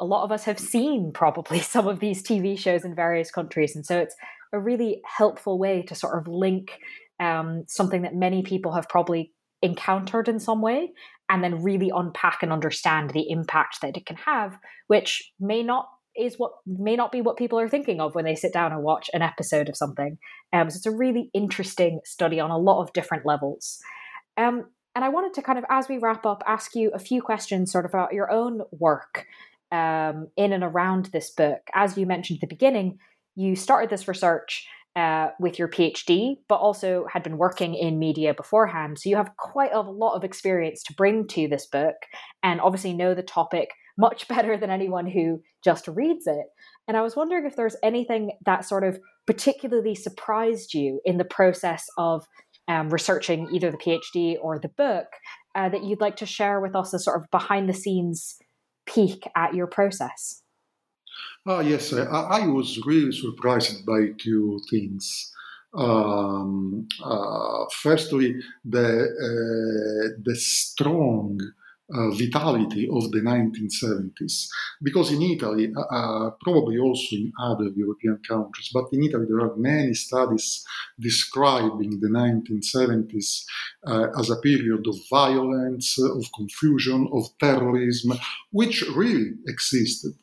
a 0.01 0.05
lot 0.05 0.25
of 0.25 0.33
us 0.33 0.45
have 0.45 0.59
seen 0.59 1.13
probably 1.13 1.61
some 1.75 1.87
of 1.87 2.01
these 2.01 2.23
TV 2.23 2.59
shows 2.59 2.85
in 2.85 2.95
various 2.95 3.31
countries. 3.31 3.75
And 3.75 3.85
so 3.85 3.99
it's 3.99 4.17
a 4.53 4.59
really 4.59 5.03
helpful 5.05 5.59
way 5.59 5.83
to 5.83 5.95
sort 5.95 6.19
of 6.19 6.29
link 6.29 6.79
um, 7.21 7.65
something 7.69 8.03
that 8.03 8.15
many 8.15 8.43
people 8.43 8.73
have 8.73 8.89
probably 8.89 9.33
encountered 9.63 10.29
in 10.29 10.39
some 10.39 10.61
way 10.61 10.93
and 11.31 11.43
then 11.43 11.63
really 11.63 11.91
unpack 11.95 12.43
and 12.43 12.53
understand 12.53 13.11
the 13.11 13.31
impact 13.31 13.81
that 13.81 13.97
it 13.97 14.05
can 14.05 14.17
have, 14.17 14.59
which 14.89 15.33
may 15.41 15.63
not 15.63 15.89
is 16.17 16.37
what 16.37 16.53
may 16.65 16.95
not 16.95 17.11
be 17.11 17.21
what 17.21 17.37
people 17.37 17.59
are 17.59 17.69
thinking 17.69 18.01
of 18.01 18.15
when 18.15 18.25
they 18.25 18.37
sit 18.37 18.53
down 18.53 18.73
and 18.73 18.85
watch 18.85 19.11
an 19.13 19.23
episode 19.23 19.69
of 19.69 19.77
something. 19.77 20.17
Um, 20.53 20.71
so 20.71 20.77
it's 20.77 20.87
a 20.87 20.93
really 20.93 21.29
interesting 21.35 22.01
study 22.05 22.39
on 22.39 22.51
a 22.51 22.59
lot 22.59 22.83
of 22.83 22.93
different 22.93 23.27
levels. 23.27 23.81
Um, 24.37 24.67
and 24.95 25.05
I 25.05 25.09
wanted 25.09 25.35
to 25.35 25.43
kind 25.43 25.59
of, 25.59 25.65
as 25.69 25.89
we 25.89 25.99
wrap 25.99 26.25
up, 26.25 26.43
ask 26.47 26.75
you 26.75 26.91
a 26.95 26.99
few 26.99 27.21
questions 27.21 27.73
sort 27.73 27.85
of 27.85 27.91
about 27.91 28.13
your 28.13 28.31
own 28.31 28.63
work 28.71 29.27
um, 29.73 30.29
in 30.37 30.53
and 30.53 30.63
around 30.63 31.07
this 31.07 31.31
book. 31.31 31.61
As 31.75 31.99
you 31.99 32.07
mentioned 32.07 32.39
at 32.39 32.49
the 32.49 32.55
beginning, 32.55 32.99
you 33.35 33.57
started 33.57 33.91
this 33.91 34.07
research 34.07 34.67
uh, 34.97 35.31
with 35.41 35.59
your 35.59 35.69
PhD, 35.69 36.37
but 36.49 36.57
also 36.57 37.07
had 37.13 37.25
been 37.25 37.39
working 37.39 37.75
in 37.75 37.99
media 37.99 38.33
beforehand. 38.33 38.99
So 38.99 39.09
you 39.09 39.17
have 39.17 39.37
quite 39.37 39.73
a 39.73 39.81
lot 39.81 40.15
of 40.15 40.23
experience 40.23 40.85
to 40.85 40.95
bring 40.95 41.27
to 41.29 41.49
this 41.49 41.67
book 41.67 41.97
and 42.45 42.61
obviously 42.61 42.93
know 42.93 43.15
the 43.15 43.23
topic 43.23 43.71
much 43.99 44.29
better 44.29 44.57
than 44.57 44.71
anyone 44.71 45.07
who 45.07 45.41
just 45.65 45.89
reads 45.89 46.27
it. 46.27 46.47
And 46.87 46.97
I 46.97 47.03
was 47.03 47.17
wondering 47.17 47.47
if 47.47 47.57
there's 47.57 47.77
anything 47.83 48.33
that 48.45 48.65
sort 48.65 48.85
of 48.85 49.01
particularly 49.27 49.95
surprised 49.95 50.75
you 50.75 51.01
in 51.05 51.17
the 51.17 51.25
process 51.25 51.87
of 51.97 52.27
um, 52.69 52.91
researching 52.91 53.49
either 53.53 53.71
the 53.71 53.77
PhD 53.77 54.37
or 54.41 54.59
the 54.59 54.69
book 54.69 55.07
uh, 55.55 55.69
that 55.69 55.85
you'd 55.85 56.01
like 56.01 56.17
to 56.17 56.27
share 56.27 56.61
with 56.61 56.75
us 56.75 56.95
a 56.95 56.99
sort 56.99 57.21
of 57.21 57.31
behind 57.31 57.69
the 57.69 57.75
scenes 57.75 58.39
peek 58.87 59.29
at 59.37 59.55
your 59.55 59.67
process? 59.67 60.43
Ah, 61.47 61.61
yes, 61.61 61.93
I, 61.93 62.05
I 62.05 62.47
was 62.47 62.81
really 62.87 63.13
surprised 63.13 63.85
by 63.87 64.09
two 64.19 64.61
things. 64.71 65.31
um, 65.77 66.87
uh, 67.03 67.65
firstly, 67.73 68.37
the, 68.65 68.87
uh, 68.89 70.21
the 70.23 70.37
strong 70.37 71.41
uh, 71.95 72.11
vitality 72.11 72.89
of 72.91 73.11
the 73.13 73.21
1970s. 73.21 74.49
Because 74.83 75.13
in 75.13 75.23
Italy, 75.23 75.73
uh, 75.77 75.81
uh, 75.81 76.31
probably 76.41 76.79
also 76.79 77.17
in 77.17 77.33
other 77.41 77.69
European 77.77 78.19
countries, 78.29 78.71
but 78.73 78.87
in 78.93 79.05
Italy 79.05 79.27
there 79.29 79.41
are 79.41 79.57
many 79.57 79.95
studies 79.95 80.65
describing 80.99 82.01
the 82.01 82.09
1970s 82.09 83.45
uh, 83.87 84.07
as 84.19 84.31
a 84.31 84.37
period 84.37 84.87
of 84.87 84.97
violence, 85.11 85.99
of 85.99 86.25
confusion, 86.35 87.09
of 87.13 87.25
terrorism, 87.39 88.19
which 88.51 88.83
really 88.95 89.33
existed. 89.47 90.15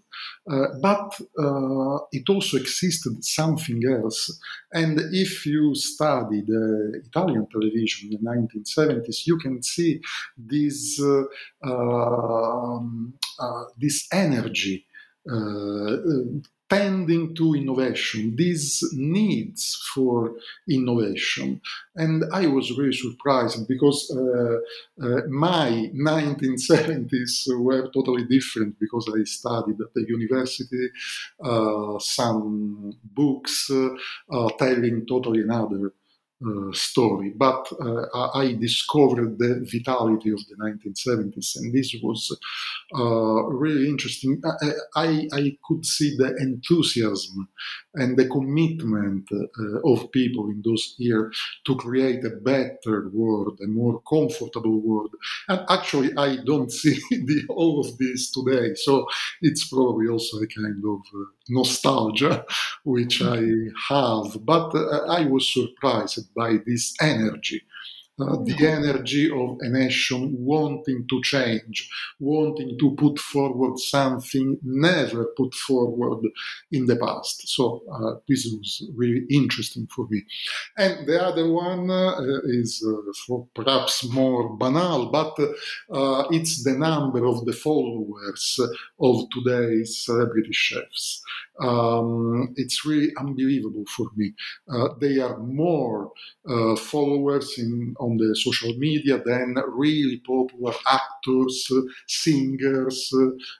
Uh, 0.49 0.67
but 0.81 1.19
uh, 1.39 1.97
it 2.11 2.29
also 2.29 2.57
existed 2.57 3.23
something 3.23 3.81
else. 3.87 4.39
And 4.73 4.99
if 5.11 5.45
you 5.45 5.75
study 5.75 6.41
the 6.41 7.01
Italian 7.05 7.47
television 7.51 8.11
in 8.13 8.23
the 8.23 8.31
1970s, 8.31 9.27
you 9.27 9.37
can 9.37 9.61
see 9.61 10.01
this, 10.37 11.01
uh, 11.01 11.23
um, 11.63 13.13
uh, 13.39 13.63
this 13.77 14.07
energy 14.11 14.85
uh, 15.29 15.97
tending 16.71 17.35
to 17.35 17.53
innovation, 17.53 18.33
these 18.37 18.81
needs 18.93 19.77
for 19.93 20.35
innovation. 20.69 21.59
And 21.97 22.23
I 22.31 22.47
was 22.47 22.77
really 22.77 22.93
surprised 22.93 23.67
because 23.67 24.09
uh, 24.09 25.05
uh, 25.05 25.21
my 25.27 25.91
1970s 25.93 27.59
were 27.59 27.91
totally 27.93 28.23
different 28.23 28.79
because 28.79 29.05
I 29.13 29.21
studied 29.25 29.81
at 29.81 29.93
the 29.93 30.05
university 30.07 30.87
uh, 31.43 31.99
some 31.99 32.93
books 33.03 33.69
uh, 33.69 34.49
telling 34.57 35.05
totally 35.05 35.41
another 35.41 35.91
story. 36.73 37.33
But 37.35 37.71
uh, 37.79 38.29
I 38.33 38.53
discovered 38.53 39.37
the 39.37 39.67
vitality 39.71 40.31
of 40.31 40.39
the 40.47 40.55
1970s, 40.55 41.55
and 41.57 41.73
this 41.73 41.95
was 42.01 42.35
uh, 42.97 43.43
really 43.63 43.87
interesting. 43.87 44.41
I, 44.43 44.71
I, 44.95 45.27
I, 45.33 45.57
could 45.67 45.85
see 45.85 46.15
the 46.17 46.35
enthusiasm 46.37 47.47
and 47.95 48.17
the 48.17 48.27
commitment 48.27 49.27
uh, 49.31 49.79
of 49.85 50.11
people 50.11 50.49
in 50.49 50.61
those 50.63 50.95
years 50.97 51.37
to 51.65 51.75
create 51.75 52.23
a 52.23 52.29
better 52.29 53.09
world, 53.13 53.59
a 53.63 53.67
more 53.67 54.01
comfortable 54.09 54.79
world. 54.79 55.13
And 55.49 55.61
actually, 55.69 56.11
I 56.17 56.37
don't 56.45 56.71
see 56.81 56.99
the, 57.09 57.43
all 57.49 57.79
of 57.79 57.97
this 57.97 58.31
today. 58.31 58.75
So 58.75 59.07
it's 59.41 59.67
probably 59.67 60.07
also 60.07 60.37
a 60.37 60.47
kind 60.47 60.83
of 60.85 60.99
uh, 61.13 61.25
nostalgia 61.49 62.45
which 62.83 63.21
I 63.21 63.41
have. 63.89 64.45
But 64.45 64.73
uh, 64.75 65.05
I 65.07 65.25
was 65.25 65.51
surprised 65.53 66.33
by 66.33 66.57
this 66.65 66.93
energy 67.01 67.63
uh, 68.19 68.37
the 68.43 68.67
energy 68.67 69.31
of 69.31 69.57
a 69.61 69.69
nation 69.69 70.35
wanting 70.37 71.07
to 71.07 71.21
change, 71.23 71.89
wanting 72.19 72.77
to 72.77 72.93
put 72.95 73.17
forward 73.17 73.79
something 73.79 74.59
never 74.63 75.25
put 75.37 75.53
forward 75.53 76.21
in 76.71 76.85
the 76.85 76.95
past. 76.97 77.47
So 77.47 77.81
uh, 77.91 78.19
this 78.27 78.45
was 78.45 78.83
really 78.95 79.25
interesting 79.29 79.87
for 79.95 80.07
me. 80.09 80.23
And 80.77 81.07
the 81.07 81.23
other 81.23 81.49
one 81.49 81.89
uh, 81.89 82.21
is 82.45 82.85
uh, 82.85 83.37
perhaps 83.55 84.07
more 84.09 84.55
banal, 84.57 85.09
but 85.09 85.39
uh, 85.39 86.27
it's 86.31 86.63
the 86.63 86.73
number 86.73 87.25
of 87.25 87.45
the 87.45 87.53
followers 87.53 88.59
of 88.99 89.29
today's 89.31 89.97
celebrity 89.97 90.51
chefs. 90.51 91.23
Um, 91.59 92.53
it's 92.55 92.85
really 92.85 93.11
unbelievable 93.17 93.85
for 93.95 94.07
me. 94.15 94.33
They 94.99 95.19
are 95.19 95.37
more 95.37 96.11
followers 96.77 97.57
in 97.57 97.95
on 98.01 98.17
the 98.17 98.35
social 98.35 98.73
media 98.77 99.21
than 99.23 99.55
really 99.67 100.17
popular 100.25 100.73
actors, 100.87 101.71
singers, 102.07 103.13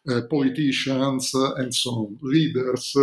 uh, 0.10 0.22
politicians, 0.30 1.34
uh, 1.36 1.54
and 1.56 1.74
so 1.74 1.92
on, 1.92 2.18
leaders. 2.22 2.96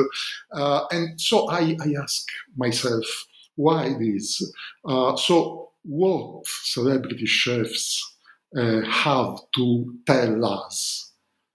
Uh, 0.52 0.84
and 0.90 1.20
so 1.20 1.48
I, 1.48 1.76
I 1.80 1.94
ask 2.02 2.26
myself, 2.56 3.06
why 3.54 3.94
this? 3.98 4.42
so, 4.84 5.70
what 5.82 6.46
celebrity 6.46 7.26
chefs 7.26 8.16
have 8.54 9.38
to 9.56 9.94
tell 10.06 10.44
us? 10.44 11.12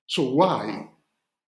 So, 0.07 0.33
why 0.33 0.89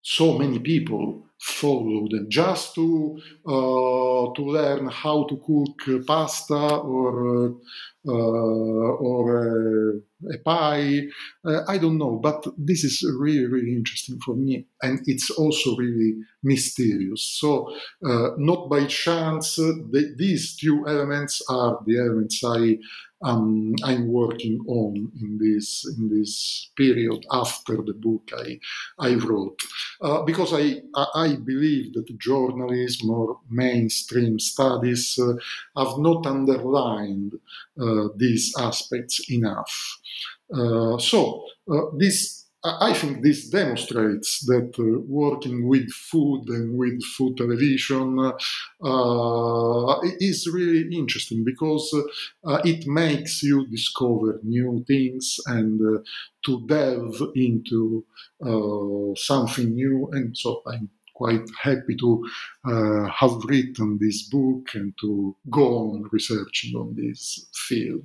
so 0.02 0.38
many 0.38 0.58
people 0.60 1.26
follow 1.40 2.06
them 2.08 2.26
just 2.28 2.74
to 2.74 3.20
uh, 3.46 4.32
to 4.34 4.42
learn 4.42 4.86
how 4.88 5.24
to 5.24 5.36
cook 5.46 6.06
pasta 6.06 6.54
or 6.54 7.46
uh, 7.46 7.50
or 8.06 10.02
a 10.32 10.38
pie. 10.38 11.02
Uh, 11.44 11.60
I 11.68 11.78
don't 11.78 11.98
know, 11.98 12.18
but 12.22 12.46
this 12.56 12.84
is 12.84 13.04
really 13.18 13.46
really 13.46 13.72
interesting 13.72 14.18
for 14.24 14.34
me, 14.34 14.66
and 14.82 15.00
it's 15.06 15.30
also 15.30 15.76
really 15.76 16.14
mysterious. 16.42 17.22
So 17.40 17.74
uh, 18.04 18.30
not 18.38 18.70
by 18.70 18.86
chance, 18.86 19.56
the, 19.56 20.14
these 20.16 20.56
two 20.56 20.86
elements 20.86 21.42
are 21.48 21.78
the 21.86 21.98
elements 21.98 22.42
I 22.44 22.78
um, 23.22 23.74
I'm 23.82 24.08
working 24.08 24.60
on 24.68 25.10
in 25.20 25.38
this 25.38 25.86
in 25.96 26.08
this 26.08 26.70
period 26.76 27.24
after 27.32 27.76
the 27.76 27.94
book 27.94 28.30
I 28.36 28.60
I 28.98 29.14
wrote 29.14 29.58
uh, 30.02 30.22
because 30.22 30.52
I 30.52 30.82
I 31.14 31.36
believe 31.36 31.94
that 31.94 32.18
journalism 32.18 33.10
or 33.10 33.40
mainstream 33.48 34.38
studies 34.38 35.18
uh, 35.18 35.34
have 35.76 35.98
not 35.98 36.26
underlined 36.26 37.34
uh, 37.80 37.95
these 38.16 38.52
aspects 38.58 39.20
enough. 39.30 39.98
Uh, 40.52 40.98
so 40.98 41.44
uh, 41.70 41.82
this 41.98 42.46
I 42.66 42.94
think 42.94 43.22
this 43.22 43.48
demonstrates 43.48 44.44
that 44.46 44.74
uh, 44.78 45.00
working 45.06 45.68
with 45.68 45.88
food 45.92 46.48
and 46.48 46.76
with 46.76 47.00
food 47.04 47.36
television 47.36 48.18
uh, 48.18 50.00
is 50.18 50.48
really 50.52 50.96
interesting 50.96 51.44
because 51.44 51.94
uh, 52.44 52.60
it 52.64 52.86
makes 52.86 53.42
you 53.42 53.66
discover 53.68 54.40
new 54.42 54.84
things 54.86 55.38
and 55.46 55.80
uh, 55.80 56.00
to 56.44 56.66
delve 56.66 57.22
into 57.36 58.04
uh, 58.44 59.14
something 59.14 59.74
new. 59.74 60.08
And 60.12 60.36
so 60.36 60.62
I'm 60.66 60.90
quite 61.16 61.48
happy 61.60 61.96
to 61.96 62.24
uh, 62.68 63.08
have 63.08 63.42
written 63.44 63.98
this 64.00 64.28
book 64.28 64.68
and 64.74 64.92
to 65.00 65.34
go 65.50 65.78
on 65.78 66.04
researching 66.12 66.76
on 66.76 66.94
this 66.94 67.48
field. 67.54 68.04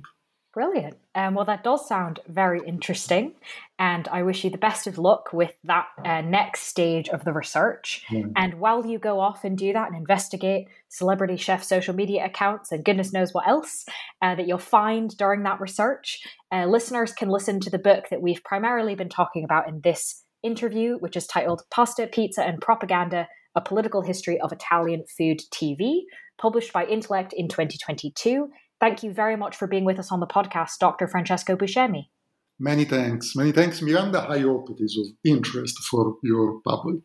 Brilliant. 0.54 0.98
Um, 1.14 1.34
well, 1.34 1.46
that 1.46 1.64
does 1.64 1.88
sound 1.88 2.20
very 2.28 2.60
interesting. 2.66 3.32
And 3.78 4.06
I 4.08 4.22
wish 4.22 4.44
you 4.44 4.50
the 4.50 4.58
best 4.58 4.86
of 4.86 4.98
luck 4.98 5.32
with 5.32 5.52
that 5.64 5.86
uh, 6.04 6.20
next 6.20 6.64
stage 6.64 7.08
of 7.08 7.24
the 7.24 7.32
research. 7.32 8.04
Mm. 8.10 8.32
And 8.36 8.54
while 8.60 8.84
you 8.84 8.98
go 8.98 9.18
off 9.18 9.44
and 9.44 9.56
do 9.56 9.72
that 9.72 9.88
and 9.88 9.96
investigate 9.96 10.68
celebrity 10.90 11.38
chef 11.38 11.64
social 11.64 11.94
media 11.94 12.26
accounts 12.26 12.70
and 12.70 12.84
goodness 12.84 13.14
knows 13.14 13.32
what 13.32 13.48
else 13.48 13.86
uh, 14.20 14.34
that 14.34 14.46
you'll 14.46 14.58
find 14.58 15.16
during 15.16 15.42
that 15.44 15.58
research, 15.58 16.22
uh, 16.52 16.66
listeners 16.66 17.14
can 17.14 17.30
listen 17.30 17.58
to 17.60 17.70
the 17.70 17.78
book 17.78 18.10
that 18.10 18.20
we've 18.20 18.44
primarily 18.44 18.94
been 18.94 19.08
talking 19.08 19.44
about 19.44 19.68
in 19.68 19.80
this 19.80 20.21
interview, 20.42 20.96
which 20.98 21.16
is 21.16 21.26
titled 21.26 21.62
Pasta, 21.70 22.06
Pizza, 22.06 22.42
and 22.42 22.60
Propaganda 22.60 23.28
A 23.54 23.60
Political 23.60 24.02
History 24.02 24.40
of 24.40 24.52
Italian 24.52 25.04
Food 25.16 25.40
TV, 25.52 26.02
published 26.38 26.72
by 26.72 26.84
Intellect 26.84 27.32
in 27.32 27.48
2022 27.48 28.48
Thank 28.82 29.04
you 29.04 29.12
very 29.12 29.36
much 29.36 29.54
for 29.54 29.68
being 29.68 29.84
with 29.84 30.00
us 30.00 30.10
on 30.10 30.18
the 30.18 30.26
podcast, 30.26 30.78
Dr. 30.80 31.06
Francesco 31.06 31.54
Buscemi. 31.54 32.08
Many 32.58 32.84
thanks. 32.84 33.36
Many 33.36 33.52
thanks, 33.52 33.80
Miranda. 33.80 34.26
I 34.28 34.40
hope 34.40 34.70
it 34.70 34.82
is 34.82 34.98
of 34.98 35.06
interest 35.24 35.78
for 35.88 36.16
your 36.24 36.60
public. 36.62 37.04